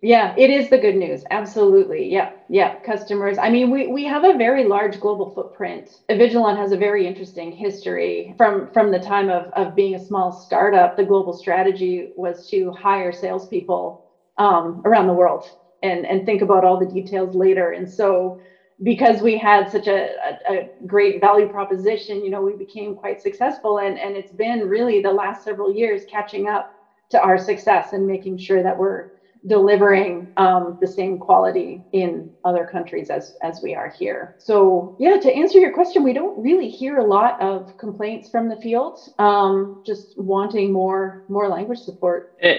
Yeah, 0.00 0.34
it 0.36 0.50
is 0.50 0.68
the 0.68 0.78
good 0.78 0.96
news. 0.96 1.22
Absolutely. 1.30 2.10
Yeah. 2.12 2.30
Yeah. 2.48 2.74
Customers. 2.80 3.38
I 3.38 3.50
mean, 3.50 3.70
we, 3.70 3.86
we 3.86 4.04
have 4.04 4.24
a 4.24 4.36
very 4.36 4.64
large 4.64 4.98
global 4.98 5.30
footprint. 5.30 6.00
Avigilon 6.10 6.56
has 6.56 6.72
a 6.72 6.76
very 6.76 7.06
interesting 7.06 7.52
history 7.52 8.34
from, 8.36 8.68
from 8.72 8.90
the 8.90 8.98
time 8.98 9.30
of, 9.30 9.44
of 9.52 9.76
being 9.76 9.94
a 9.94 10.04
small 10.04 10.32
startup. 10.32 10.96
The 10.96 11.04
global 11.04 11.32
strategy 11.32 12.08
was 12.16 12.48
to 12.48 12.72
hire 12.72 13.12
salespeople 13.12 14.02
um, 14.38 14.82
around 14.84 15.06
the 15.06 15.14
world 15.14 15.44
and, 15.82 16.04
and 16.04 16.26
think 16.26 16.42
about 16.42 16.64
all 16.64 16.78
the 16.78 16.86
details 16.86 17.36
later. 17.36 17.70
And 17.70 17.88
so 17.88 18.40
because 18.82 19.20
we 19.20 19.36
had 19.38 19.68
such 19.70 19.86
a, 19.86 20.10
a, 20.48 20.54
a, 20.54 20.70
great 20.86 21.20
value 21.20 21.48
proposition, 21.48 22.24
you 22.24 22.30
know, 22.30 22.42
we 22.42 22.56
became 22.56 22.94
quite 22.94 23.20
successful. 23.20 23.78
And, 23.78 23.98
and 23.98 24.16
it's 24.16 24.32
been 24.32 24.60
really 24.68 25.00
the 25.00 25.12
last 25.12 25.44
several 25.44 25.72
years 25.72 26.04
catching 26.10 26.48
up 26.48 26.72
to 27.10 27.20
our 27.20 27.38
success 27.38 27.92
and 27.92 28.06
making 28.06 28.38
sure 28.38 28.62
that 28.62 28.76
we're 28.76 29.08
delivering 29.46 30.28
um, 30.36 30.78
the 30.80 30.86
same 30.86 31.18
quality 31.18 31.82
in 31.92 32.30
other 32.44 32.64
countries 32.64 33.10
as 33.10 33.36
as 33.42 33.60
we 33.62 33.74
are 33.74 33.88
here. 33.88 34.36
So 34.38 34.96
yeah, 34.98 35.16
to 35.18 35.32
answer 35.32 35.58
your 35.58 35.72
question, 35.72 36.02
we 36.02 36.12
don't 36.12 36.40
really 36.40 36.68
hear 36.68 36.98
a 36.98 37.04
lot 37.04 37.40
of 37.40 37.76
complaints 37.76 38.28
from 38.28 38.48
the 38.48 38.56
field. 38.56 38.98
Um, 39.18 39.82
just 39.84 40.18
wanting 40.18 40.72
more 40.72 41.24
more 41.28 41.48
language 41.48 41.78
support. 41.78 42.34
Uh, 42.42 42.54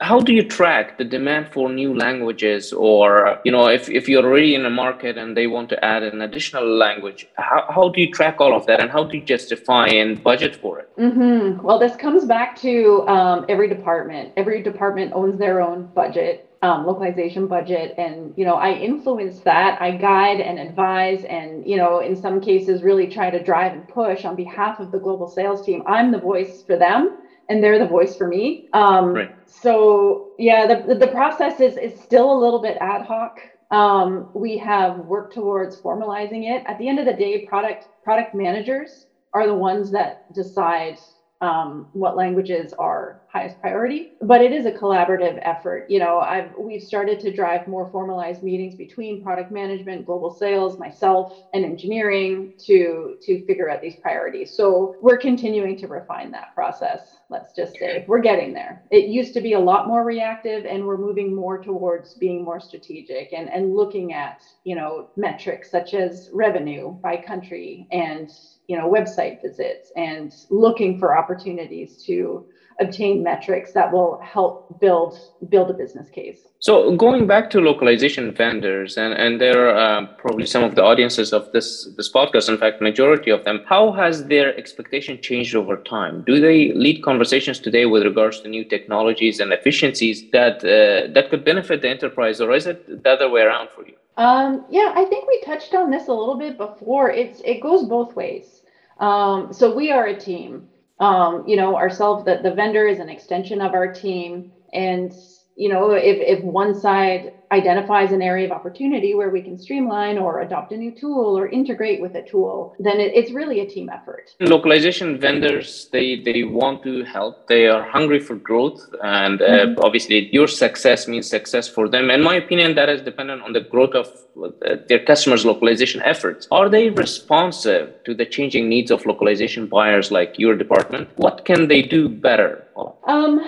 how 0.00 0.20
do 0.20 0.32
you 0.34 0.42
track 0.42 0.98
the 0.98 1.04
demand 1.04 1.48
for 1.52 1.70
new 1.70 1.94
languages, 1.94 2.72
or 2.72 3.38
you 3.44 3.52
know, 3.52 3.66
if 3.68 3.88
if 3.88 4.08
you're 4.08 4.24
already 4.24 4.54
in 4.54 4.66
a 4.66 4.70
market 4.70 5.16
and 5.16 5.36
they 5.36 5.46
want 5.46 5.68
to 5.70 5.84
add 5.84 6.02
an 6.02 6.20
additional 6.20 6.66
language, 6.66 7.26
how 7.36 7.64
how 7.68 7.88
do 7.88 8.00
you 8.00 8.10
track 8.12 8.40
all 8.40 8.54
of 8.54 8.66
that, 8.66 8.80
and 8.80 8.90
how 8.90 9.04
do 9.04 9.16
you 9.16 9.24
justify 9.24 9.86
and 9.86 10.22
budget 10.22 10.56
for 10.56 10.80
it? 10.80 10.90
Mm-hmm. 10.98 11.62
Well, 11.62 11.78
this 11.78 11.96
comes 11.96 12.24
back 12.24 12.58
to 12.60 13.06
um, 13.08 13.46
every 13.48 13.68
department. 13.68 14.32
Every 14.36 14.62
department 14.62 15.12
owns 15.14 15.38
their 15.38 15.60
own 15.60 15.86
budget 15.94 16.17
budget, 16.18 16.44
um, 16.62 16.86
localization 16.86 17.46
budget, 17.46 17.94
and 17.98 18.32
you 18.36 18.44
know 18.44 18.56
I 18.56 18.72
influence 18.72 19.40
that. 19.40 19.80
I 19.80 19.92
guide 19.92 20.40
and 20.40 20.58
advise, 20.58 21.24
and 21.24 21.64
you 21.66 21.76
know 21.76 22.00
in 22.00 22.16
some 22.16 22.40
cases 22.40 22.82
really 22.82 23.06
try 23.06 23.30
to 23.30 23.42
drive 23.42 23.72
and 23.72 23.86
push 23.86 24.24
on 24.24 24.34
behalf 24.36 24.80
of 24.80 24.90
the 24.90 24.98
global 24.98 25.28
sales 25.28 25.62
team. 25.62 25.82
I'm 25.86 26.10
the 26.10 26.18
voice 26.18 26.62
for 26.66 26.76
them, 26.76 27.10
and 27.48 27.62
they're 27.62 27.78
the 27.78 27.86
voice 27.86 28.16
for 28.16 28.26
me. 28.28 28.64
Um, 28.72 29.14
right. 29.14 29.30
So 29.46 30.26
yeah, 30.38 30.66
the 30.66 30.94
the 30.94 31.08
process 31.08 31.60
is 31.60 31.76
is 31.76 31.94
still 32.00 32.32
a 32.32 32.38
little 32.38 32.60
bit 32.60 32.76
ad 32.80 33.02
hoc. 33.02 33.38
Um, 33.70 34.26
we 34.34 34.56
have 34.58 34.98
worked 34.98 35.34
towards 35.34 35.80
formalizing 35.80 36.44
it. 36.50 36.62
At 36.66 36.78
the 36.78 36.88
end 36.88 36.98
of 36.98 37.06
the 37.06 37.12
day, 37.14 37.44
product 37.46 37.88
product 38.02 38.34
managers 38.34 39.06
are 39.34 39.46
the 39.46 39.54
ones 39.54 39.90
that 39.92 40.16
decide 40.32 40.98
um, 41.40 41.86
what 41.92 42.16
languages 42.16 42.74
are 42.78 43.20
highest 43.28 43.60
priority 43.60 44.12
but 44.22 44.40
it 44.40 44.52
is 44.52 44.66
a 44.66 44.72
collaborative 44.72 45.38
effort. 45.42 45.86
You 45.88 45.98
know 45.98 46.18
i've 46.20 46.50
we've 46.58 46.82
started 46.82 47.20
to 47.20 47.32
drive 47.32 47.66
more 47.66 47.90
formalized 47.90 48.42
meetings 48.42 48.74
between 48.74 49.22
product 49.22 49.50
management 49.50 50.06
global 50.06 50.30
sales 50.30 50.78
myself 50.78 51.34
and 51.52 51.64
engineering 51.64 52.52
to 52.66 53.16
to 53.22 53.44
figure 53.46 53.70
out 53.70 53.80
these 53.80 53.96
priorities. 53.96 54.54
So 54.54 54.94
we're 55.00 55.18
continuing 55.18 55.76
to 55.78 55.86
refine 55.86 56.30
that 56.32 56.54
process 56.54 57.18
let's 57.30 57.54
just 57.54 57.78
say. 57.78 58.04
We're 58.08 58.20
getting 58.20 58.54
there. 58.54 58.82
It 58.90 59.08
used 59.08 59.34
to 59.34 59.40
be 59.40 59.52
a 59.52 59.60
lot 59.60 59.86
more 59.86 60.04
reactive 60.04 60.64
and 60.64 60.84
we're 60.84 60.96
moving 60.96 61.34
more 61.34 61.62
towards 61.62 62.14
being 62.14 62.44
more 62.44 62.60
strategic 62.60 63.32
and 63.32 63.50
and 63.50 63.74
looking 63.74 64.12
at 64.12 64.42
you 64.64 64.74
know 64.74 65.10
metrics 65.16 65.70
such 65.70 65.94
as 65.94 66.30
revenue 66.32 66.90
by 66.90 67.16
country 67.16 67.86
and 67.92 68.30
you 68.66 68.76
know 68.78 68.90
website 68.90 69.42
visits 69.42 69.92
and 69.96 70.34
looking 70.50 70.98
for 70.98 71.16
opportunities 71.16 72.02
to 72.04 72.46
obtain 72.80 73.22
metrics 73.22 73.72
that 73.72 73.92
will 73.92 74.20
help 74.22 74.80
build 74.80 75.18
build 75.48 75.70
a 75.70 75.74
business 75.74 76.08
case 76.10 76.40
so 76.60 76.94
going 76.96 77.26
back 77.26 77.50
to 77.50 77.60
localization 77.60 78.32
vendors 78.32 78.96
and 78.96 79.12
and 79.14 79.40
there 79.40 79.68
are 79.68 79.76
uh, 79.76 80.06
probably 80.22 80.46
some 80.46 80.62
of 80.62 80.74
the 80.74 80.82
audiences 80.82 81.32
of 81.32 81.50
this 81.52 81.88
this 81.96 82.10
podcast 82.12 82.48
in 82.48 82.56
fact 82.56 82.80
majority 82.80 83.30
of 83.30 83.44
them 83.44 83.60
how 83.66 83.92
has 83.92 84.26
their 84.26 84.56
expectation 84.56 85.20
changed 85.20 85.54
over 85.54 85.76
time 85.76 86.22
do 86.26 86.40
they 86.40 86.72
lead 86.72 87.02
conversations 87.02 87.58
today 87.58 87.84
with 87.86 88.02
regards 88.04 88.40
to 88.40 88.48
new 88.48 88.64
technologies 88.64 89.40
and 89.40 89.52
efficiencies 89.52 90.30
that 90.30 90.56
uh, 90.64 91.12
that 91.12 91.30
could 91.30 91.44
benefit 91.44 91.82
the 91.82 91.88
enterprise 91.88 92.40
or 92.40 92.52
is 92.52 92.66
it 92.66 92.78
the 93.04 93.10
other 93.10 93.28
way 93.28 93.42
around 93.42 93.68
for 93.70 93.86
you 93.86 93.94
um, 94.18 94.64
yeah, 94.68 94.92
I 94.96 95.04
think 95.04 95.28
we 95.28 95.40
touched 95.42 95.76
on 95.76 95.90
this 95.92 96.08
a 96.08 96.12
little 96.12 96.36
bit 96.36 96.58
before. 96.58 97.08
It's 97.08 97.40
it 97.44 97.60
goes 97.60 97.84
both 97.84 98.16
ways. 98.16 98.62
Um, 98.98 99.52
so 99.52 99.72
we 99.72 99.92
are 99.92 100.06
a 100.06 100.18
team. 100.18 100.68
Um, 101.00 101.42
you 101.46 101.56
know, 101.56 101.76
ourselves, 101.76 102.24
the, 102.24 102.38
the 102.42 102.50
vendor 102.52 102.86
is 102.86 102.98
an 102.98 103.08
extension 103.08 103.60
of 103.60 103.74
our 103.74 103.88
team. 103.88 104.46
And, 104.72 105.12
you 105.58 105.68
know, 105.68 105.90
if, 105.90 106.18
if 106.20 106.44
one 106.44 106.72
side 106.72 107.32
identifies 107.50 108.12
an 108.12 108.22
area 108.22 108.46
of 108.46 108.52
opportunity 108.52 109.14
where 109.14 109.30
we 109.30 109.42
can 109.42 109.58
streamline 109.58 110.16
or 110.16 110.40
adopt 110.40 110.70
a 110.70 110.76
new 110.76 110.92
tool 110.92 111.36
or 111.36 111.48
integrate 111.48 112.00
with 112.00 112.14
a 112.14 112.22
tool, 112.22 112.76
then 112.78 113.00
it, 113.00 113.10
it's 113.12 113.32
really 113.32 113.58
a 113.60 113.66
team 113.66 113.88
effort. 113.88 114.30
Localization 114.38 115.18
vendors, 115.18 115.88
they, 115.90 116.22
they 116.22 116.44
want 116.44 116.84
to 116.84 117.02
help. 117.02 117.48
They 117.48 117.66
are 117.66 117.82
hungry 117.82 118.20
for 118.20 118.36
growth. 118.36 118.80
And 119.02 119.42
uh, 119.42 119.46
mm-hmm. 119.46 119.80
obviously, 119.82 120.32
your 120.32 120.46
success 120.46 121.08
means 121.08 121.28
success 121.28 121.66
for 121.68 121.88
them. 121.88 122.08
In 122.10 122.22
my 122.22 122.36
opinion, 122.36 122.76
that 122.76 122.88
is 122.88 123.00
dependent 123.02 123.42
on 123.42 123.52
the 123.52 123.60
growth 123.60 123.94
of 123.94 124.06
uh, 124.40 124.76
their 124.88 125.00
customers' 125.04 125.44
localization 125.44 126.00
efforts. 126.02 126.46
Are 126.52 126.68
they 126.68 126.90
responsive 126.90 127.94
to 128.04 128.14
the 128.14 128.26
changing 128.26 128.68
needs 128.68 128.92
of 128.92 129.04
localization 129.06 129.66
buyers 129.66 130.12
like 130.12 130.38
your 130.38 130.54
department? 130.54 131.08
What 131.16 131.44
can 131.44 131.66
they 131.66 131.82
do 131.82 132.08
better? 132.08 132.64
Um, 133.08 133.40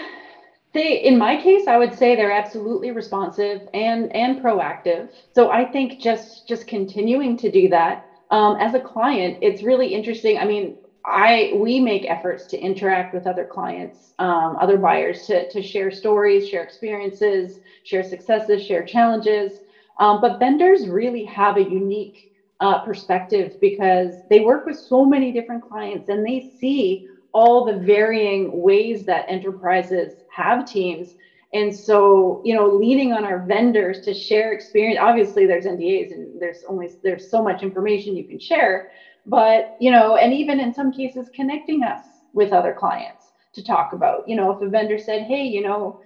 they, 0.72 1.02
in 1.02 1.18
my 1.18 1.36
case, 1.36 1.66
I 1.66 1.76
would 1.76 1.94
say 1.94 2.14
they're 2.14 2.30
absolutely 2.30 2.90
responsive 2.92 3.66
and 3.74 4.14
and 4.14 4.40
proactive. 4.40 5.08
So 5.34 5.50
I 5.50 5.64
think 5.64 6.00
just 6.00 6.46
just 6.46 6.66
continuing 6.66 7.36
to 7.38 7.50
do 7.50 7.68
that 7.70 8.04
um, 8.30 8.56
as 8.60 8.74
a 8.74 8.80
client, 8.80 9.38
it's 9.42 9.62
really 9.62 9.88
interesting. 9.92 10.38
I 10.38 10.44
mean, 10.44 10.76
I 11.04 11.52
we 11.56 11.80
make 11.80 12.08
efforts 12.08 12.46
to 12.48 12.58
interact 12.58 13.12
with 13.14 13.26
other 13.26 13.44
clients, 13.44 14.12
um, 14.18 14.56
other 14.60 14.76
buyers, 14.78 15.26
to 15.26 15.48
to 15.48 15.60
share 15.62 15.90
stories, 15.90 16.46
share 16.46 16.62
experiences, 16.62 17.58
share 17.82 18.04
successes, 18.04 18.62
share 18.64 18.84
challenges. 18.84 19.60
Um, 19.98 20.20
but 20.20 20.38
vendors 20.38 20.88
really 20.88 21.24
have 21.24 21.56
a 21.56 21.62
unique 21.62 22.28
uh, 22.60 22.78
perspective 22.78 23.56
because 23.60 24.22
they 24.28 24.40
work 24.40 24.66
with 24.66 24.78
so 24.78 25.04
many 25.04 25.32
different 25.32 25.62
clients 25.62 26.08
and 26.08 26.24
they 26.24 26.40
see 26.40 27.04
all 27.32 27.64
the 27.64 27.78
varying 27.78 28.50
ways 28.60 29.04
that 29.04 29.24
enterprises 29.28 30.14
have 30.28 30.66
teams. 30.66 31.14
And 31.52 31.74
so, 31.74 32.40
you 32.44 32.54
know, 32.54 32.68
leaning 32.68 33.12
on 33.12 33.24
our 33.24 33.44
vendors 33.44 34.00
to 34.02 34.14
share 34.14 34.52
experience. 34.52 34.98
Obviously, 35.00 35.46
there's 35.46 35.64
NDAs 35.64 36.12
and 36.12 36.40
there's 36.40 36.62
only 36.68 36.90
there's 37.02 37.28
so 37.28 37.42
much 37.42 37.62
information 37.62 38.16
you 38.16 38.24
can 38.24 38.38
share, 38.38 38.86
but 39.26 39.74
you 39.80 39.90
know, 39.90 40.16
and 40.16 40.32
even 40.32 40.60
in 40.60 40.72
some 40.72 40.92
cases, 40.92 41.28
connecting 41.34 41.82
us 41.82 42.22
with 42.32 42.52
other 42.52 42.72
clients 42.72 43.32
to 43.54 43.64
talk 43.64 43.92
about. 43.92 44.22
You 44.28 44.36
know, 44.36 44.50
if 44.52 44.60
a 44.60 44.68
vendor 44.68 44.96
said, 44.98 45.22
"Hey, 45.22 45.42
you 45.42 45.60
know, 45.60 45.98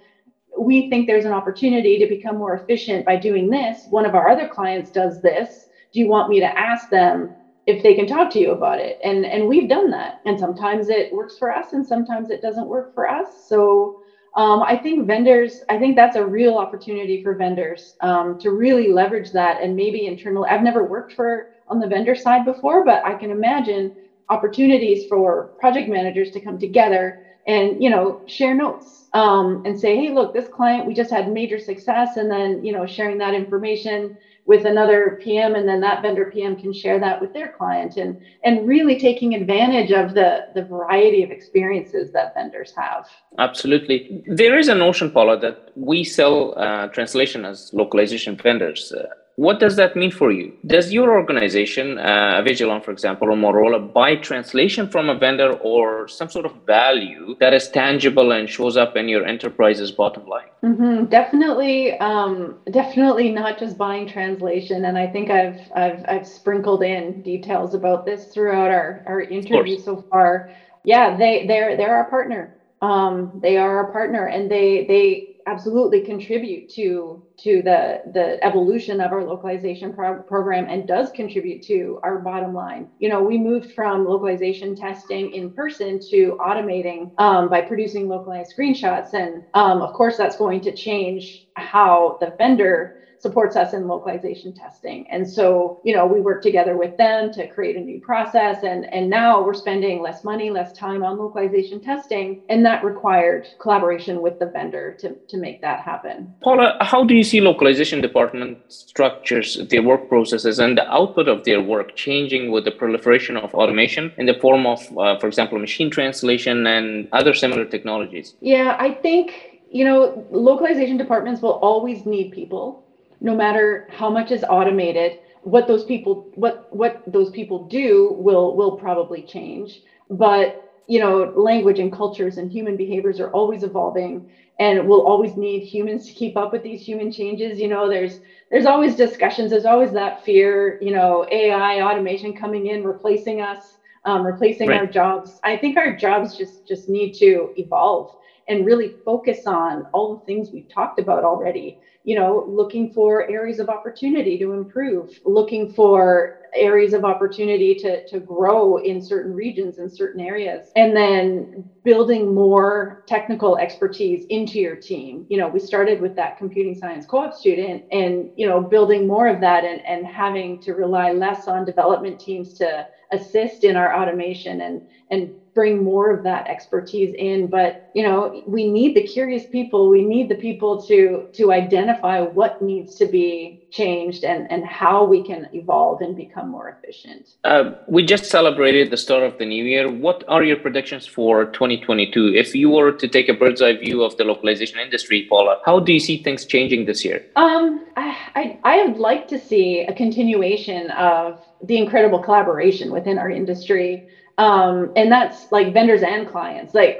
we 0.57 0.89
think 0.89 1.07
there's 1.07 1.25
an 1.25 1.31
opportunity 1.31 1.99
to 1.99 2.07
become 2.07 2.37
more 2.37 2.55
efficient 2.55 3.05
by 3.05 3.17
doing 3.17 3.49
this. 3.49 3.85
One 3.89 4.05
of 4.05 4.15
our 4.15 4.29
other 4.29 4.47
clients 4.47 4.89
does 4.89 5.21
this. 5.21 5.67
Do 5.93 5.99
you 5.99 6.07
want 6.07 6.29
me 6.29 6.39
to 6.39 6.59
ask 6.59 6.89
them 6.89 7.35
if 7.65 7.81
they 7.83 7.95
can 7.95 8.07
talk 8.07 8.29
to 8.31 8.39
you 8.39 8.51
about 8.51 8.79
it. 8.79 8.97
And 9.03 9.25
and 9.25 9.47
we've 9.47 9.69
done 9.69 9.89
that. 9.91 10.15
And 10.25 10.39
sometimes 10.39 10.89
it 10.89 11.11
works 11.11 11.37
for 11.37 11.51
us 11.51 11.73
and 11.73 11.85
sometimes 11.85 12.29
it 12.29 12.41
doesn't 12.41 12.67
work 12.67 12.93
for 12.93 13.09
us. 13.09 13.27
So 13.47 13.97
um, 14.35 14.61
i 14.63 14.75
think 14.75 15.07
vendors 15.07 15.61
i 15.69 15.77
think 15.77 15.95
that's 15.95 16.15
a 16.15 16.25
real 16.25 16.57
opportunity 16.57 17.21
for 17.23 17.35
vendors 17.35 17.95
um, 18.01 18.37
to 18.39 18.51
really 18.51 18.91
leverage 18.91 19.31
that 19.31 19.61
and 19.61 19.75
maybe 19.75 20.07
internally 20.07 20.49
i've 20.49 20.61
never 20.61 20.83
worked 20.85 21.13
for 21.13 21.47
on 21.67 21.79
the 21.79 21.87
vendor 21.87 22.15
side 22.15 22.45
before 22.45 22.83
but 22.83 23.05
i 23.05 23.13
can 23.13 23.31
imagine 23.31 23.91
opportunities 24.29 25.05
for 25.07 25.51
project 25.59 25.87
managers 25.87 26.31
to 26.31 26.39
come 26.41 26.59
together 26.59 27.19
and 27.47 27.81
you 27.83 27.89
know 27.89 28.21
share 28.25 28.55
notes 28.55 29.05
um, 29.13 29.63
and 29.65 29.79
say 29.79 29.95
hey 29.95 30.13
look 30.13 30.33
this 30.33 30.47
client 30.47 30.85
we 30.85 30.93
just 30.93 31.11
had 31.11 31.31
major 31.31 31.59
success 31.59 32.17
and 32.17 32.29
then 32.29 32.63
you 32.63 32.71
know 32.71 32.85
sharing 32.85 33.17
that 33.17 33.33
information 33.33 34.17
with 34.45 34.65
another 34.65 35.19
PM 35.23 35.55
and 35.55 35.67
then 35.67 35.81
that 35.81 36.03
vendor 36.03 36.29
PM 36.31 36.55
can 36.55 36.71
share 36.71 36.99
that 36.99 37.19
with 37.19 37.33
their 37.33 37.49
client 37.57 37.97
and 37.97 38.19
and 38.43 38.67
really 38.67 38.99
taking 38.99 39.33
advantage 39.33 39.91
of 39.91 40.13
the 40.13 40.47
the 40.53 40.63
variety 40.63 41.23
of 41.23 41.31
experiences 41.31 42.11
that 42.11 42.33
vendors 42.35 42.71
have. 42.75 43.07
Absolutely. 43.39 44.23
There 44.27 44.57
is 44.57 44.67
a 44.67 44.75
notion, 44.75 45.11
Paula, 45.11 45.39
that 45.39 45.71
we 45.75 46.03
sell 46.03 46.57
uh, 46.57 46.87
translation 46.87 47.43
as 47.43 47.71
localization 47.73 48.35
vendors. 48.37 48.91
Uh, 48.91 49.07
what 49.37 49.59
does 49.59 49.75
that 49.75 49.97
mean 49.97 50.11
for 50.11 50.31
you? 50.31 50.53
Does 50.65 50.93
your 50.93 51.11
organization, 51.11 51.97
uh, 51.97 52.41
Avigilon, 52.41 52.81
for 52.81 52.91
example, 52.91 53.29
or 53.29 53.35
Motorola, 53.35 53.91
buy 53.91 54.15
translation 54.15 54.87
from 54.87 55.09
a 55.09 55.15
vendor 55.15 55.51
or 55.57 56.07
some 56.07 56.29
sort 56.29 56.45
of 56.45 56.53
value 56.65 57.35
that 57.41 57.53
is 57.53 57.67
tangible 57.67 58.31
and 58.31 58.49
shows 58.49 58.77
up 58.77 58.95
in 58.95 59.09
your 59.09 59.25
enterprise's 59.25 59.91
bottom 59.91 60.25
line? 60.25 60.47
Mm-hmm. 60.63 61.05
Definitely, 61.05 61.99
um, 61.99 62.59
definitely 62.71 63.29
not 63.29 63.59
just 63.59 63.77
buying 63.77 64.07
translation. 64.07 64.85
And 64.85 64.97
I 64.97 65.07
think 65.07 65.29
I've 65.29 65.59
I've 65.75 66.05
I've 66.07 66.27
sprinkled 66.27 66.83
in 66.83 67.21
details 67.21 67.73
about 67.73 68.05
this 68.05 68.27
throughout 68.27 68.71
our 68.71 69.03
our 69.05 69.19
interview 69.19 69.77
so 69.79 70.01
far. 70.09 70.49
Yeah, 70.85 71.17
they 71.17 71.45
they're 71.45 71.75
they're 71.75 71.95
our 71.95 72.09
partner. 72.09 72.55
Um, 72.81 73.37
they 73.41 73.57
are 73.57 73.77
our 73.79 73.91
partner, 73.91 74.27
and 74.27 74.49
they 74.49 74.85
they 74.85 75.34
absolutely 75.47 76.01
contribute 76.01 76.69
to 76.69 77.23
to 77.37 77.61
the 77.61 78.01
the 78.13 78.43
evolution 78.43 78.99
of 78.99 79.11
our 79.11 79.23
localization 79.23 79.93
pro- 79.93 80.21
program 80.23 80.65
and 80.69 80.87
does 80.87 81.11
contribute 81.11 81.61
to 81.63 81.99
our 82.03 82.19
bottom 82.19 82.53
line. 82.53 82.89
You 82.99 83.09
know 83.09 83.21
we 83.21 83.37
moved 83.37 83.71
from 83.71 84.05
localization 84.05 84.75
testing 84.75 85.31
in 85.31 85.51
person 85.51 85.99
to 86.09 86.35
automating 86.39 87.11
um, 87.17 87.49
by 87.49 87.61
producing 87.61 88.07
localized 88.07 88.53
screenshots. 88.57 89.13
And 89.13 89.43
um, 89.53 89.81
of 89.81 89.93
course 89.93 90.17
that's 90.17 90.37
going 90.37 90.61
to 90.61 90.73
change 90.73 91.45
how 91.55 92.17
the 92.19 92.33
vendor 92.37 92.95
supports 93.25 93.55
us 93.55 93.73
in 93.73 93.87
localization 93.87 94.53
testing. 94.53 94.99
And 95.09 95.27
so, 95.37 95.81
you 95.83 95.93
know, 95.95 96.05
we 96.05 96.19
work 96.21 96.43
together 96.49 96.77
with 96.83 96.95
them 97.03 97.33
to 97.33 97.47
create 97.55 97.75
a 97.75 97.79
new 97.79 97.99
process. 97.99 98.57
And, 98.71 98.81
and 98.93 99.09
now 99.09 99.43
we're 99.43 99.59
spending 99.65 99.95
less 100.07 100.23
money, 100.23 100.47
less 100.59 100.71
time 100.73 101.01
on 101.03 101.17
localization 101.17 101.77
testing. 101.91 102.27
And 102.49 102.63
that 102.67 102.83
required 102.83 103.47
collaboration 103.63 104.21
with 104.21 104.37
the 104.37 104.45
vendor 104.45 104.85
to, 105.01 105.07
to 105.31 105.37
make 105.37 105.59
that 105.61 105.79
happen. 105.79 106.35
Paula, 106.41 106.77
how 106.81 107.03
do 107.03 107.15
you 107.15 107.23
see 107.31 107.41
localization 107.41 107.99
department 107.99 108.59
structures, 108.67 109.47
their 109.71 109.81
work 109.81 110.07
processes, 110.07 110.59
and 110.59 110.77
the 110.77 110.87
output 110.99 111.27
of 111.27 111.45
their 111.45 111.61
work 111.73 111.95
changing 111.95 112.51
with 112.51 112.63
the 112.65 112.75
proliferation 112.81 113.37
of 113.37 113.55
automation 113.55 114.13
in 114.19 114.27
the 114.27 114.35
form 114.35 114.67
of, 114.67 114.79
uh, 114.99 115.17
for 115.17 115.25
example, 115.25 115.57
machine 115.57 115.89
translation 115.89 116.67
and 116.67 117.07
other 117.11 117.33
similar 117.33 117.65
technologies? 117.65 118.35
Yeah, 118.39 118.77
I 118.79 118.91
think 118.91 119.55
you 119.75 119.83
know, 119.83 120.25
localization 120.31 120.95
departments 120.95 121.41
will 121.41 121.59
always 121.69 122.05
need 122.05 122.31
people 122.31 122.84
no 123.25 123.35
matter 123.35 123.87
how 123.89 124.09
much 124.09 124.31
is 124.31 124.45
automated, 124.49 125.17
what 125.41 125.67
those 125.67 125.83
people 125.83 126.29
what 126.35 126.67
what 126.69 127.01
those 127.07 127.31
people 127.31 127.65
do 127.65 128.15
will 128.19 128.55
will 128.55 128.77
probably 128.77 129.23
change. 129.23 129.81
But 130.11 130.61
you 130.87 130.99
know, 130.99 131.31
language 131.35 131.79
and 131.79 131.91
cultures 131.91 132.37
and 132.37 132.51
human 132.51 132.77
behaviors 132.77 133.19
are 133.19 133.31
always 133.31 133.63
evolving 133.63 134.27
and 134.59 134.87
we'll 134.87 135.01
always 135.01 135.35
need 135.35 135.61
humans 135.61 136.05
to 136.07 136.13
keep 136.13 136.37
up 136.37 136.53
with 136.53 136.61
these 136.61 136.83
human 136.83 137.11
changes. 137.11 137.59
You 137.59 137.67
know, 137.67 137.89
there's 137.89 138.19
there's 138.51 138.67
always 138.67 138.95
discussions, 138.95 139.49
there's 139.49 139.65
always 139.65 139.91
that 139.93 140.23
fear, 140.23 140.77
you 140.79 140.91
know, 140.91 141.25
AI 141.31 141.81
automation 141.81 142.35
coming 142.35 142.67
in, 142.67 142.83
replacing 142.83 143.41
us, 143.41 143.77
um, 144.05 144.23
replacing 144.23 144.69
right. 144.69 144.81
our 144.81 144.87
jobs. 144.87 145.39
I 145.43 145.57
think 145.57 145.77
our 145.77 145.95
jobs 145.95 146.37
just 146.37 146.67
just 146.67 146.87
need 146.89 147.13
to 147.15 147.51
evolve 147.55 148.11
and 148.47 148.65
really 148.65 148.95
focus 149.03 149.47
on 149.47 149.83
all 149.93 150.15
the 150.15 150.23
things 150.25 150.51
we've 150.53 150.69
talked 150.69 150.99
about 150.99 151.23
already 151.23 151.79
you 152.05 152.15
know 152.15 152.45
looking 152.47 152.91
for 152.93 153.29
areas 153.29 153.59
of 153.59 153.67
opportunity 153.67 154.37
to 154.37 154.53
improve 154.53 155.09
looking 155.25 155.67
for 155.67 156.35
areas 156.55 156.93
of 156.93 157.03
opportunity 157.03 157.75
to, 157.75 158.05
to 158.05 158.19
grow 158.19 158.77
in 158.77 159.01
certain 159.01 159.33
regions 159.33 159.77
and 159.77 159.91
certain 159.91 160.21
areas 160.21 160.71
and 160.75 160.95
then 160.95 161.67
building 161.83 162.33
more 162.33 163.03
technical 163.07 163.57
expertise 163.57 164.25
into 164.29 164.59
your 164.59 164.75
team. 164.75 165.25
You 165.29 165.37
know 165.37 165.47
we 165.47 165.59
started 165.59 165.99
with 165.99 166.15
that 166.15 166.37
computing 166.37 166.75
science 166.75 167.05
co-op 167.05 167.33
student 167.33 167.83
and 167.91 168.29
you 168.35 168.47
know 168.47 168.61
building 168.61 169.05
more 169.05 169.27
of 169.27 169.41
that 169.41 169.65
and, 169.65 169.85
and 169.85 170.05
having 170.05 170.59
to 170.61 170.73
rely 170.73 171.11
less 171.11 171.47
on 171.47 171.65
development 171.65 172.19
teams 172.19 172.53
to 172.53 172.85
assist 173.11 173.63
in 173.63 173.75
our 173.75 173.95
automation 173.99 174.61
and 174.61 174.81
and 175.11 175.31
bring 175.55 175.83
more 175.83 176.11
of 176.11 176.23
that 176.23 176.47
expertise 176.47 177.15
in 177.17 177.47
but 177.49 177.85
you 177.93 178.03
know 178.03 178.19
we 178.45 178.67
need 178.67 178.95
the 178.95 179.01
curious 179.03 179.45
people. 179.47 179.89
We 179.89 180.03
need 180.03 180.29
the 180.29 180.35
people 180.47 180.81
to 180.89 181.27
to 181.33 181.51
identify 181.51 182.21
what 182.21 182.61
needs 182.61 182.95
to 182.95 183.05
be 183.07 183.61
changed 183.71 184.23
and 184.23 184.41
and 184.51 184.65
how 184.65 185.05
we 185.05 185.23
can 185.23 185.47
evolve 185.53 186.01
and 186.01 186.15
become 186.15 186.49
more 186.49 186.67
efficient. 186.75 187.23
Uh, 187.43 187.71
we 187.87 188.03
just 188.03 188.25
celebrated 188.25 188.91
the 188.91 188.97
start 188.97 189.23
of 189.23 189.37
the 189.39 189.45
new 189.45 189.63
year. 189.65 189.89
What 189.89 190.23
are 190.27 190.43
your 190.43 190.57
predictions 190.57 191.07
for 191.07 191.45
2022 191.47 192.33
if 192.35 192.53
you 192.53 192.69
were 192.69 192.91
to 192.91 193.07
take 193.07 193.29
a 193.29 193.33
bird's 193.33 193.61
eye 193.61 193.73
view 193.73 194.03
of 194.03 194.15
the 194.17 194.25
localization 194.25 194.79
industry 194.79 195.25
paula 195.29 195.55
how 195.63 195.79
do 195.79 195.93
you 195.93 195.99
see 195.99 196.17
things 196.17 196.45
changing 196.45 196.85
this 196.85 197.03
year? 197.05 197.19
Um 197.35 197.85
i 197.95 198.07
i, 198.35 198.59
I 198.63 198.83
would 198.85 198.97
like 198.97 199.27
to 199.33 199.39
see 199.39 199.69
a 199.91 199.93
continuation 199.93 200.91
of 200.91 201.39
the 201.67 201.77
incredible 201.77 202.19
collaboration 202.19 202.91
within 202.91 203.17
our 203.17 203.29
industry. 203.29 204.07
Um, 204.37 204.91
and 204.95 205.11
that's 205.11 205.51
like 205.51 205.73
vendors 205.73 206.03
and 206.03 206.27
clients. 206.27 206.73
Like 206.73 206.97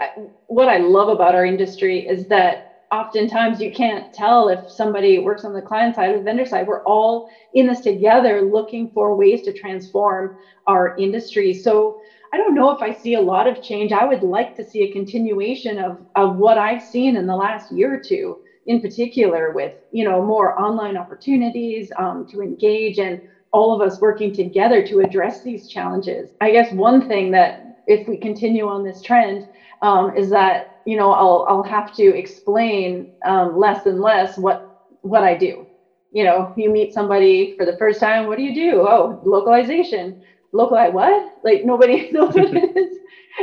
what 0.47 0.69
i 0.69 0.77
love 0.77 1.09
about 1.09 1.35
our 1.35 1.45
industry 1.45 2.07
is 2.07 2.27
that 2.27 2.65
oftentimes 2.91 3.59
you 3.59 3.71
can't 3.71 4.13
tell 4.13 4.47
if 4.47 4.69
somebody 4.69 5.17
works 5.19 5.43
on 5.43 5.53
the 5.53 5.61
client 5.61 5.95
side 5.95 6.11
or 6.11 6.17
the 6.17 6.23
vendor 6.23 6.45
side. 6.45 6.67
We're 6.67 6.83
all 6.83 7.27
in 7.53 7.67
this 7.67 7.81
together 7.81 8.41
looking 8.41 8.91
for 8.93 9.15
ways 9.15 9.41
to 9.43 9.53
transform 9.53 10.31
our 10.67 10.95
industry. 10.97 11.53
So 11.53 11.97
i 12.33 12.37
don't 12.37 12.55
know 12.55 12.71
if 12.71 12.81
i 12.81 12.91
see 12.91 13.15
a 13.15 13.21
lot 13.21 13.47
of 13.47 13.61
change. 13.61 13.91
I 13.91 14.05
would 14.05 14.23
like 14.23 14.55
to 14.55 14.63
see 14.63 14.83
a 14.83 14.91
continuation 14.91 15.77
of, 15.77 15.97
of 16.15 16.37
what 16.37 16.57
i've 16.57 16.81
seen 16.81 17.15
in 17.17 17.27
the 17.27 17.35
last 17.35 17.71
year 17.71 17.93
or 17.93 17.99
two 17.99 18.37
in 18.65 18.81
particular 18.81 19.51
with 19.51 19.73
you 19.91 20.03
know 20.03 20.21
more 20.21 20.59
online 20.59 20.97
opportunities 20.97 21.91
um, 21.97 22.25
to 22.25 22.41
engage 22.41 22.97
and 22.99 23.19
all 23.55 23.73
of 23.73 23.81
us 23.81 24.01
working 24.01 24.33
together 24.33 24.83
to 24.83 24.99
address 24.99 25.41
these 25.41 25.69
challenges. 25.69 26.31
I 26.41 26.51
guess 26.51 26.73
one 26.73 27.07
thing 27.07 27.31
that 27.31 27.61
if 27.87 28.05
we 28.09 28.17
continue 28.17 28.67
on 28.67 28.83
this 28.83 29.01
trend 29.01 29.45
um, 29.81 30.13
is 30.17 30.29
that 30.31 30.65
you 30.85 30.97
know 30.97 31.11
I'll 31.13 31.45
I'll 31.49 31.63
have 31.63 31.93
to 31.95 32.05
explain 32.17 33.07
um, 33.25 33.57
less 33.57 33.85
and 33.87 34.01
less 34.01 34.37
what 34.37 34.67
what 35.01 35.23
I 35.23 35.35
do. 35.37 35.67
You 36.11 36.25
know, 36.25 36.51
you 36.57 36.69
meet 36.69 36.93
somebody 36.93 37.55
for 37.57 37.65
the 37.65 37.77
first 37.77 38.01
time. 38.01 38.27
What 38.27 38.37
do 38.37 38.43
you 38.43 38.53
do? 38.55 38.81
Oh, 38.81 39.19
localization. 39.23 40.17
Localize 40.53 40.93
what? 40.93 41.25
Like 41.43 41.63
nobody 41.65 42.09
knows 42.13 42.35
what 42.35 42.53
it 42.53 42.71
is. 42.77 42.97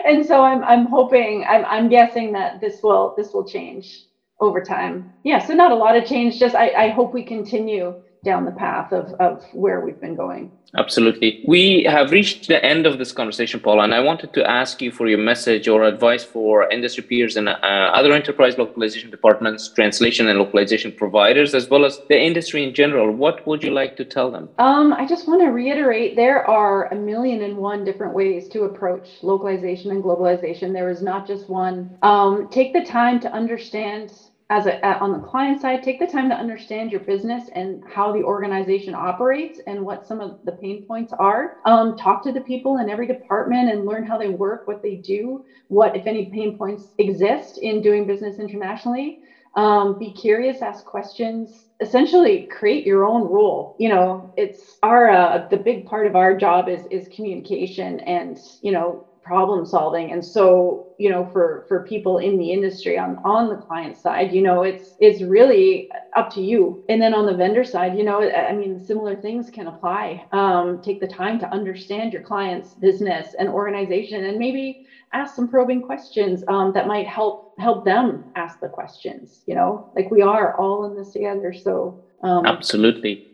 And 0.06 0.26
so 0.26 0.42
I'm 0.42 0.62
I'm 0.64 0.86
hoping 0.86 1.46
I'm 1.48 1.64
I'm 1.66 1.88
guessing 1.88 2.32
that 2.34 2.60
this 2.60 2.80
will 2.82 3.14
this 3.16 3.32
will 3.32 3.46
change 3.46 4.04
over 4.40 4.60
time. 4.62 5.10
Yeah. 5.24 5.40
So 5.40 5.54
not 5.54 5.72
a 5.72 5.76
lot 5.84 5.96
of 5.96 6.04
change. 6.04 6.38
Just 6.38 6.54
I 6.54 6.70
I 6.84 6.88
hope 6.90 7.14
we 7.14 7.24
continue 7.24 7.94
down 8.24 8.44
the 8.44 8.52
path 8.52 8.92
of, 8.92 9.12
of 9.14 9.44
where 9.52 9.80
we've 9.80 10.00
been 10.00 10.14
going. 10.14 10.50
Absolutely. 10.78 11.44
We 11.46 11.82
have 11.84 12.12
reached 12.12 12.48
the 12.48 12.64
end 12.64 12.86
of 12.86 12.98
this 12.98 13.12
conversation, 13.12 13.60
Paula, 13.60 13.82
and 13.82 13.92
I 13.92 14.00
wanted 14.00 14.32
to 14.34 14.48
ask 14.48 14.80
you 14.80 14.90
for 14.90 15.06
your 15.06 15.18
message 15.18 15.68
or 15.68 15.82
advice 15.82 16.24
for 16.24 16.70
industry 16.70 17.02
peers 17.02 17.36
and 17.36 17.48
uh, 17.48 17.52
other 17.52 18.12
enterprise 18.12 18.56
localization 18.56 19.10
departments, 19.10 19.68
translation 19.68 20.28
and 20.28 20.38
localization 20.38 20.92
providers, 20.92 21.54
as 21.54 21.68
well 21.68 21.84
as 21.84 22.00
the 22.08 22.18
industry 22.18 22.62
in 22.62 22.72
general. 22.72 23.10
What 23.10 23.46
would 23.46 23.62
you 23.62 23.70
like 23.70 23.96
to 23.96 24.04
tell 24.04 24.30
them? 24.30 24.48
Um, 24.58 24.94
I 24.94 25.04
just 25.04 25.28
want 25.28 25.42
to 25.42 25.48
reiterate 25.48 26.16
there 26.16 26.48
are 26.48 26.86
a 26.86 26.94
million 26.94 27.42
and 27.42 27.56
one 27.58 27.84
different 27.84 28.14
ways 28.14 28.48
to 28.50 28.62
approach 28.62 29.08
localization 29.20 29.90
and 29.90 30.02
globalization. 30.02 30.72
There 30.72 30.88
is 30.88 31.02
not 31.02 31.26
just 31.26 31.50
one. 31.50 31.98
Um, 32.02 32.48
take 32.50 32.72
the 32.72 32.84
time 32.84 33.20
to 33.20 33.32
understand 33.32 34.12
as 34.52 34.66
a, 34.66 34.86
on 35.02 35.12
the 35.12 35.18
client 35.18 35.58
side, 35.58 35.82
take 35.82 35.98
the 35.98 36.06
time 36.06 36.28
to 36.28 36.36
understand 36.36 36.90
your 36.92 37.00
business 37.00 37.48
and 37.54 37.82
how 37.86 38.12
the 38.12 38.22
organization 38.22 38.94
operates 38.94 39.58
and 39.66 39.82
what 39.82 40.04
some 40.04 40.20
of 40.20 40.36
the 40.44 40.52
pain 40.52 40.84
points 40.86 41.10
are. 41.18 41.52
Um, 41.64 41.96
talk 41.96 42.22
to 42.24 42.32
the 42.32 42.42
people 42.42 42.76
in 42.76 42.90
every 42.90 43.06
department 43.06 43.70
and 43.70 43.86
learn 43.86 44.04
how 44.04 44.18
they 44.18 44.28
work, 44.28 44.60
what 44.66 44.82
they 44.82 44.96
do, 44.96 45.40
what, 45.68 45.96
if 45.96 46.06
any, 46.06 46.26
pain 46.26 46.52
points 46.52 46.92
exist 46.98 47.58
in 47.62 47.80
doing 47.80 48.04
business 48.04 48.38
internationally. 48.38 49.16
Um, 49.56 49.96
be 49.98 50.12
curious, 50.12 50.60
ask 50.60 50.84
questions, 50.84 51.64
essentially 51.80 52.46
create 52.50 52.84
your 52.84 53.06
own 53.06 53.22
rule. 53.22 53.74
You 53.78 53.88
know, 53.88 54.30
it's 54.36 54.76
our, 54.82 55.08
uh, 55.10 55.40
the 55.50 55.56
big 55.56 55.86
part 55.86 56.06
of 56.06 56.14
our 56.14 56.34
job 56.34 56.68
is, 56.68 56.86
is 56.90 57.08
communication 57.08 58.00
and, 58.00 58.38
you 58.60 58.72
know, 58.72 59.02
problem 59.22 59.64
solving 59.64 60.12
and 60.12 60.24
so 60.24 60.86
you 60.98 61.08
know 61.08 61.24
for 61.32 61.64
for 61.68 61.84
people 61.84 62.18
in 62.18 62.38
the 62.38 62.50
industry 62.52 62.98
on 62.98 63.16
on 63.24 63.48
the 63.48 63.56
client 63.56 63.96
side 63.96 64.32
you 64.32 64.42
know 64.42 64.62
it's 64.62 64.94
it's 64.98 65.22
really 65.22 65.90
up 66.16 66.28
to 66.28 66.42
you 66.42 66.84
and 66.88 67.00
then 67.00 67.14
on 67.14 67.24
the 67.26 67.34
vendor 67.34 67.64
side 67.64 67.96
you 67.96 68.02
know 68.02 68.20
i 68.32 68.52
mean 68.52 68.84
similar 68.84 69.14
things 69.14 69.48
can 69.48 69.68
apply 69.68 70.24
um, 70.32 70.82
take 70.82 71.00
the 71.00 71.06
time 71.06 71.38
to 71.38 71.48
understand 71.52 72.12
your 72.12 72.22
client's 72.22 72.74
business 72.74 73.34
and 73.38 73.48
organization 73.48 74.24
and 74.24 74.38
maybe 74.38 74.86
ask 75.12 75.36
some 75.36 75.48
probing 75.48 75.82
questions 75.82 76.42
um, 76.48 76.72
that 76.72 76.86
might 76.86 77.06
help 77.06 77.54
help 77.58 77.84
them 77.84 78.24
ask 78.34 78.60
the 78.60 78.68
questions. 78.68 79.42
You 79.46 79.54
know, 79.54 79.90
like 79.94 80.10
we 80.10 80.22
are 80.22 80.56
all 80.56 80.84
in 80.84 80.96
this 80.96 81.12
together. 81.12 81.52
So 81.52 82.02
um, 82.22 82.46
absolutely. 82.46 83.28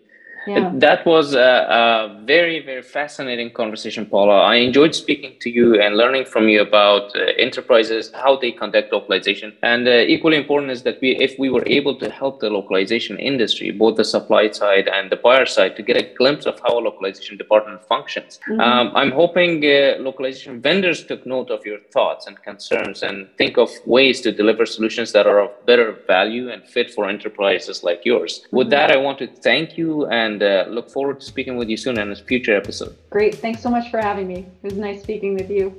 Yeah. 0.49 0.73
That 0.75 1.05
was 1.07 1.35
a, 1.35 1.41
a, 1.41 2.21
very, 2.25 2.61
very 2.61 2.83
fascinating 2.83 3.51
conversation, 3.51 4.07
Paula. 4.07 4.43
I 4.43 4.57
enjoyed 4.57 4.95
speaking 4.95 5.35
to 5.41 5.51
you 5.51 5.81
and 5.81 5.97
learning 5.97 6.25
from 6.25 6.49
you 6.49 6.61
about 6.63 7.15
uh, 7.17 7.21
enterprises, 7.39 8.11
how 8.15 8.37
they 8.37 8.53
conduct 8.53 8.93
localization. 8.93 9.53
And 9.63 9.87
uh, 9.87 10.15
equally 10.15 10.37
important 10.37 10.71
is 10.73 10.83
that 10.83 11.01
we, 11.01 11.17
if 11.17 11.39
we 11.39 11.51
were 11.51 11.67
able 11.67 11.99
to 11.99 12.11
help 12.11 12.41
the 12.41 12.51
localization 12.51 13.19
industry, 13.19 13.71
both 13.71 13.97
the 13.97 14.05
supply 14.05 14.51
side 14.51 14.89
and 14.89 15.11
the 15.11 15.17
buyer 15.17 15.47
side, 15.47 15.77
to 15.77 15.83
get 15.83 15.97
a 15.97 16.15
glimpse 16.15 16.47
of 16.47 16.59
how 16.61 16.79
a 16.79 16.81
localization 16.81 17.37
department 17.37 17.83
functions. 17.85 18.41
Mm-hmm. 18.49 18.61
Um, 18.61 18.93
I'm 18.95 19.13
hoping 19.13 19.65
uh, 19.65 19.97
localization 20.01 20.61
vendors 20.61 21.05
took 21.05 21.27
note 21.27 21.51
of 21.51 21.65
your 21.67 21.81
thoughts 21.93 22.27
and 22.27 22.43
concerns 22.43 23.03
and 23.03 23.29
think 23.37 23.59
of 23.59 23.71
ways 23.87 24.21
to 24.23 24.33
deliver 24.33 24.67
solutions 24.67 25.13
that 25.13 25.27
are 25.27 25.41
of 25.41 25.51
better 25.67 25.97
value 26.07 26.51
and 26.51 26.65
fit 26.65 26.91
for 26.91 27.09
enterprises 27.09 27.83
like 27.83 28.05
yours. 28.05 28.41
Mm-hmm. 28.41 28.57
With 28.57 28.71
that, 28.71 28.91
I 28.91 28.97
want 28.97 29.19
to 29.19 29.27
thank 29.27 29.77
you 29.77 30.07
and 30.07 30.38
and 30.41 30.69
uh, 30.69 30.71
look 30.71 30.91
forward 30.91 31.21
to 31.21 31.27
speaking 31.27 31.57
with 31.57 31.69
you 31.69 31.77
soon 31.77 31.99
in 31.99 32.11
a 32.13 32.17
future 32.17 32.57
episode. 32.57 32.95
Great. 33.11 33.35
Thanks 33.37 33.63
so 33.63 33.71
much 33.71 33.91
for 33.91 33.99
having 33.99 34.29
me. 34.29 34.47
It 34.63 34.73
was 34.73 34.75
nice 34.75 35.03
speaking 35.03 35.35
with 35.35 35.51
you. 35.51 35.75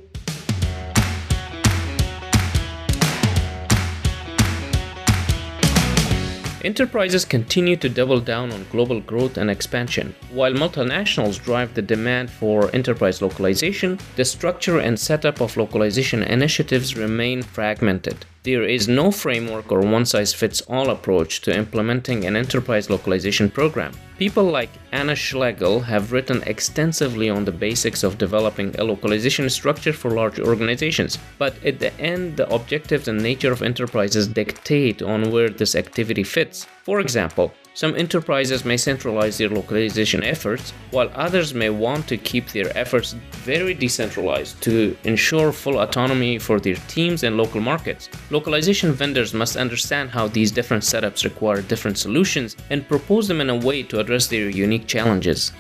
Enterprises 6.62 7.24
continue 7.24 7.78
to 7.78 7.88
double 7.88 8.20
down 8.20 8.52
on 8.52 8.66
global 8.70 9.00
growth 9.00 9.38
and 9.38 9.50
expansion. 9.50 10.14
While 10.34 10.52
multinationals 10.52 11.42
drive 11.42 11.74
the 11.74 11.82
demand 11.82 12.30
for 12.30 12.70
enterprise 12.76 13.22
localization, 13.22 13.98
the 14.18 14.26
structure 14.26 14.80
and 14.80 15.00
setup 15.00 15.40
of 15.40 15.56
localization 15.56 16.22
initiatives 16.22 16.98
remain 16.98 17.44
fragmented. 17.44 18.26
There 18.44 18.64
is 18.64 18.88
no 18.88 19.12
framework 19.12 19.70
or 19.70 19.82
one 19.82 20.06
size 20.06 20.34
fits 20.34 20.62
all 20.62 20.92
approach 20.92 21.42
to 21.42 21.54
implementing 21.54 22.24
an 22.24 22.38
enterprise 22.38 22.90
localization 22.90 23.50
program. 23.50 23.92
People 24.18 24.46
like 24.46 24.70
Anna 24.94 25.14
Schlegel 25.14 25.82
have 25.82 26.14
written 26.14 26.42
extensively 26.44 27.30
on 27.30 27.44
the 27.44 27.52
basics 27.52 28.02
of 28.02 28.18
developing 28.18 28.74
a 28.80 28.84
localization 28.86 29.50
structure 29.50 29.92
for 29.92 30.12
large 30.12 30.40
organizations, 30.40 31.18
but 31.38 31.54
at 31.66 31.80
the 31.80 31.94
end, 32.00 32.38
the 32.38 32.50
objectives 32.50 33.10
and 33.10 33.22
nature 33.22 33.52
of 33.52 33.62
enterprises 33.62 34.26
dictate 34.26 35.02
on 35.02 35.32
where 35.32 35.50
this 35.50 35.76
activity 35.76 36.24
fits. 36.24 36.66
For 36.84 37.02
example, 37.02 37.54
some 37.80 37.96
enterprises 37.96 38.66
may 38.66 38.76
centralize 38.76 39.38
their 39.38 39.48
localization 39.48 40.22
efforts, 40.22 40.74
while 40.92 41.10
others 41.16 41.54
may 41.54 41.70
want 41.70 42.06
to 42.10 42.18
keep 42.18 42.50
their 42.50 42.78
efforts 42.78 43.14
very 43.46 43.74
decentralized 43.74 44.62
to 44.62 44.98
ensure 45.06 45.54
full 45.54 45.80
autonomy 45.80 46.38
for 46.38 46.60
their 46.60 46.76
teams 46.90 47.24
and 47.24 47.38
local 47.38 47.62
markets. 47.62 48.10
Localization 48.32 48.92
vendors 48.92 49.34
must 49.34 49.56
understand 49.56 50.10
how 50.10 50.28
these 50.28 50.52
different 50.52 50.84
setups 50.84 51.24
require 51.24 51.62
different 51.62 51.98
solutions 51.98 52.58
and 52.70 52.86
propose 52.86 53.30
them 53.30 53.40
in 53.40 53.50
a 53.50 53.56
way 53.56 53.82
to 53.84 54.02
address 54.02 54.28
their 54.28 54.50
unique 54.50 54.86
challenges. 54.86 55.54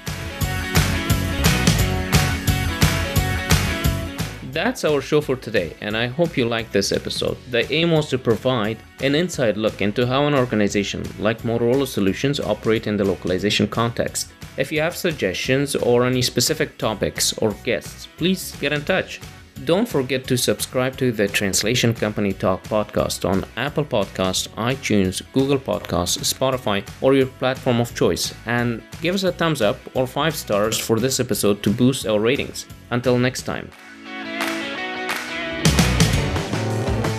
That's 4.61 4.83
our 4.83 4.99
show 4.99 5.21
for 5.21 5.37
today, 5.37 5.73
and 5.79 5.95
I 5.95 6.07
hope 6.07 6.35
you 6.35 6.45
liked 6.45 6.73
this 6.73 6.91
episode. 6.91 7.37
The 7.49 7.63
aim 7.71 7.91
was 7.91 8.09
to 8.09 8.17
provide 8.17 8.77
an 8.99 9.15
inside 9.15 9.55
look 9.55 9.81
into 9.81 10.05
how 10.05 10.27
an 10.27 10.35
organization 10.35 11.01
like 11.17 11.43
Motorola 11.43 11.87
Solutions 11.87 12.41
operate 12.41 12.85
in 12.85 12.97
the 12.97 13.05
localization 13.05 13.69
context. 13.69 14.33
If 14.57 14.69
you 14.69 14.81
have 14.81 14.97
suggestions 14.97 15.77
or 15.77 16.03
any 16.03 16.21
specific 16.21 16.77
topics 16.77 17.31
or 17.37 17.53
guests, 17.63 18.09
please 18.17 18.53
get 18.59 18.73
in 18.73 18.83
touch. 18.83 19.21
Don't 19.63 19.87
forget 19.87 20.25
to 20.25 20.35
subscribe 20.35 20.97
to 20.97 21.13
the 21.13 21.29
Translation 21.29 21.93
Company 21.93 22.33
Talk 22.33 22.61
podcast 22.63 23.23
on 23.23 23.45
Apple 23.55 23.85
Podcasts, 23.85 24.49
iTunes, 24.73 25.21
Google 25.31 25.59
Podcasts, 25.59 26.33
Spotify, 26.33 26.85
or 26.99 27.13
your 27.13 27.27
platform 27.27 27.79
of 27.79 27.95
choice, 27.95 28.33
and 28.45 28.83
give 29.01 29.15
us 29.15 29.23
a 29.23 29.31
thumbs 29.31 29.61
up 29.61 29.77
or 29.93 30.05
5 30.05 30.35
stars 30.35 30.77
for 30.77 30.99
this 30.99 31.21
episode 31.21 31.63
to 31.63 31.69
boost 31.69 32.05
our 32.05 32.19
ratings. 32.19 32.65
Until 32.89 33.17
next 33.17 33.43
time. 33.43 33.69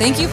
Thank 0.01 0.19
you 0.19 0.29